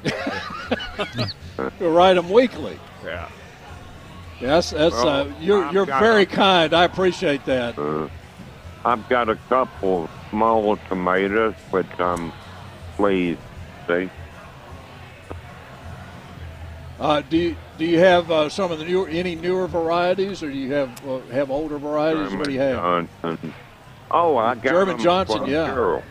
We'll 1.79 1.91
write 1.91 2.13
them 2.13 2.29
weekly. 2.29 2.79
Yeah. 3.03 3.27
Yes, 4.39 4.69
that's 4.71 4.95
Well, 4.95 5.07
uh, 5.09 5.31
you're 5.41 5.65
I've 5.65 5.73
you're 5.73 5.85
very 5.85 6.23
a- 6.23 6.25
kind. 6.25 6.73
I 6.73 6.85
appreciate 6.85 7.43
that. 7.45 7.77
Uh, 7.77 8.07
I've 8.85 9.07
got 9.09 9.27
a 9.27 9.35
couple 9.49 10.09
small 10.29 10.77
tomatoes, 10.87 11.55
which 11.71 11.85
I'm 11.99 12.31
pleased 12.95 13.41
to 13.87 14.05
see. 14.05 14.11
Uh, 16.99 17.21
do 17.29 17.35
you, 17.37 17.55
do 17.77 17.83
you 17.85 17.99
have 17.99 18.31
uh, 18.31 18.47
some 18.47 18.71
of 18.71 18.79
the 18.79 18.85
newer 18.85 19.09
any 19.09 19.35
newer 19.35 19.67
varieties, 19.67 20.41
or 20.41 20.49
do 20.49 20.57
you 20.57 20.71
have 20.71 21.05
uh, 21.07 21.19
have 21.31 21.51
older 21.51 21.77
varieties? 21.77 22.33
what 22.33 22.45
do 22.45 22.53
you 22.53 22.59
have? 22.61 22.77
Johnson. 23.21 23.53
Oh, 24.11 24.37
I 24.37 24.55
got 24.55 24.63
German 24.63 24.95
them 24.95 25.03
Johnson, 25.03 25.39
from 25.39 25.49
yeah. 25.49 25.67
Gerald. 25.67 26.03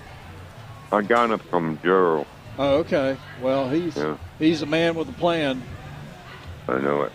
I 0.92 1.02
got 1.02 1.28
them 1.28 1.38
from 1.38 1.78
Gerald. 1.82 2.26
Oh, 2.58 2.76
okay. 2.78 3.16
Well, 3.40 3.68
he's 3.68 3.96
Yeah. 3.96 4.16
he's 4.38 4.62
a 4.62 4.66
man 4.66 4.94
with 4.94 5.08
a 5.08 5.12
plan. 5.12 5.62
I 6.68 6.78
know 6.78 7.02
it. 7.02 7.12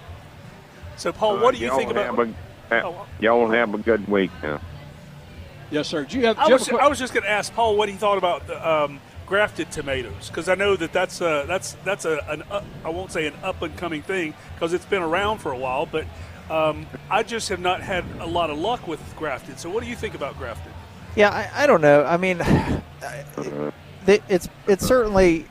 So 0.96 1.12
Paul, 1.12 1.38
Uh, 1.38 1.42
what 1.42 1.56
do 1.56 1.62
you 1.62 1.76
think 1.76 1.92
about? 1.92 2.18
a- 2.20 2.82
ha- 2.82 3.06
y'all 3.20 3.50
have 3.50 3.74
a 3.74 3.78
good 3.78 4.08
week 4.08 4.32
now. 4.42 4.60
Yes, 5.72 5.88
sir. 5.88 6.04
Do 6.04 6.20
you 6.20 6.26
have? 6.28 6.38
I 6.38 6.48
you 6.48 6.54
was, 6.54 6.68
have 6.68 6.80
a 6.80 6.84
I 6.84 6.88
was 6.88 7.00
just 7.00 7.14
going 7.14 7.24
to 7.24 7.30
ask 7.30 7.54
Paul 7.54 7.76
what 7.76 7.90
he 7.90 7.96
thought 7.96 8.18
about 8.18 8.46
the, 8.46 8.70
um, 8.70 9.00
grafted 9.26 9.72
tomatoes 9.72 10.28
because 10.28 10.48
I 10.50 10.56
know 10.56 10.76
that 10.76 10.94
that's 10.94 11.20
a, 11.22 11.46
that's 11.48 11.76
that's 11.84 12.06
a 12.06 12.20
an 12.30 12.44
up, 12.52 12.64
I 12.86 12.90
won't 12.90 13.12
say 13.12 13.26
an 13.26 13.34
up 13.44 13.62
and 13.64 13.76
coming 13.76 14.02
thing 14.04 14.34
because 14.54 14.74
it's 14.74 14.86
been 14.86 15.02
around 15.02 15.40
for 15.40 15.52
a 15.52 15.58
while, 15.58 15.88
but 15.88 16.06
um, 16.52 16.86
I 17.10 17.24
just 17.24 17.50
have 17.50 17.60
not 17.60 17.82
had 17.82 18.04
a 18.20 18.28
lot 18.28 18.50
of 18.52 18.58
luck 18.60 18.88
with 18.88 19.00
grafted. 19.18 19.60
So 19.60 19.70
what 19.70 19.84
do 19.84 19.90
you 19.90 19.96
think 19.96 20.14
about 20.14 20.38
grafted? 20.38 20.73
Yeah, 21.16 21.30
I, 21.30 21.64
I 21.64 21.68
don't 21.68 21.82
know. 21.82 22.04
I 22.04 22.18
mean, 22.18 22.42
it, 24.08 24.24
it's 24.28 24.50
it's 24.68 24.86
certainly 24.86 25.46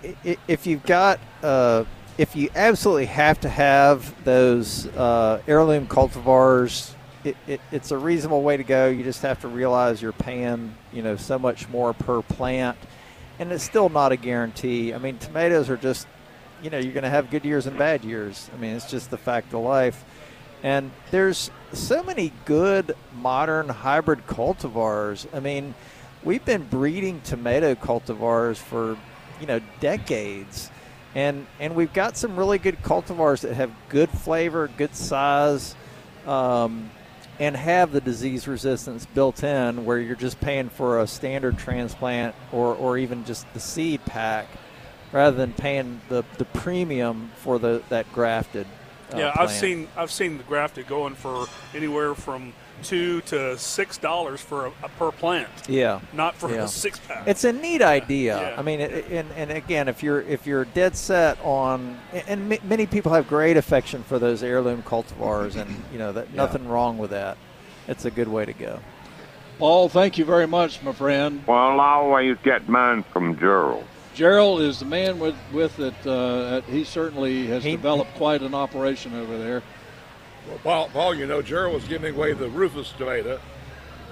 if 0.49 0.67
you've 0.67 0.83
got 0.83 1.21
uh, 1.43 1.85
if 2.19 2.35
you 2.35 2.51
absolutely 2.55 3.07
have 3.07 3.41
to 3.41 3.49
have 3.49 4.25
those 4.25 4.89
uh, 4.89 5.41
heirloom 5.47 5.87
cultivars, 5.87 6.95
it, 7.23 7.37
it, 7.47 7.61
it's 7.71 7.93
a 7.93 7.99
reasonable 7.99 8.43
way 8.43 8.57
to 8.57 8.65
go. 8.65 8.89
You 8.89 9.05
just 9.05 9.23
have 9.23 9.41
to 9.43 9.49
realize 9.49 10.03
you're 10.03 10.13
paying 10.13 10.75
you 10.93 11.03
know 11.03 11.17
so 11.17 11.39
much 11.39 11.69
more 11.69 11.93
per 11.93 12.23
plant, 12.23 12.77
and 13.39 13.53
it's 13.53 13.65
still 13.65 13.89
not 13.89 14.11
a 14.11 14.17
guarantee. 14.17 14.93
I 14.93 14.99
mean, 14.99 15.19
tomatoes 15.19 15.71
are 15.71 15.77
just 15.77 16.09
you 16.61 16.71
know 16.71 16.79
you're 16.79 16.93
going 16.93 17.05
to 17.05 17.11
have 17.11 17.31
good 17.31 17.45
years 17.45 17.67
and 17.69 17.79
bad 17.79 18.05
years. 18.05 18.51
I 18.53 18.57
mean, 18.59 18.75
it's 18.75 18.91
just 18.91 19.11
the 19.11 19.19
fact 19.19 19.55
of 19.55 19.61
life. 19.61 20.05
And 20.65 20.93
there's 21.11 21.51
so 21.73 22.03
many 22.03 22.33
good 22.45 22.95
modern 23.15 23.69
hybrid 23.69 24.27
cultivars. 24.27 25.27
I 25.35 25.41
mean, 25.41 25.75
we've 26.23 26.45
been 26.45 26.65
breeding 26.65 27.21
tomato 27.23 27.75
cultivars 27.75 28.57
for, 28.57 28.97
you 29.41 29.47
know, 29.47 29.61
decades. 29.81 30.71
and 31.15 31.47
and 31.61 31.75
we've 31.75 31.93
got 31.93 32.17
some 32.17 32.37
really 32.37 32.59
good 32.59 32.83
cultivars 32.83 33.43
that 33.43 33.55
have 33.55 33.71
good 33.89 34.11
flavor, 34.11 34.69
good 34.77 34.95
size, 34.95 35.75
um, 36.27 36.91
and 37.39 37.57
have 37.57 37.93
the 37.93 38.01
disease 38.01 38.47
resistance 38.49 39.07
built 39.07 39.43
in, 39.43 39.85
where 39.85 39.99
you're 39.99 40.17
just 40.17 40.41
paying 40.41 40.69
for 40.69 41.01
a 41.01 41.07
standard 41.07 41.59
transplant 41.59 42.35
or 42.53 42.75
or 42.75 42.99
even 42.99 43.25
just 43.25 43.47
the 43.55 43.61
seed 43.61 44.05
pack, 44.07 44.47
rather 45.13 45.37
than 45.37 45.53
paying 45.53 46.01
the 46.09 46.25
the 46.39 46.45
premium 46.47 47.31
for 47.37 47.59
the 47.59 47.83
that 47.89 48.11
grafted. 48.13 48.67
Uh, 49.13 49.19
yeah, 49.19 49.33
I've 49.37 49.51
seen 49.51 49.89
I've 49.97 50.11
seen 50.11 50.39
the 50.39 50.45
grafted 50.45 50.87
going 50.89 51.15
for 51.15 51.47
anywhere 51.75 52.15
from 52.15 52.53
two 52.83 53.21
to 53.23 53.57
six 53.59 53.99
dollars 53.99 54.41
for 54.41 54.67
a, 54.67 54.73
a 54.83 54.89
per 54.99 55.13
plant. 55.13 55.49
Yeah, 55.69 56.01
not 56.13 56.35
for 56.35 56.51
yeah. 56.51 56.65
a 56.65 56.69
six 56.69 56.99
pack. 56.99 57.27
It's 57.27 57.45
a 57.45 57.53
neat 57.53 57.83
idea. 57.83 58.41
Yeah. 58.41 58.55
I 58.59 58.63
mean, 58.63 58.81
it, 58.81 59.07
and, 59.11 59.31
and 59.37 59.51
again, 59.51 59.89
if 59.89 60.03
you're 60.03 60.23
if 60.23 60.47
you're 60.47 60.65
dead 60.65 60.97
set 60.97 61.39
on, 61.43 61.99
and 62.27 62.53
m- 62.53 62.69
many 62.69 62.87
people 62.87 63.13
have 63.13 63.29
great 63.29 63.57
affection 63.57 64.03
for 64.03 64.19
those 64.19 64.43
heirloom 64.43 64.83
cultivars, 64.83 65.57
and 65.57 65.83
you 65.93 65.99
know 65.99 66.13
that 66.13 66.29
Yeah. 66.31 66.37
nothing 66.37 66.69
wrong 66.69 66.99
with 66.99 67.11
that. 67.11 67.37
It's 67.89 68.05
a 68.05 68.11
good 68.11 68.29
way 68.29 68.45
to 68.45 68.53
go. 68.53 68.81
Paul, 69.59 69.89
thank 69.89 70.19
you 70.19 70.25
very 70.25 70.47
much, 70.47 70.83
my 70.83 70.93
friend. 70.93 71.45
Well, 71.47 71.79
I 71.81 71.95
always 71.95 72.37
get 72.43 72.69
mine 72.69 73.05
from 73.13 73.39
Gerald. 73.39 73.85
Gerald 74.15 74.61
is 74.61 74.79
the 74.81 74.85
man 74.85 75.19
with 75.19 75.37
with 75.53 75.79
it. 75.79 75.95
Uh, 76.07 76.61
he 76.63 76.85
certainly 76.85 77.47
has 77.47 77.63
developed 77.63 78.15
quite 78.15 78.43
an 78.43 78.55
operation 78.55 79.15
over 79.15 79.39
there. 79.39 79.63
Well, 80.49 80.59
Paul, 80.63 80.89
Paul, 80.93 81.15
you 81.15 81.27
know, 81.27 81.41
Gerald 81.41 81.75
was 81.75 81.85
giving 81.85 82.15
away 82.15 82.33
the 82.33 82.49
Rufus 82.49 82.93
tomato. 82.99 83.41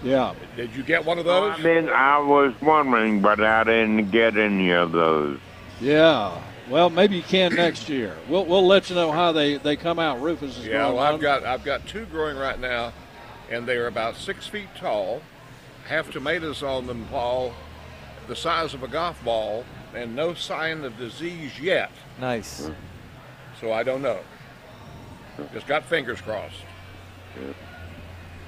Yeah. 0.03 0.35
Did 0.57 0.75
you 0.75 0.83
get 0.83 1.05
one 1.05 1.19
of 1.19 1.25
those? 1.27 1.59
I 1.59 1.63
mean, 1.63 1.89
I 1.91 2.19
was 2.19 2.55
wondering, 2.63 3.21
but 3.21 3.41
I 3.41 3.65
didn't 3.65 4.11
get 4.11 4.37
any 4.37 4.71
of 4.73 4.93
those. 4.93 5.39
Yeah. 5.81 6.41
Well, 6.71 6.89
maybe 6.89 7.17
you 7.17 7.23
can 7.23 7.55
next 7.55 7.89
year. 7.89 8.17
We'll 8.29 8.47
we'll 8.47 8.67
let 8.67 8.89
you 8.89 8.95
know 8.97 9.11
how 9.13 9.33
they, 9.33 9.57
they 9.57 9.77
come 9.77 9.99
out. 9.99 10.21
Rufus 10.23 10.57
is 10.57 10.67
Yeah, 10.67 10.79
growing 10.79 10.95
well, 10.97 11.05
I've 11.05 11.13
one. 11.15 11.21
got 11.21 11.45
I've 11.45 11.65
got 11.65 11.87
two 11.87 12.07
growing 12.07 12.37
right 12.37 12.59
now, 12.59 12.93
and 13.51 13.67
they 13.67 13.77
are 13.77 13.89
about 13.89 14.17
six 14.17 14.47
feet 14.47 14.69
tall, 14.77 15.21
have 15.89 16.11
tomatoes 16.11 16.63
on 16.63 16.87
them, 16.87 17.07
Paul, 17.11 17.53
the 18.29 18.37
size 18.37 18.73
of 18.73 18.83
a 18.85 18.89
golf 18.89 19.23
ball, 19.25 19.65
and 19.95 20.15
no 20.15 20.35
sign 20.35 20.85
of 20.85 20.97
disease 20.97 21.59
yet. 21.61 21.91
Nice. 22.21 22.71
So 23.61 23.73
I 23.73 23.83
don't 23.83 24.03
know. 24.03 24.21
Just 25.53 25.67
got 25.67 25.85
fingers 25.85 26.21
crossed. 26.21 26.63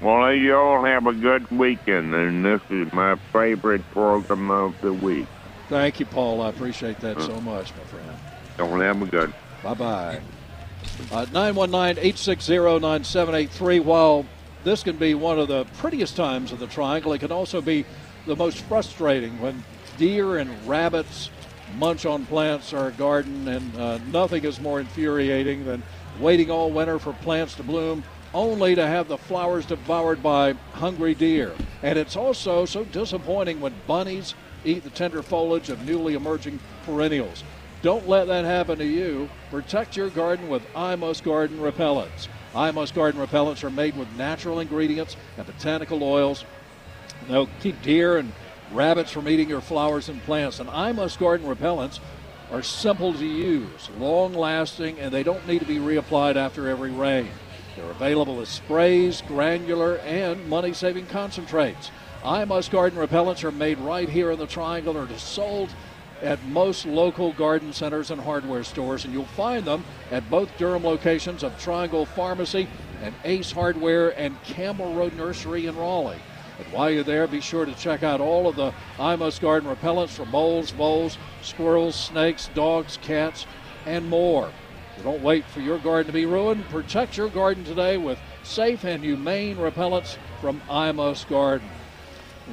Well, 0.01 0.33
you 0.33 0.55
all 0.55 0.83
have 0.83 1.07
a 1.07 1.13
good 1.13 1.49
weekend, 1.49 2.13
and 2.13 2.43
this 2.43 2.61
is 2.69 2.91
my 2.91 3.15
favorite 3.31 3.89
program 3.91 4.51
of 4.51 4.79
the 4.81 4.93
week. 4.93 5.27
Thank 5.69 5.99
you, 5.99 6.05
Paul. 6.05 6.41
I 6.41 6.49
appreciate 6.49 6.99
that 6.99 7.21
so 7.21 7.39
much, 7.41 7.71
my 7.75 7.83
friend. 7.85 8.17
Don't 8.57 8.81
have 8.81 9.01
a 9.01 9.05
good. 9.05 9.33
Bye 9.63 9.73
bye. 9.73 10.21
Uh, 11.11 11.25
919 11.31 12.03
860 12.03 12.57
9783. 12.57 13.79
While 13.79 14.25
this 14.63 14.83
can 14.83 14.97
be 14.97 15.13
one 15.13 15.39
of 15.39 15.47
the 15.47 15.65
prettiest 15.77 16.15
times 16.15 16.51
of 16.51 16.59
the 16.59 16.67
triangle, 16.67 17.13
it 17.13 17.19
can 17.19 17.31
also 17.31 17.61
be 17.61 17.85
the 18.25 18.35
most 18.35 18.59
frustrating 18.61 19.39
when 19.39 19.63
deer 19.97 20.37
and 20.37 20.67
rabbits 20.67 21.29
munch 21.77 22.05
on 22.05 22.25
plants 22.25 22.73
or 22.73 22.87
a 22.87 22.91
garden, 22.91 23.47
and 23.47 23.75
uh, 23.75 23.97
nothing 24.11 24.43
is 24.43 24.59
more 24.59 24.79
infuriating 24.79 25.65
than 25.65 25.83
waiting 26.19 26.51
all 26.51 26.71
winter 26.71 26.99
for 26.99 27.13
plants 27.13 27.55
to 27.55 27.63
bloom 27.63 28.03
only 28.33 28.75
to 28.75 28.85
have 28.85 29.07
the 29.07 29.17
flowers 29.17 29.65
devoured 29.65 30.23
by 30.23 30.53
hungry 30.73 31.13
deer. 31.13 31.53
And 31.83 31.99
it's 31.99 32.15
also 32.15 32.65
so 32.65 32.83
disappointing 32.85 33.59
when 33.59 33.73
bunnies 33.85 34.33
eat 34.65 34.83
the 34.83 34.89
tender 34.89 35.21
foliage 35.21 35.69
of 35.69 35.85
newly 35.85 36.15
emerging 36.15 36.59
perennials. 36.85 37.43
Don't 37.81 38.07
let 38.07 38.27
that 38.27 38.45
happen 38.45 38.79
to 38.79 38.85
you. 38.85 39.29
Protect 39.51 39.97
your 39.97 40.09
garden 40.09 40.49
with 40.49 40.63
I 40.75 40.95
Must 40.95 41.23
Garden 41.23 41.59
repellents. 41.59 42.27
I 42.55 42.71
Must 42.71 42.95
Garden 42.95 43.19
repellents 43.19 43.63
are 43.63 43.69
made 43.69 43.97
with 43.97 44.07
natural 44.15 44.61
ingredients 44.61 45.17
and 45.37 45.45
botanical 45.45 46.01
oils. 46.01 46.45
They'll 47.27 47.49
keep 47.59 47.81
deer 47.81 48.17
and 48.17 48.31
rabbits 48.73 49.11
from 49.11 49.27
eating 49.27 49.49
your 49.49 49.61
flowers 49.61 50.09
and 50.09 50.21
plants. 50.23 50.59
And 50.59 50.69
I 50.69 50.91
Must 50.91 51.19
Garden 51.19 51.47
repellents 51.47 51.99
are 52.51 52.63
simple 52.63 53.13
to 53.13 53.25
use, 53.25 53.89
long 53.97 54.33
lasting, 54.33 54.99
and 54.99 55.11
they 55.11 55.23
don't 55.23 55.47
need 55.47 55.59
to 55.59 55.65
be 55.65 55.77
reapplied 55.77 56.35
after 56.35 56.67
every 56.67 56.91
rain. 56.91 57.29
They're 57.75 57.89
available 57.89 58.41
as 58.41 58.49
sprays, 58.49 59.21
granular, 59.27 59.97
and 59.99 60.47
money 60.47 60.73
saving 60.73 61.07
concentrates. 61.07 61.91
I 62.23 62.45
Must 62.45 62.71
Garden 62.71 62.99
repellents 62.99 63.43
are 63.43 63.51
made 63.51 63.79
right 63.79 64.07
here 64.07 64.31
in 64.31 64.39
the 64.39 64.47
Triangle 64.47 64.97
and 64.97 65.09
are 65.09 65.17
sold 65.17 65.69
at 66.21 66.43
most 66.45 66.85
local 66.85 67.33
garden 67.33 67.73
centers 67.73 68.09
and 68.09 68.21
hardware 68.21 68.63
stores, 68.63 69.03
and 69.03 69.13
you'll 69.13 69.25
find 69.25 69.65
them 69.65 69.83
at 70.09 70.29
both 70.29 70.57
Durham 70.57 70.83
locations 70.83 71.43
of 71.43 71.59
Triangle 71.59 72.05
Pharmacy 72.05 72.67
and 73.01 73.13
Ace 73.25 73.51
Hardware 73.51 74.17
and 74.17 74.41
Campbell 74.43 74.93
Road 74.93 75.13
Nursery 75.17 75.65
in 75.65 75.75
Raleigh. 75.75 76.21
And 76.59 76.71
while 76.71 76.89
you're 76.91 77.03
there, 77.03 77.27
be 77.27 77.41
sure 77.41 77.65
to 77.65 77.73
check 77.73 78.03
out 78.03 78.21
all 78.21 78.47
of 78.47 78.55
the 78.55 78.73
I 78.99 79.15
Must 79.15 79.41
Garden 79.41 79.69
repellents 79.69 80.09
for 80.09 80.25
moles, 80.25 80.71
voles, 80.71 81.17
squirrels, 81.41 81.95
snakes, 81.95 82.49
dogs, 82.53 82.97
cats, 83.01 83.45
and 83.85 84.09
more. 84.09 84.51
So 84.97 85.03
don't 85.03 85.23
wait 85.23 85.45
for 85.45 85.61
your 85.61 85.79
garden 85.79 86.07
to 86.07 86.13
be 86.13 86.25
ruined. 86.25 86.69
Protect 86.69 87.17
your 87.17 87.29
garden 87.29 87.63
today 87.63 87.97
with 87.97 88.19
safe 88.43 88.83
and 88.83 89.03
humane 89.03 89.57
repellents 89.57 90.17
from 90.39 90.61
I 90.69 90.91
Must 90.91 91.27
Garden. 91.27 91.67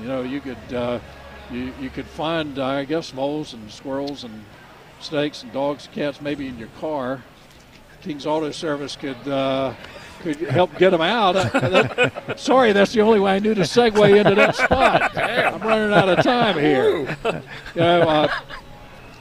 You 0.00 0.08
know, 0.08 0.22
you 0.22 0.40
could 0.40 0.74
uh, 0.74 1.00
you, 1.50 1.72
you 1.80 1.90
could 1.90 2.06
find, 2.06 2.58
uh, 2.58 2.64
I 2.64 2.84
guess, 2.84 3.12
moles 3.12 3.52
and 3.52 3.70
squirrels 3.70 4.24
and 4.24 4.44
snakes 5.00 5.42
and 5.42 5.52
dogs, 5.52 5.86
and 5.86 5.94
cats, 5.94 6.20
maybe 6.20 6.46
in 6.46 6.58
your 6.58 6.68
car. 6.68 7.24
King's 8.00 8.24
Auto 8.24 8.50
Service 8.50 8.96
could 8.96 9.28
uh, 9.28 9.74
could 10.20 10.36
help 10.36 10.76
get 10.78 10.90
them 10.90 11.00
out. 11.00 11.32
That- 11.32 12.38
sorry, 12.38 12.72
that's 12.72 12.92
the 12.92 13.00
only 13.00 13.20
way 13.20 13.32
I 13.32 13.38
knew 13.38 13.54
to 13.54 13.62
segue 13.62 14.16
into 14.16 14.34
that 14.34 14.54
spot. 14.56 15.16
I'm 15.16 15.60
running 15.60 15.92
out 15.92 16.08
of 16.08 16.24
time 16.24 16.58
here. 16.58 17.00
You 17.74 17.80
know, 17.80 18.00
uh, 18.02 18.28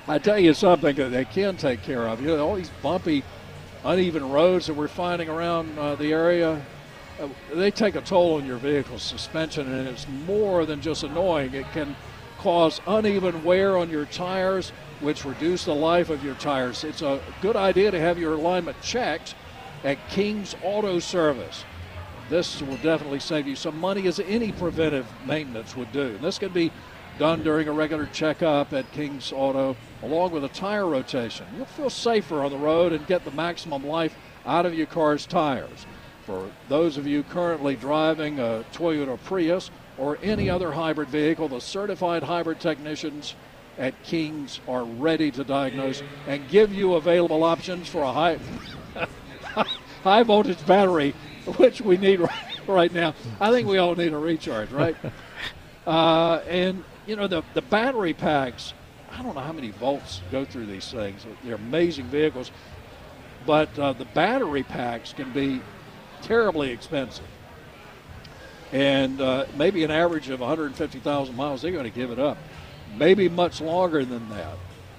I 0.08 0.18
tell 0.18 0.40
you 0.40 0.54
something 0.54 0.96
that 0.96 1.10
they 1.10 1.26
can 1.26 1.58
take 1.58 1.84
care 1.84 2.08
of. 2.08 2.22
You 2.22 2.28
know, 2.30 2.48
all 2.48 2.56
these 2.56 2.72
bumpy, 2.82 3.24
uneven 3.84 4.30
roads 4.30 4.68
that 4.68 4.74
we're 4.74 4.88
finding 4.88 5.30
around 5.30 5.78
uh, 5.78 5.96
the 5.96 6.12
area, 6.14 6.62
uh, 7.22 7.28
they 7.54 7.72
take 7.72 7.96
a 7.96 8.02
toll 8.02 8.36
on 8.36 8.46
your 8.46 8.58
vehicle's 8.58 9.04
suspension, 9.04 9.72
and 9.72 9.88
it's 9.88 10.08
more 10.26 10.66
than 10.66 10.82
just 10.82 11.04
annoying. 11.04 11.54
It 11.54 11.66
can 11.74 11.96
cause 12.38 12.80
uneven 12.88 13.44
wear 13.44 13.78
on 13.78 13.90
your 13.90 14.06
tires, 14.06 14.72
which 15.02 15.26
reduce 15.26 15.66
the 15.66 15.76
life 15.76 16.10
of 16.10 16.24
your 16.24 16.36
tires. 16.36 16.84
It's 16.84 17.02
a 17.02 17.20
good 17.42 17.56
idea 17.56 17.92
to 17.92 18.00
have 18.00 18.18
your 18.18 18.34
alignment 18.34 18.82
checked 18.82 19.36
at 19.84 19.98
King's 20.10 20.56
Auto 20.64 21.00
Service. 21.00 21.64
This 22.30 22.62
will 22.62 22.78
definitely 22.78 23.20
save 23.20 23.48
you 23.48 23.56
some 23.56 23.80
money 23.80 24.08
as 24.08 24.20
any 24.20 24.52
preventive 24.52 25.08
maintenance 25.26 25.76
would 25.76 25.92
do. 25.92 26.08
And 26.08 26.20
this 26.20 26.38
can 26.38 26.52
be 26.52 26.72
done 27.18 27.44
during 27.44 27.68
a 27.68 27.72
regular 27.72 28.06
checkup 28.08 28.72
at 28.72 28.92
King's 28.92 29.34
Auto, 29.34 29.76
along 30.04 30.32
with 30.32 30.44
a 30.44 30.50
tire 30.50 30.88
rotation. 30.88 31.46
You'll 31.56 31.66
feel 31.66 31.90
safer 31.90 32.44
on 32.44 32.52
the 32.52 32.58
road 32.58 32.94
and 32.94 33.06
get 33.08 33.26
the 33.26 33.32
maximum 33.32 33.86
life 33.86 34.16
out 34.46 34.66
of 34.66 34.74
your 34.74 34.88
car's 34.88 35.26
tires. 35.26 35.86
For 36.26 36.50
those 36.68 36.98
of 36.98 37.08
you 37.08 37.24
currently 37.24 37.76
driving 37.76 38.40
a 38.40 38.64
Toyota 38.72 39.18
Prius 39.24 39.72
or 39.98 40.20
any 40.22 40.50
other 40.50 40.72
hybrid 40.72 41.10
vehicle, 41.10 41.48
the 41.50 41.60
certified 41.60 42.24
hybrid 42.24 42.60
technicians 42.60 43.36
at 43.78 44.02
King's 44.04 44.60
are 44.68 44.84
ready 44.84 45.32
to 45.32 45.44
diagnose 45.44 46.04
and 46.28 46.48
give 46.50 46.74
you 46.74 46.94
available 46.94 47.44
options 47.44 47.88
for 47.88 48.04
a 48.04 48.12
high 48.12 48.38
high 50.04 50.24
voltage 50.24 50.66
battery, 50.66 51.14
which 51.58 51.82
we 51.82 51.98
need 51.98 52.20
right, 52.20 52.68
right 52.68 52.94
now. 52.94 53.14
I 53.40 53.52
think 53.52 53.68
we 53.68 53.78
all 53.78 53.96
need 53.96 54.14
a 54.14 54.18
recharge, 54.18 54.72
right? 54.72 54.96
uh, 55.88 56.42
and 56.48 56.84
you 57.06 57.16
know 57.16 57.28
the 57.28 57.44
the 57.54 57.62
battery 57.62 58.14
packs. 58.14 58.74
I 59.12 59.24
don't 59.24 59.36
know 59.36 59.42
how 59.42 59.54
many 59.54 59.72
volts 59.72 60.22
go 60.32 60.46
through 60.46 60.68
these 60.68 60.90
things. 60.92 61.26
They're 61.44 61.56
amazing 61.56 62.06
vehicles, 62.06 62.52
but 63.46 63.78
uh, 63.80 63.94
the 63.94 64.06
battery 64.06 64.64
packs 64.64 65.14
can 65.14 65.32
be 65.34 65.62
terribly 66.22 66.70
expensive. 66.72 67.26
And 68.72 69.20
uh, 69.20 69.46
maybe 69.58 69.84
an 69.84 69.90
average 69.90 70.30
of 70.30 70.42
150,000 70.42 71.36
miles, 71.36 71.62
they're 71.62 71.72
going 71.72 71.86
to 71.86 71.90
give 71.90 72.12
it 72.12 72.20
up. 72.20 72.38
Maybe 72.98 73.28
much 73.28 73.62
longer 73.62 74.06
than 74.06 74.30
that. 74.30 74.58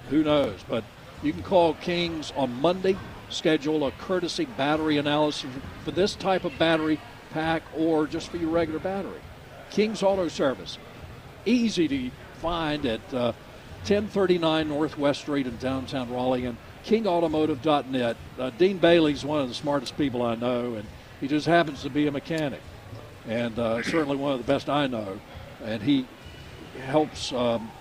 Who 0.09 0.23
knows? 0.23 0.59
But 0.67 0.83
you 1.23 1.31
can 1.31 1.43
call 1.43 1.75
Kings 1.75 2.33
on 2.35 2.53
Monday, 2.61 2.97
schedule 3.31 3.85
a 3.85 3.91
courtesy 3.91 4.45
battery 4.45 4.97
analysis 4.97 5.49
for 5.83 5.91
this 5.91 6.15
type 6.15 6.43
of 6.43 6.57
battery 6.57 6.99
pack 7.31 7.63
or 7.75 8.07
just 8.07 8.29
for 8.29 8.37
your 8.37 8.49
regular 8.49 8.79
battery. 8.79 9.19
King's 9.69 10.03
Auto 10.03 10.27
Service, 10.27 10.77
easy 11.45 11.87
to 11.87 12.11
find 12.39 12.85
at 12.85 13.01
uh, 13.13 13.33
1039 13.83 14.67
Northwest 14.67 15.21
Street 15.21 15.47
in 15.47 15.57
downtown 15.57 16.11
Raleigh 16.11 16.45
and 16.45 16.57
kingautomotive.net. 16.85 18.17
Uh, 18.37 18.49
Dean 18.51 18.77
Bailey's 18.77 19.23
one 19.23 19.41
of 19.41 19.47
the 19.47 19.55
smartest 19.55 19.97
people 19.97 20.21
I 20.21 20.35
know, 20.35 20.75
and 20.75 20.85
he 21.19 21.27
just 21.27 21.45
happens 21.45 21.81
to 21.83 21.89
be 21.89 22.07
a 22.07 22.11
mechanic, 22.11 22.61
and 23.27 23.57
uh, 23.57 23.81
certainly 23.83 24.17
one 24.17 24.33
of 24.33 24.39
the 24.39 24.51
best 24.51 24.69
I 24.69 24.87
know. 24.87 25.19
And 25.63 25.81
he 25.81 26.07
helps 26.85 27.31
um, 27.31 27.71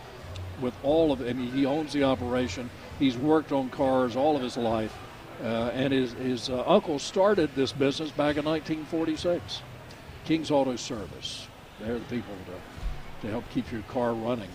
with 0.60 0.74
all 0.82 1.12
of. 1.12 1.22
I 1.22 1.32
mean, 1.32 1.50
he 1.50 1.66
owns 1.66 1.92
the 1.92 2.04
operation, 2.04 2.70
He's 3.00 3.16
worked 3.16 3.50
on 3.50 3.70
cars 3.70 4.14
all 4.14 4.36
of 4.36 4.42
his 4.42 4.58
life, 4.58 4.94
uh, 5.42 5.70
and 5.74 5.92
his 5.92 6.12
his 6.14 6.50
uh, 6.50 6.64
uncle 6.66 6.98
started 6.98 7.50
this 7.54 7.72
business 7.72 8.10
back 8.10 8.36
in 8.36 8.44
1946. 8.44 9.62
King's 10.24 10.50
Auto 10.50 10.76
Service. 10.76 11.46
They're 11.80 11.94
the 11.98 12.04
people 12.04 12.34
to 12.46 13.26
to 13.26 13.30
help 13.32 13.44
keep 13.50 13.70
your 13.72 13.82
car 13.82 14.12
running. 14.12 14.50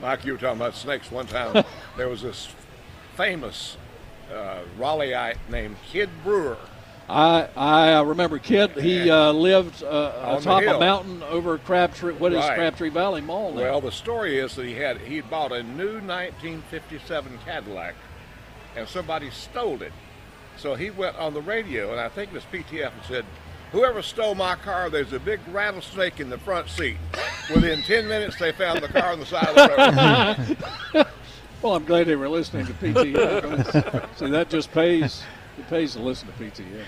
Mike, 0.00 0.24
you 0.24 0.32
were 0.32 0.38
talking 0.38 0.60
about 0.60 0.74
snakes 0.74 1.10
one 1.10 1.26
time. 1.26 1.64
there 1.96 2.08
was 2.08 2.22
this 2.22 2.48
famous 3.16 3.76
uh, 4.32 4.60
Raleighite 4.78 5.36
named 5.50 5.76
Kid 5.90 6.10
Brewer. 6.22 6.56
I 7.08 7.48
I 7.56 8.00
remember 8.00 8.38
Kid. 8.38 8.70
He 8.72 9.10
uh, 9.10 9.32
lived 9.32 9.82
uh, 9.82 10.38
atop 10.38 10.62
a 10.62 10.78
mountain 10.78 11.22
over 11.24 11.58
Crabtree. 11.58 12.14
What 12.14 12.32
is 12.32 12.38
Right. 12.38 12.56
Crabtree 12.56 12.88
Valley 12.88 13.20
Mall 13.20 13.52
now? 13.52 13.60
Well, 13.60 13.80
the 13.80 13.92
story 13.92 14.38
is 14.38 14.56
that 14.56 14.64
he 14.64 14.74
had 14.74 14.98
he 14.98 15.20
bought 15.20 15.52
a 15.52 15.62
new 15.62 16.00
1957 16.00 17.38
Cadillac, 17.44 17.94
and 18.74 18.88
somebody 18.88 19.30
stole 19.30 19.82
it. 19.82 19.92
So 20.56 20.74
he 20.74 20.90
went 20.90 21.16
on 21.16 21.34
the 21.34 21.40
radio, 21.42 21.90
and 21.90 22.00
I 22.00 22.08
think 22.08 22.30
it 22.30 22.34
was 22.34 22.44
PTF, 22.44 22.92
and 22.92 23.02
said, 23.06 23.24
"Whoever 23.72 24.02
stole 24.02 24.34
my 24.34 24.54
car, 24.56 24.88
there's 24.90 25.12
a 25.12 25.18
big 25.18 25.40
rattlesnake 25.50 26.20
in 26.20 26.30
the 26.30 26.38
front 26.38 26.68
seat." 26.68 26.96
Within 27.52 27.82
10 27.82 28.08
minutes, 28.08 28.38
they 28.38 28.52
found 28.52 28.80
the 28.80 28.88
car 28.88 29.12
on 29.12 29.20
the 29.20 29.26
side 29.26 29.48
of 29.48 29.54
the 29.54 30.56
road. 30.94 31.06
well, 31.62 31.74
I'm 31.74 31.84
glad 31.84 32.06
they 32.06 32.16
were 32.16 32.28
listening 32.28 32.66
to 32.66 32.72
PTF. 32.74 34.16
See, 34.16 34.30
that 34.30 34.48
just 34.48 34.72
pays. 34.72 35.22
It 35.58 35.68
pays 35.68 35.92
to 35.94 36.00
listen 36.00 36.28
to 36.28 36.34
PTF. 36.34 36.84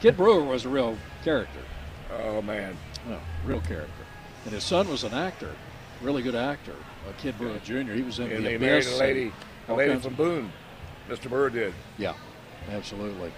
Kid 0.00 0.16
Brewer 0.16 0.42
was 0.42 0.64
a 0.64 0.68
real 0.68 0.96
character. 1.22 1.60
Oh 2.22 2.42
man, 2.42 2.76
no, 3.08 3.18
real 3.44 3.60
character. 3.60 3.92
And 4.44 4.54
his 4.54 4.64
son 4.64 4.88
was 4.88 5.04
an 5.04 5.12
actor, 5.14 5.54
really 6.02 6.22
good 6.22 6.34
actor. 6.34 6.74
Uh, 7.06 7.12
Kid 7.18 7.36
Brewer 7.38 7.58
Jr. 7.62 7.92
He 7.92 8.02
was 8.02 8.18
in 8.18 8.30
and 8.32 8.44
the 8.44 8.50
they 8.50 8.58
married 8.58 8.86
a 8.86 8.96
lady, 8.96 9.32
a 9.68 9.74
lady 9.74 9.98
from 10.00 10.12
of- 10.12 10.16
Boone. 10.16 10.52
Mr. 11.08 11.28
Burr 11.28 11.50
did. 11.50 11.74
Yeah, 11.98 12.14
absolutely. 12.70 13.32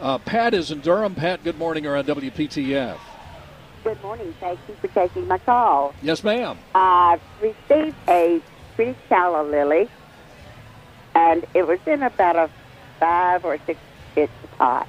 Uh, 0.00 0.18
Pat 0.18 0.54
is 0.54 0.70
in 0.70 0.80
Durham. 0.80 1.14
Pat, 1.14 1.42
good 1.42 1.58
morning. 1.58 1.84
You're 1.84 1.96
on 1.96 2.04
WPTF. 2.04 2.98
Good 3.84 4.02
morning. 4.02 4.34
Thank 4.40 4.58
you 4.68 4.74
for 4.80 4.88
taking 4.88 5.26
my 5.26 5.38
call. 5.38 5.94
Yes, 6.02 6.22
ma'am. 6.24 6.58
I've 6.74 7.20
received 7.40 7.96
a 8.08 8.40
pretty 8.74 8.96
calla 9.08 9.42
lily, 9.42 9.88
and 11.14 11.46
it 11.54 11.66
was 11.66 11.78
in 11.86 12.02
about 12.02 12.36
a 12.36 12.50
five 13.00 13.44
or 13.44 13.58
six 13.64 13.78
inch 14.16 14.30
pot. 14.58 14.88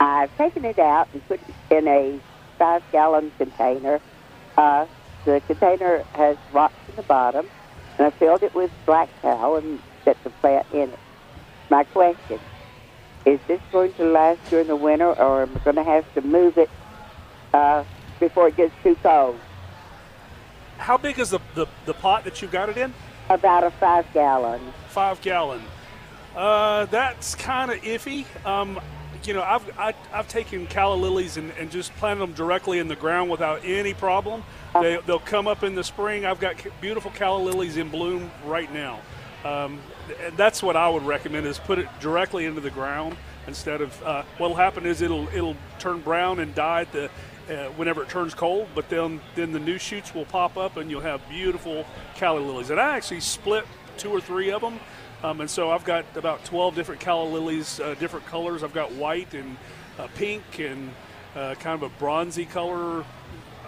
I've 0.00 0.36
taken 0.36 0.64
it 0.64 0.78
out 0.78 1.08
and 1.12 1.26
put 1.28 1.40
it 1.48 1.76
in 1.76 1.88
a 1.88 2.20
five 2.58 2.82
gallon 2.92 3.32
container. 3.38 4.00
Uh, 4.56 4.86
the 5.24 5.40
container 5.46 6.04
has 6.14 6.36
rocks 6.52 6.74
in 6.88 6.96
the 6.96 7.02
bottom, 7.02 7.46
and 7.96 8.06
I 8.06 8.10
filled 8.10 8.42
it 8.42 8.54
with 8.54 8.70
black 8.86 9.08
cow 9.22 9.56
and 9.56 9.80
set 10.04 10.22
the 10.24 10.30
plant 10.30 10.66
in 10.72 10.90
it. 10.90 10.98
My 11.70 11.84
question 11.84 12.40
is 13.24 13.40
this 13.46 13.60
going 13.72 13.92
to 13.94 14.04
last 14.04 14.40
during 14.50 14.66
the 14.68 14.76
winter, 14.76 15.12
or 15.20 15.42
am 15.42 15.56
I 15.56 15.58
going 15.60 15.76
to 15.76 15.84
have 15.84 16.12
to 16.14 16.20
move 16.22 16.58
it 16.58 16.70
uh, 17.52 17.84
before 18.20 18.48
it 18.48 18.56
gets 18.56 18.74
too 18.82 18.96
cold? 19.02 19.38
How 20.78 20.96
big 20.96 21.18
is 21.18 21.30
the, 21.30 21.40
the, 21.54 21.66
the 21.86 21.94
pot 21.94 22.24
that 22.24 22.40
you 22.40 22.48
got 22.48 22.68
it 22.68 22.76
in? 22.76 22.94
About 23.28 23.64
a 23.64 23.70
five 23.70 24.06
gallon. 24.14 24.60
Five 24.88 25.20
gallon. 25.20 25.62
Uh, 26.34 26.86
that's 26.86 27.34
kind 27.34 27.70
of 27.70 27.78
iffy. 27.78 28.24
Um, 28.46 28.80
you 29.24 29.34
know, 29.34 29.42
I've 29.42 29.78
I, 29.78 29.94
I've 30.12 30.28
taken 30.28 30.66
calla 30.66 30.94
lilies 30.94 31.36
and, 31.36 31.50
and 31.58 31.70
just 31.70 31.94
planted 31.96 32.20
them 32.20 32.32
directly 32.32 32.78
in 32.78 32.88
the 32.88 32.96
ground 32.96 33.30
without 33.30 33.60
any 33.64 33.92
problem. 33.92 34.44
They, 34.80 34.98
they'll 35.06 35.18
come 35.18 35.48
up 35.48 35.64
in 35.64 35.74
the 35.74 35.82
spring. 35.82 36.24
I've 36.24 36.40
got 36.40 36.56
beautiful 36.80 37.10
calla 37.10 37.42
lilies 37.42 37.76
in 37.76 37.88
bloom 37.88 38.30
right 38.44 38.72
now. 38.72 39.00
Um, 39.44 39.80
that's 40.36 40.62
what 40.62 40.76
I 40.76 40.88
would 40.88 41.04
recommend 41.04 41.46
is 41.46 41.58
put 41.58 41.78
it 41.78 41.88
directly 42.00 42.44
into 42.44 42.60
the 42.60 42.70
ground 42.70 43.16
instead 43.46 43.80
of 43.80 44.02
uh, 44.02 44.22
what'll 44.36 44.56
happen 44.56 44.84
is 44.84 45.00
it'll 45.00 45.28
it'll 45.28 45.56
turn 45.78 46.00
brown 46.00 46.38
and 46.40 46.54
die 46.54 46.82
at 46.82 46.92
the 46.92 47.04
uh, 47.48 47.70
whenever 47.76 48.02
it 48.02 48.08
turns 48.08 48.34
cold. 48.34 48.68
But 48.74 48.88
then 48.88 49.20
then 49.34 49.52
the 49.52 49.60
new 49.60 49.78
shoots 49.78 50.14
will 50.14 50.24
pop 50.26 50.56
up 50.56 50.76
and 50.76 50.90
you'll 50.90 51.00
have 51.00 51.20
beautiful 51.28 51.86
calla 52.16 52.40
lilies. 52.40 52.70
And 52.70 52.80
I 52.80 52.96
actually 52.96 53.20
split 53.20 53.64
two 53.96 54.10
or 54.10 54.20
three 54.20 54.50
of 54.50 54.60
them. 54.60 54.80
Um, 55.22 55.40
and 55.40 55.50
so 55.50 55.70
I've 55.70 55.84
got 55.84 56.04
about 56.14 56.44
12 56.44 56.76
different 56.76 57.00
calla 57.00 57.28
lilies, 57.28 57.80
uh, 57.80 57.96
different 57.98 58.24
colors. 58.26 58.62
I've 58.62 58.74
got 58.74 58.92
white 58.92 59.34
and 59.34 59.56
uh, 59.98 60.06
pink 60.14 60.60
and 60.60 60.90
uh, 61.34 61.54
kind 61.56 61.82
of 61.82 61.82
a 61.82 61.98
bronzy 61.98 62.44
color 62.44 63.04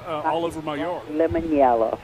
uh, 0.07 0.21
all 0.21 0.45
over 0.45 0.63
my 0.63 0.77
yard. 0.77 1.03
Lemon 1.11 1.51
yellow. 1.53 1.99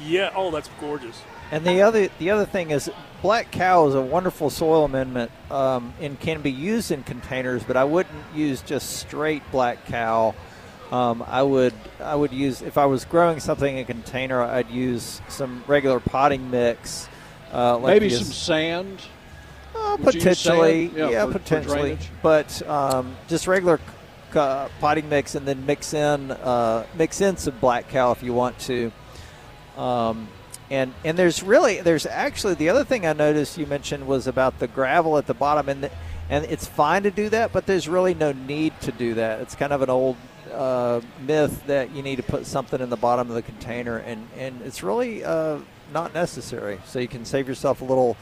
Yeah. 0.00 0.30
Oh, 0.34 0.50
that's 0.50 0.68
gorgeous. 0.80 1.22
And 1.52 1.64
the 1.66 1.82
other 1.82 2.08
the 2.18 2.30
other 2.30 2.46
thing 2.46 2.70
is, 2.70 2.90
black 3.20 3.50
cow 3.52 3.86
is 3.86 3.94
a 3.94 4.00
wonderful 4.00 4.48
soil 4.50 4.84
amendment 4.86 5.30
um, 5.50 5.92
and 6.00 6.18
can 6.18 6.40
be 6.40 6.50
used 6.50 6.90
in 6.90 7.02
containers. 7.04 7.62
But 7.62 7.76
I 7.76 7.84
wouldn't 7.84 8.24
use 8.34 8.62
just 8.62 8.96
straight 8.96 9.42
black 9.52 9.84
cow. 9.86 10.34
Um, 10.90 11.22
I 11.26 11.42
would 11.42 11.74
I 12.00 12.14
would 12.16 12.32
use 12.32 12.62
if 12.62 12.78
I 12.78 12.86
was 12.86 13.04
growing 13.04 13.38
something 13.38 13.76
in 13.76 13.82
a 13.82 13.86
container, 13.86 14.40
I'd 14.42 14.70
use 14.70 15.20
some 15.28 15.62
regular 15.66 16.00
potting 16.00 16.50
mix. 16.50 17.06
Uh, 17.52 17.76
like 17.76 18.00
Maybe 18.00 18.08
some 18.08 18.24
sand. 18.24 19.02
uh, 19.76 19.98
Would 20.00 20.14
you 20.14 20.20
use 20.20 20.24
potentially, 20.24 20.88
sand? 20.88 21.12
yeah, 21.12 21.26
for- 21.26 21.32
for 21.32 21.38
potentially, 21.38 21.76
drainage? 21.80 22.08
but 22.22 22.62
um, 22.68 23.14
just 23.28 23.46
regular 23.46 23.78
uh, 24.34 24.68
potting 24.80 25.06
mix, 25.10 25.34
and 25.34 25.46
then 25.46 25.66
mix 25.66 25.92
in 25.92 26.30
uh, 26.30 26.86
mix 26.96 27.20
in 27.20 27.36
some 27.36 27.54
black 27.60 27.90
cow 27.90 28.10
if 28.10 28.22
you 28.22 28.32
want 28.32 28.58
to. 28.60 28.90
Um, 29.76 30.28
and 30.72 30.94
and 31.04 31.18
there's 31.18 31.42
really 31.42 31.82
there's 31.82 32.06
actually 32.06 32.54
the 32.54 32.70
other 32.70 32.82
thing 32.82 33.06
I 33.06 33.12
noticed 33.12 33.58
you 33.58 33.66
mentioned 33.66 34.06
was 34.06 34.26
about 34.26 34.58
the 34.58 34.66
gravel 34.66 35.18
at 35.18 35.26
the 35.26 35.34
bottom, 35.34 35.68
and 35.68 35.84
the, 35.84 35.90
and 36.30 36.46
it's 36.46 36.66
fine 36.66 37.02
to 37.02 37.10
do 37.10 37.28
that, 37.28 37.52
but 37.52 37.66
there's 37.66 37.88
really 37.88 38.14
no 38.14 38.32
need 38.32 38.80
to 38.80 38.92
do 38.92 39.14
that. 39.14 39.40
It's 39.42 39.54
kind 39.54 39.74
of 39.74 39.82
an 39.82 39.90
old 39.90 40.16
uh, 40.50 41.02
myth 41.20 41.66
that 41.66 41.94
you 41.94 42.02
need 42.02 42.16
to 42.16 42.22
put 42.22 42.46
something 42.46 42.80
in 42.80 42.88
the 42.88 42.96
bottom 42.96 43.28
of 43.28 43.34
the 43.34 43.42
container, 43.42 43.98
and 43.98 44.26
and 44.38 44.62
it's 44.62 44.82
really 44.82 45.22
uh, 45.22 45.58
not 45.92 46.14
necessary. 46.14 46.80
So 46.86 47.00
you 47.00 47.08
can 47.08 47.26
save 47.26 47.48
yourself 47.48 47.82
a 47.82 47.84
little 47.84 48.16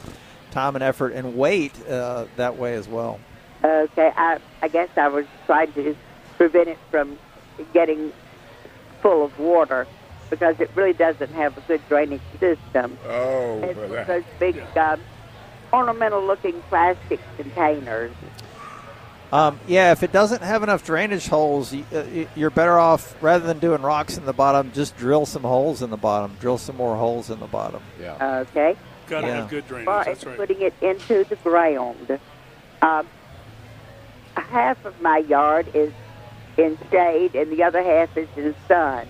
time 0.51 0.75
and 0.75 0.83
effort 0.83 1.13
and 1.13 1.37
weight 1.37 1.73
uh, 1.87 2.25
that 2.35 2.57
way 2.57 2.73
as 2.75 2.85
well. 2.85 3.21
Okay, 3.63 4.11
I, 4.17 4.39
I 4.61 4.67
guess 4.67 4.89
I 4.97 5.07
was 5.07 5.25
trying 5.45 5.71
to 5.73 5.95
prevent 6.35 6.67
it 6.67 6.79
from 6.89 7.17
getting 7.71 8.11
full 9.01 9.23
of 9.23 9.39
water 9.39 9.87
because 10.31 10.59
it 10.59 10.71
really 10.73 10.93
doesn't 10.93 11.31
have 11.33 11.55
a 11.57 11.61
good 11.61 11.81
drainage 11.87 12.21
system. 12.39 12.97
Oh, 13.07 13.59
It's 13.61 13.73
for 13.73 13.81
one 13.81 13.83
of 13.85 13.91
that. 13.91 14.07
those 14.07 14.23
big 14.39 14.57
um, 14.77 14.99
ornamental-looking 15.71 16.59
plastic 16.63 17.19
containers. 17.37 18.11
Um, 19.31 19.59
yeah, 19.67 19.91
if 19.91 20.03
it 20.03 20.11
doesn't 20.11 20.41
have 20.41 20.63
enough 20.63 20.83
drainage 20.83 21.27
holes, 21.27 21.71
you, 21.73 21.85
uh, 21.93 22.03
y- 22.13 22.27
you're 22.35 22.49
better 22.49 22.77
off 22.79 23.15
rather 23.21 23.45
than 23.45 23.59
doing 23.59 23.81
rocks 23.81 24.17
in 24.17 24.25
the 24.25 24.33
bottom, 24.33 24.71
just 24.73 24.97
drill 24.97 25.25
some 25.25 25.43
holes 25.43 25.81
in 25.81 25.89
the 25.89 25.95
bottom. 25.97 26.35
Drill 26.41 26.57
some 26.57 26.75
more 26.75 26.97
holes 26.97 27.29
in 27.29 27.39
the 27.39 27.45
bottom. 27.47 27.81
Yeah. 28.01 28.39
Okay. 28.49 28.75
Got 29.07 29.21
to 29.21 29.27
Yeah. 29.27 29.35
have 29.35 29.49
good 29.49 29.67
drainage. 29.67 29.85
far 29.85 30.03
That's 30.05 30.21
as 30.21 30.25
right. 30.27 30.35
putting 30.37 30.61
it 30.61 30.73
into 30.81 31.23
the 31.25 31.35
ground. 31.37 32.19
Um, 32.81 33.07
half 34.35 34.83
of 34.85 34.99
my 35.01 35.19
yard 35.19 35.67
is 35.73 35.93
in 36.57 36.77
shade, 36.89 37.33
and 37.35 37.49
the 37.51 37.63
other 37.63 37.81
half 37.81 38.15
is 38.17 38.27
in 38.35 38.53
sun. 38.67 39.07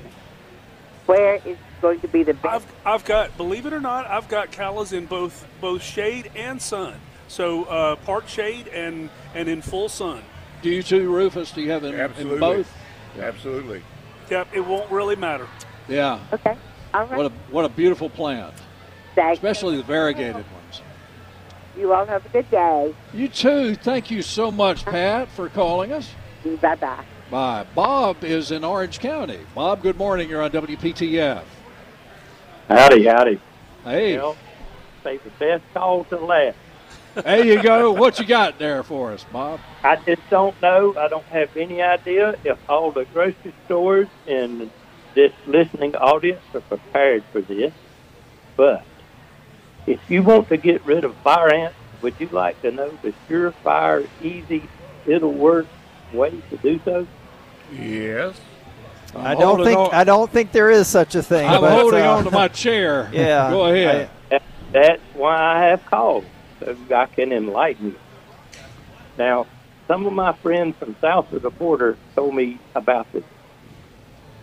Where 1.12 1.36
is 1.46 1.58
going 1.82 2.00
to 2.02 2.08
be 2.08 2.24
the 2.24 2.34
best? 2.34 2.66
I've, 2.86 2.88
I've 2.88 3.06
got, 3.06 3.36
believe 3.38 3.66
it 3.66 3.74
or 3.74 3.80
not, 3.82 4.08
I've 4.08 4.28
got 4.28 4.52
callas 4.52 4.94
in 4.94 5.06
both 5.06 5.46
both 5.60 5.84
shade 5.84 6.32
and 6.36 6.62
sun. 6.62 6.96
So 7.28 7.64
uh, 7.66 7.96
part 7.98 8.30
shade 8.30 8.68
and 8.68 9.10
and 9.36 9.48
in 9.48 9.62
full 9.62 9.90
sun. 9.90 10.22
Do 10.62 10.70
you 10.70 10.84
too, 10.84 11.14
Rufus? 11.14 11.52
Do 11.52 11.62
you 11.62 11.72
have 11.72 11.84
in, 11.84 11.94
in 11.94 12.00
Absolutely. 12.00 12.40
both? 12.40 12.74
Absolutely. 13.20 13.84
Yep, 14.30 14.48
it 14.54 14.62
won't 14.62 14.90
really 14.92 15.16
matter. 15.16 15.48
Yeah. 15.88 16.20
Okay. 16.32 16.56
All 16.94 17.06
right. 17.08 17.18
What 17.18 17.26
a 17.26 17.36
what 17.50 17.66
a 17.66 17.70
beautiful 17.70 18.10
plant, 18.10 18.54
Thank 19.16 19.34
especially 19.36 19.78
the 19.78 19.84
variegated 19.84 20.36
ones. 20.36 20.82
you. 21.76 21.82
You 21.82 21.94
all 21.94 22.06
have 22.06 22.26
a 22.26 22.30
good 22.30 22.50
day. 22.52 22.94
You 23.14 23.28
too. 23.28 23.76
Thank 23.76 24.12
you 24.12 24.22
so 24.22 24.52
much, 24.52 24.86
Pat, 24.86 25.30
for 25.30 25.50
calling 25.50 25.92
us. 25.94 26.10
Bye 26.62 26.76
bye. 26.76 27.06
Bye. 27.32 27.66
Bob 27.74 28.26
is 28.26 28.52
in 28.52 28.66
Orange 28.66 29.00
County. 29.00 29.40
Bob, 29.56 29.82
good 29.82 29.98
morning. 29.98 30.30
You're 30.30 30.42
on 30.42 30.52
WPTF. 30.52 31.44
Howdy, 32.68 33.06
howdy. 33.06 33.40
Hey. 33.86 34.18
Well, 34.18 34.36
save 35.02 35.24
the 35.24 35.30
best 35.40 35.64
call 35.74 36.04
to 36.06 36.18
last. 36.18 36.58
There 37.16 37.46
you 37.46 37.64
go. 37.64 37.94
What 37.94 38.20
you 38.20 38.26
got 38.26 38.60
there 38.60 38.84
for 38.84 39.14
us, 39.14 39.26
Bob? 39.32 39.62
I 39.82 39.96
just 39.96 40.22
don't 40.30 40.62
know. 40.62 40.94
I 40.98 41.08
don't 41.08 41.24
have 41.28 41.56
any 41.56 41.82
idea 41.82 42.36
if 42.44 42.58
all 42.70 42.92
the 42.92 43.06
grocery 43.06 43.54
stores 43.64 44.10
in 44.28 44.70
this 45.16 45.32
listening 45.48 45.96
audience 45.96 46.42
are 46.54 46.60
prepared 46.60 47.24
for 47.32 47.40
this. 47.40 47.72
But 48.58 48.84
if 49.88 50.02
you 50.10 50.22
want 50.22 50.50
to 50.50 50.58
get 50.58 50.86
rid 50.86 51.06
of 51.06 51.16
fire 51.18 51.50
ants, 51.50 51.78
would 52.02 52.16
you 52.20 52.28
like 52.28 52.62
to 52.62 52.72
know 52.72 52.90
the 53.02 53.14
surefire, 53.30 54.06
easy, 54.22 54.68
it'll 55.06 55.32
work 55.32 55.68
way 56.12 56.42
to 56.50 56.58
do 56.58 56.78
so? 56.84 57.08
Yes. 57.72 58.40
I 59.16 59.36
don't 59.36 59.64
think 59.64 59.94
I 59.94 60.04
don't 60.04 60.32
think 60.32 60.52
there 60.52 60.70
is 60.70 60.88
such 60.88 61.16
a 61.16 61.24
thing. 61.24 61.48
I'm 61.48 61.62
but, 61.62 61.80
holding 61.80 62.04
uh, 62.04 62.12
on 62.14 62.24
to 62.26 62.32
my 62.32 62.48
chair. 62.48 63.10
Yeah. 63.14 63.50
Go 63.50 63.66
ahead. 63.66 64.10
That- 64.30 64.44
That's 64.72 65.02
why 65.16 65.36
I 65.36 65.66
have 65.68 65.86
called, 65.86 66.24
so 66.60 66.78
I 66.96 67.06
can 67.08 67.34
enlighten 67.34 67.88
you. 67.88 68.00
Now, 69.18 69.48
some 69.88 70.06
of 70.06 70.14
my 70.14 70.32
friends 70.32 70.78
from 70.78 70.96
south 71.02 71.34
of 71.34 71.42
the 71.42 71.50
border 71.50 71.98
told 72.16 72.34
me 72.34 72.58
about 72.74 73.12
this. 73.12 73.26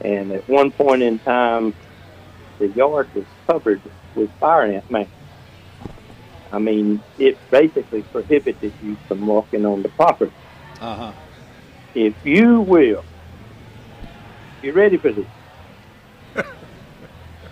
And 0.03 0.31
at 0.33 0.47
one 0.47 0.71
point 0.71 1.03
in 1.03 1.19
time, 1.21 1.75
the 2.59 2.69
yard 2.69 3.09
was 3.15 3.25
covered 3.47 3.81
with 4.15 4.31
fire 4.33 4.65
ant 4.65 4.91
masks. 4.91 5.11
I 6.53 6.59
mean, 6.59 7.03
it 7.19 7.39
basically 7.51 8.03
prohibited 8.03 8.73
you 8.83 8.97
from 9.09 9.27
walking 9.27 9.65
on 9.65 9.83
the 9.83 9.89
property. 9.89 10.33
Uh 10.81 10.95
huh. 10.95 11.13
If 11.95 12.15
you 12.25 12.61
will, 12.61 13.05
you 14.63 14.73
ready 14.73 14.97
for 14.97 15.13
this? 15.13 15.27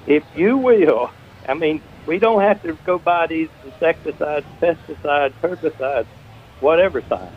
if 0.07 0.25
you 0.37 0.57
will, 0.57 1.11
I 1.49 1.55
mean, 1.55 1.83
we 2.07 2.19
don't 2.19 2.41
have 2.41 2.63
to 2.63 2.75
go 2.85 2.99
buy 2.99 3.27
these 3.27 3.49
insecticides, 3.65 4.47
pesticides, 4.61 5.33
herbicides, 5.43 6.07
whatever 6.61 7.03
side. 7.03 7.33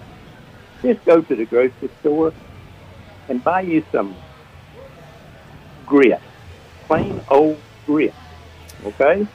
Just 0.82 1.04
go 1.06 1.22
to 1.22 1.36
the 1.36 1.46
grocery 1.46 1.90
store 2.00 2.34
and 3.28 3.44
buy 3.44 3.62
you 3.62 3.84
some 3.92 4.16
grit, 5.86 6.22
plain 6.86 7.22
old 7.30 7.60
grit. 7.86 8.14
Okay? 8.86 9.28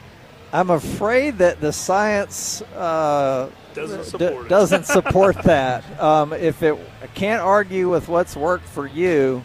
I'm 0.52 0.70
afraid 0.70 1.38
that 1.38 1.60
the 1.60 1.72
science 1.72 2.62
uh, 2.76 3.50
Doesn't 3.74 4.04
support 4.04 4.46
it. 4.46 4.48
doesn't 4.48 4.86
support 4.86 5.36
that. 5.44 6.00
Um, 6.00 6.32
if 6.32 6.62
it, 6.62 6.78
I 7.02 7.08
can't 7.08 7.42
argue 7.42 7.90
with 7.90 8.08
what's 8.08 8.36
worked 8.36 8.66
for 8.68 8.86
you, 8.86 9.44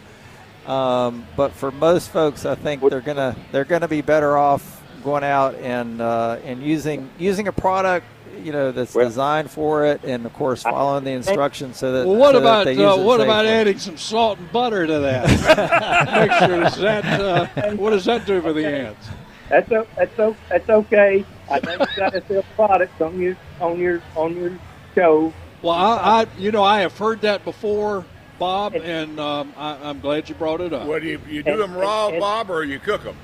um, 0.70 1.26
but 1.36 1.52
for 1.52 1.70
most 1.72 2.10
folks, 2.10 2.46
I 2.46 2.54
think 2.54 2.80
they're 2.88 3.00
gonna 3.00 3.36
they're 3.52 3.64
gonna 3.64 3.88
be 3.88 4.02
better 4.02 4.36
off 4.36 4.82
going 5.02 5.24
out 5.24 5.56
and 5.56 6.00
uh, 6.00 6.38
and 6.44 6.62
using 6.62 7.10
using 7.18 7.48
a 7.48 7.52
product 7.52 8.06
you 8.42 8.52
know 8.52 8.72
that's 8.72 8.92
designed 8.92 9.50
for 9.50 9.84
it, 9.86 10.02
and 10.04 10.24
of 10.24 10.32
course 10.32 10.62
following 10.62 11.04
the 11.04 11.10
instructions 11.10 11.76
so 11.76 11.92
that. 11.92 12.06
Well, 12.06 12.16
what 12.16 12.34
so 12.34 12.40
that 12.40 12.46
about 12.46 12.64
they 12.66 12.74
use 12.74 12.80
uh, 12.82 13.02
what 13.02 13.20
about 13.20 13.44
safely. 13.44 13.56
adding 13.56 13.78
some 13.78 13.96
salt 13.96 14.38
and 14.38 14.52
butter 14.52 14.86
to 14.86 14.98
that? 15.00 15.28
Make 16.28 16.48
sure 16.48 16.60
does 16.60 16.76
that 16.78 17.04
uh, 17.20 17.46
what 17.76 17.90
does 17.90 18.04
that 18.04 18.26
do 18.26 18.40
for 18.40 18.52
the 18.52 18.66
ants? 18.66 19.08
That's 19.48 19.72
o- 19.72 19.86
that's 19.96 20.18
o- 20.18 20.36
that's 20.48 20.70
okay. 20.70 21.24
I 21.50 21.58
know 21.60 21.72
you 21.72 21.86
got 21.96 22.12
to 22.12 22.22
sell 22.28 22.44
products 22.54 23.00
on 23.00 23.18
your 23.20 23.36
on 23.60 23.78
your 23.78 24.00
on 24.14 24.36
your 24.36 24.58
show. 24.94 25.32
Well, 25.62 25.74
I, 25.74 26.22
I 26.22 26.26
you 26.38 26.52
know 26.52 26.62
I 26.62 26.80
have 26.80 26.96
heard 26.96 27.22
that 27.22 27.44
before, 27.44 28.04
Bob, 28.40 28.74
and 28.74 29.20
um, 29.20 29.52
I, 29.54 29.76
I'm 29.82 30.00
glad 30.00 30.28
you 30.30 30.34
brought 30.34 30.62
it 30.62 30.72
up. 30.72 30.88
What 30.88 31.02
do 31.02 31.08
you, 31.08 31.20
you 31.28 31.42
do 31.42 31.58
them 31.58 31.74
raw, 31.74 32.10
Bob, 32.18 32.50
or 32.50 32.64
you 32.64 32.78
cook 32.78 33.04
them? 33.04 33.16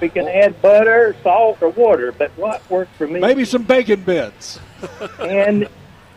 We 0.00 0.10
can 0.10 0.28
add 0.28 0.60
butter, 0.60 1.16
salt, 1.22 1.62
or 1.62 1.70
water, 1.70 2.12
but 2.12 2.30
what 2.36 2.68
works 2.70 2.90
for 2.98 3.06
me? 3.06 3.18
Maybe 3.18 3.44
some 3.44 3.62
bacon 3.62 4.02
bits. 4.02 4.60
and 5.18 5.68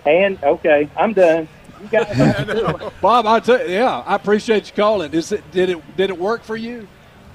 and 0.05 0.43
okay, 0.43 0.89
I'm 0.97 1.13
done. 1.13 1.47
You 1.81 1.87
guys, 1.87 2.91
Bob, 3.01 3.25
I 3.25 3.39
tell 3.39 3.67
you, 3.67 3.73
yeah, 3.73 3.99
I 4.05 4.15
appreciate 4.15 4.67
you 4.67 4.75
calling. 4.75 5.13
Is 5.13 5.31
it 5.31 5.49
did 5.51 5.69
it 5.69 5.97
did 5.97 6.09
it 6.09 6.17
work 6.19 6.43
for 6.43 6.57
you? 6.57 6.87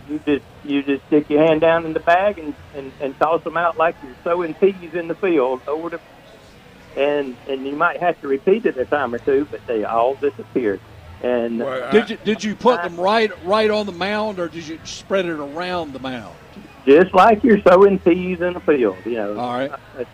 you 0.08 0.20
just 0.26 0.44
you 0.64 0.82
just 0.82 1.06
stick 1.06 1.28
your 1.30 1.46
hand 1.46 1.60
down 1.60 1.84
in 1.84 1.92
the 1.92 2.00
bag 2.00 2.38
and, 2.38 2.54
and, 2.74 2.92
and 3.00 3.18
toss 3.18 3.42
them 3.44 3.56
out 3.56 3.76
like 3.76 3.94
you're 4.02 4.14
sowing 4.24 4.54
peas 4.54 4.94
in 4.94 5.08
the 5.08 5.14
field 5.14 5.60
over 5.66 5.90
the 5.90 6.00
and 6.98 7.36
and 7.48 7.66
you 7.66 7.76
might 7.76 7.98
have 7.98 8.20
to 8.20 8.28
repeat 8.28 8.66
it 8.66 8.76
a 8.76 8.84
time 8.84 9.14
or 9.14 9.18
two, 9.18 9.46
but 9.50 9.66
they 9.66 9.84
all 9.84 10.14
disappeared. 10.16 10.80
And 11.22 11.58
Did 11.90 12.10
you 12.10 12.18
did 12.24 12.44
you 12.44 12.54
put 12.54 12.82
them 12.82 12.96
right 12.98 13.32
right 13.44 13.70
on 13.70 13.86
the 13.86 13.92
mound, 13.92 14.38
or 14.38 14.48
did 14.48 14.66
you 14.66 14.78
spread 14.84 15.26
it 15.26 15.32
around 15.40 15.92
the 15.92 15.98
mound? 15.98 16.36
just 16.88 17.12
like 17.12 17.44
you're 17.44 17.60
sowing 17.60 17.98
peas 17.98 18.40
in 18.40 18.56
a 18.56 18.60
field, 18.60 18.96
you 19.04 19.12
know. 19.12 19.38
All 19.38 19.52
right. 19.52 19.70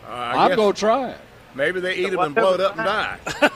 I 0.08 0.44
I'm 0.44 0.56
gonna 0.56 0.72
try 0.72 1.10
it. 1.10 1.18
Maybe 1.54 1.78
they 1.78 1.94
eat 1.94 2.10
them 2.10 2.18
and 2.18 2.34
blow 2.34 2.54
it 2.54 2.60
up 2.60 2.76
and 2.76 2.84
die. 2.84 3.18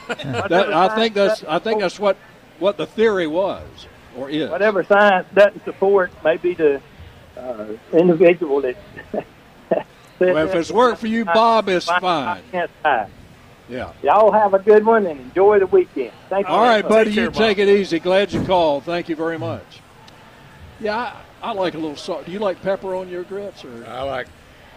That, 0.49 0.73
I 0.73 0.95
think 0.95 1.15
that's 1.15 1.45
I 1.45 1.59
think 1.59 1.81
that's 1.81 1.99
what 1.99 2.17
what 2.59 2.77
the 2.77 2.87
theory 2.87 3.27
was 3.27 3.87
or 4.17 4.31
is. 4.31 4.49
Whatever 4.49 4.85
science 4.85 5.27
doesn't 5.35 5.65
support, 5.65 6.13
maybe 6.25 6.55
the 6.55 6.81
uh, 7.37 7.67
individual 7.93 8.61
that. 8.63 8.77
Well, 10.21 10.49
if 10.49 10.55
it's 10.57 10.73
worked 10.73 10.99
for 10.99 11.07
you, 11.07 11.25
Bob, 11.25 11.69
it's 11.69 11.89
I- 11.89 12.01
fine. 12.01 12.69
I 13.69 13.73
can't 13.73 13.93
tie. 13.93 13.95
Yeah. 14.03 14.15
Y'all 14.15 14.33
have 14.33 14.55
a 14.55 14.59
good 14.59 14.85
one 14.85 15.07
and 15.07 15.21
enjoy 15.21 15.59
the 15.59 15.67
weekend. 15.67 16.13
Thank 16.29 16.47
you. 16.49 16.53
All 16.53 16.61
right, 16.61 16.83
very 16.83 17.05
buddy, 17.05 17.11
much. 17.11 17.17
you 17.17 17.31
take 17.31 17.59
it 17.59 17.69
easy. 17.69 17.99
Glad 17.99 18.33
you 18.33 18.45
called. 18.45 18.85
Thank 18.85 19.09
you 19.09 19.17
very 19.17 19.39
much. 19.39 19.81
Yeah, 20.81 20.97
I, 21.43 21.51
I 21.51 21.53
like 21.53 21.75
a 21.75 21.79
little 21.79 21.97
salt. 21.97 22.27
Do 22.27 22.33
you 22.33 22.39
like 22.39 22.63
pepper 22.63 22.95
on 22.95 23.09
your 23.09 23.25
grits, 23.25 23.65
or 23.65 23.87
I 23.87 24.03
like, 24.03 24.29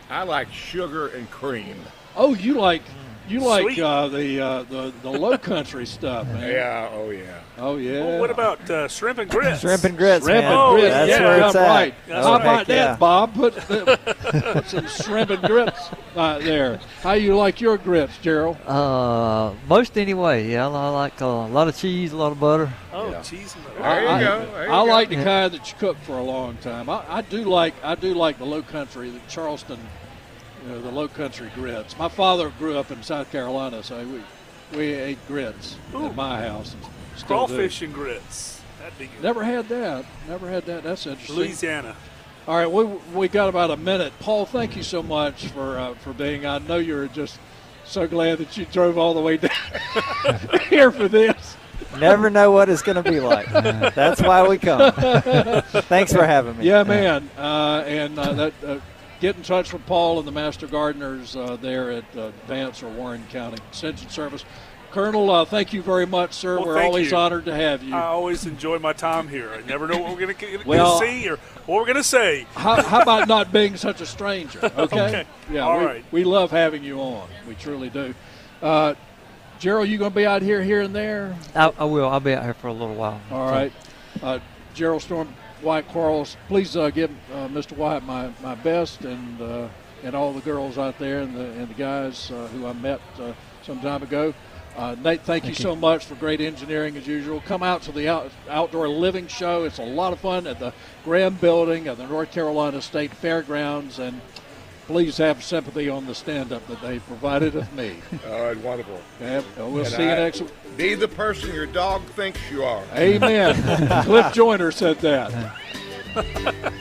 I 0.09 0.23
like 0.23 0.51
sugar 0.51 1.07
and 1.09 1.29
cream. 1.29 1.75
oh, 2.15 2.33
you 2.33 2.55
like 2.55 2.81
you 3.27 3.39
like 3.39 3.77
uh, 3.79 4.07
the 4.07 4.39
uh, 4.41 4.63
the 4.63 4.93
the 5.01 5.09
low 5.09 5.37
country 5.37 5.85
stuff, 5.85 6.27
man. 6.27 6.51
Yeah, 6.51 6.89
oh 6.91 7.11
yeah. 7.11 7.41
Oh 7.63 7.77
yeah. 7.77 8.03
Well, 8.03 8.19
what 8.19 8.31
about 8.31 8.67
uh, 8.71 8.87
shrimp 8.87 9.19
and 9.19 9.29
grits? 9.29 9.59
Shrimp 9.59 9.83
and 9.83 9.95
grits, 9.95 10.25
Shrimp 10.25 10.41
man. 10.45 10.51
and 10.51 10.79
grits. 10.79 10.93
That's 10.95 11.09
yeah, 11.11 11.19
where 11.21 11.45
it's 11.45 11.53
yeah, 11.53 11.61
at. 11.61 11.67
right. 11.67 11.93
That's 12.07 12.25
How 12.25 12.31
right, 12.33 12.41
about 12.41 12.67
yeah. 12.67 12.75
that, 12.75 12.99
Bob? 12.99 13.33
Put, 13.35 13.55
put 13.55 14.65
some 14.65 14.87
shrimp 14.87 15.29
and 15.29 15.43
grits 15.43 15.89
uh, 16.15 16.39
there. 16.39 16.79
How 17.03 17.11
you 17.13 17.37
like 17.37 17.61
your 17.61 17.77
grits, 17.77 18.17
Gerald? 18.17 18.57
Uh, 18.65 19.53
most 19.67 19.95
anyway. 19.95 20.49
Yeah, 20.49 20.69
I 20.69 20.89
like 20.89 21.21
uh, 21.21 21.25
a 21.25 21.47
lot 21.49 21.67
of 21.67 21.77
cheese, 21.77 22.13
a 22.13 22.17
lot 22.17 22.31
of 22.31 22.39
butter. 22.39 22.73
Oh, 22.93 23.21
cheese 23.21 23.53
and 23.53 23.63
butter. 23.65 23.83
I, 23.83 24.07
I- 24.07 24.23
There 24.23 24.39
you 24.41 24.45
go. 24.47 24.61
I 24.61 24.65
go. 24.65 24.83
like 24.85 25.09
the 25.09 25.15
kind 25.17 25.53
that 25.53 25.71
you 25.71 25.77
cook 25.77 25.97
for 25.97 26.17
a 26.17 26.23
long 26.23 26.57
time. 26.57 26.89
I, 26.89 27.05
I 27.07 27.21
do 27.21 27.43
like 27.43 27.75
I 27.83 27.93
do 27.93 28.15
like 28.15 28.39
the 28.39 28.45
low 28.45 28.63
country, 28.63 29.11
the 29.11 29.19
Charleston, 29.29 29.79
you 30.63 30.69
know, 30.69 30.81
the 30.81 30.89
low 30.91 31.07
country 31.07 31.51
grits. 31.53 31.95
My 31.95 32.09
father 32.09 32.51
grew 32.57 32.79
up 32.79 32.89
in 32.89 33.03
South 33.03 33.31
Carolina, 33.31 33.83
so 33.83 34.03
we 34.03 34.23
we 34.75 34.93
ate 34.93 35.19
grits 35.27 35.75
Ooh. 35.93 36.07
at 36.07 36.15
my 36.15 36.41
house. 36.41 36.75
And 37.21 37.27
still 37.27 37.47
do. 37.47 37.53
Crawfish 37.55 37.81
and 37.81 37.93
grits. 37.93 38.61
That'd 38.79 38.97
be 38.97 39.07
good. 39.07 39.23
Never 39.23 39.43
had 39.43 39.69
that. 39.69 40.05
Never 40.27 40.49
had 40.49 40.65
that. 40.65 40.83
That's 40.83 41.05
interesting. 41.05 41.35
Louisiana. 41.35 41.95
All 42.47 42.55
right, 42.55 42.71
we 42.71 42.83
we 43.13 43.27
got 43.27 43.49
about 43.49 43.69
a 43.69 43.77
minute. 43.77 44.13
Paul, 44.19 44.45
thank 44.45 44.75
you 44.75 44.81
so 44.83 45.03
much 45.03 45.47
for 45.47 45.77
uh, 45.77 45.93
for 45.95 46.13
being. 46.13 46.45
I 46.45 46.57
know 46.57 46.77
you're 46.77 47.07
just 47.07 47.39
so 47.85 48.07
glad 48.07 48.39
that 48.39 48.57
you 48.57 48.65
drove 48.65 48.97
all 48.97 49.13
the 49.13 49.21
way 49.21 49.37
down 49.37 49.51
here 50.69 50.91
for 50.91 51.07
this. 51.07 51.55
Never 51.99 52.29
know 52.29 52.51
what 52.51 52.69
it's 52.69 52.81
going 52.81 53.01
to 53.01 53.09
be 53.09 53.19
like. 53.19 53.51
That's 53.95 54.21
why 54.21 54.47
we 54.47 54.57
come. 54.57 54.91
Thanks 54.93 56.13
for 56.13 56.25
having 56.25 56.57
me. 56.57 56.65
Yeah, 56.65 56.83
man. 56.83 57.29
Uh, 57.37 57.83
and 57.85 58.17
uh, 58.17 58.33
that 58.33 58.53
uh, 58.65 58.79
get 59.19 59.35
in 59.35 59.43
touch 59.43 59.73
with 59.73 59.85
Paul 59.85 60.19
and 60.19 60.27
the 60.27 60.31
Master 60.31 60.67
Gardeners 60.67 61.35
uh, 61.35 61.57
there 61.61 61.91
at 61.91 62.17
uh, 62.17 62.31
Vance 62.47 62.81
or 62.81 62.89
Warren 62.89 63.25
County 63.29 63.57
Extension 63.69 64.09
Service. 64.09 64.45
Colonel, 64.91 65.29
uh, 65.29 65.45
thank 65.45 65.71
you 65.71 65.81
very 65.81 66.05
much, 66.05 66.33
sir. 66.33 66.57
Well, 66.57 66.67
We're 66.67 66.81
always 66.83 67.11
you. 67.11 67.17
honored 67.17 67.45
to 67.45 67.55
have 67.55 67.81
you. 67.81 67.95
I 67.95 68.01
always 68.03 68.45
enjoy 68.45 68.77
my 68.79 68.91
time 68.91 69.27
here. 69.29 69.49
I 69.51 69.61
never 69.67 69.87
know 69.87 69.97
what 69.97 70.11
we're 70.11 70.25
going 70.25 70.35
to 70.35 70.63
Well- 70.65 70.99
see 70.99 71.29
or 71.29 71.37
what 71.65 71.75
we're 71.77 71.85
going 71.85 71.95
to 71.95 72.03
say. 72.03 72.45
how, 72.55 72.81
how 72.83 73.01
about 73.01 73.27
not 73.27 73.53
being 73.53 73.77
such 73.77 74.01
a 74.01 74.05
stranger? 74.05 74.59
Okay. 74.81 74.99
Okay. 75.01 75.25
Yeah. 75.51 75.61
All 75.61 75.79
we, 75.79 75.85
right. 75.85 76.05
we 76.11 76.23
love 76.23 76.49
having 76.51 76.83
you 76.83 76.99
on. 76.99 77.27
We 77.47 77.55
truly 77.55 77.89
do. 77.89 78.13
Uh, 78.61 78.95
Gerald, 79.59 79.87
you 79.89 79.97
going 79.97 80.11
to 80.11 80.15
be 80.15 80.25
out 80.25 80.41
here, 80.41 80.61
here 80.63 80.81
and 80.81 80.93
there? 80.95 81.35
I, 81.55 81.71
I 81.77 81.85
will. 81.85 82.07
I'll 82.09 82.19
be 82.19 82.33
out 82.33 82.43
here 82.43 82.53
for 82.55 82.67
a 82.67 82.73
little 82.73 82.95
while. 82.95 83.21
All 83.29 83.49
right. 83.49 83.71
Uh, 84.23 84.39
Gerald 84.73 85.01
Storm, 85.03 85.33
Wyatt 85.61 85.87
Quarles, 85.89 86.35
please 86.47 86.75
uh, 86.75 86.89
give 86.89 87.11
uh, 87.33 87.47
Mr. 87.49 87.77
Wyatt 87.77 88.03
my, 88.03 88.31
my 88.41 88.55
best 88.55 89.05
and 89.05 89.41
uh, 89.41 89.67
and 90.03 90.15
all 90.15 90.33
the 90.33 90.41
girls 90.41 90.77
out 90.79 90.97
there 90.97 91.19
and 91.21 91.35
the 91.35 91.43
and 91.51 91.67
the 91.69 91.73
guys 91.75 92.31
uh, 92.31 92.47
who 92.47 92.65
I 92.65 92.73
met 92.73 92.99
uh, 93.19 93.33
some 93.63 93.79
time 93.81 94.01
ago. 94.01 94.33
Uh, 94.77 94.95
Nate, 95.03 95.21
thank, 95.21 95.43
you 95.43 95.49
Thank 95.49 95.59
you. 95.59 95.63
so 95.63 95.75
much 95.75 96.05
for 96.05 96.15
great 96.15 96.39
engineering 96.41 96.95
as 96.97 97.05
usual. 97.05 97.41
Come 97.45 97.61
out 97.61 97.81
to 97.83 97.91
the 97.91 98.07
out, 98.07 98.31
outdoor 98.49 98.87
living 98.87 99.27
show. 99.27 99.65
It's 99.65 99.79
a 99.79 99.83
lot 99.83 100.13
of 100.13 100.19
fun 100.19 100.47
at 100.47 100.59
the 100.59 100.73
Graham 101.03 101.35
Building 101.35 101.87
at 101.87 101.97
the 101.97 102.07
North 102.07 102.31
Carolina 102.31 102.81
State 102.81 103.13
Fairgrounds, 103.13 103.99
and 103.99 104.21
please 104.87 105.17
have 105.17 105.43
sympathy 105.43 105.89
on 105.89 106.05
the 106.07 106.15
stand-up 106.15 106.65
that 106.67 106.81
they 106.81 106.99
provided 106.99 107.55
of 107.55 107.71
me. 107.73 107.95
Oh, 108.27 108.49
it's 108.51 108.61
wonderful. 108.61 108.99
Yeah, 109.19 109.41
we'll 109.57 109.79
And 109.79 109.87
see 109.87 110.03
you 110.03 110.09
I- 110.11 110.15
next. 110.15 110.43
Be 110.77 110.95
the 110.95 111.07
person 111.07 111.53
your 111.53 111.65
dog 111.65 112.01
thinks 112.11 112.39
you 112.49 112.63
are. 112.63 112.83
Amen. 112.95 114.03
Cliff 114.05 114.33
Joyner 114.33 114.71
said 114.71 114.97
that. 114.99 115.53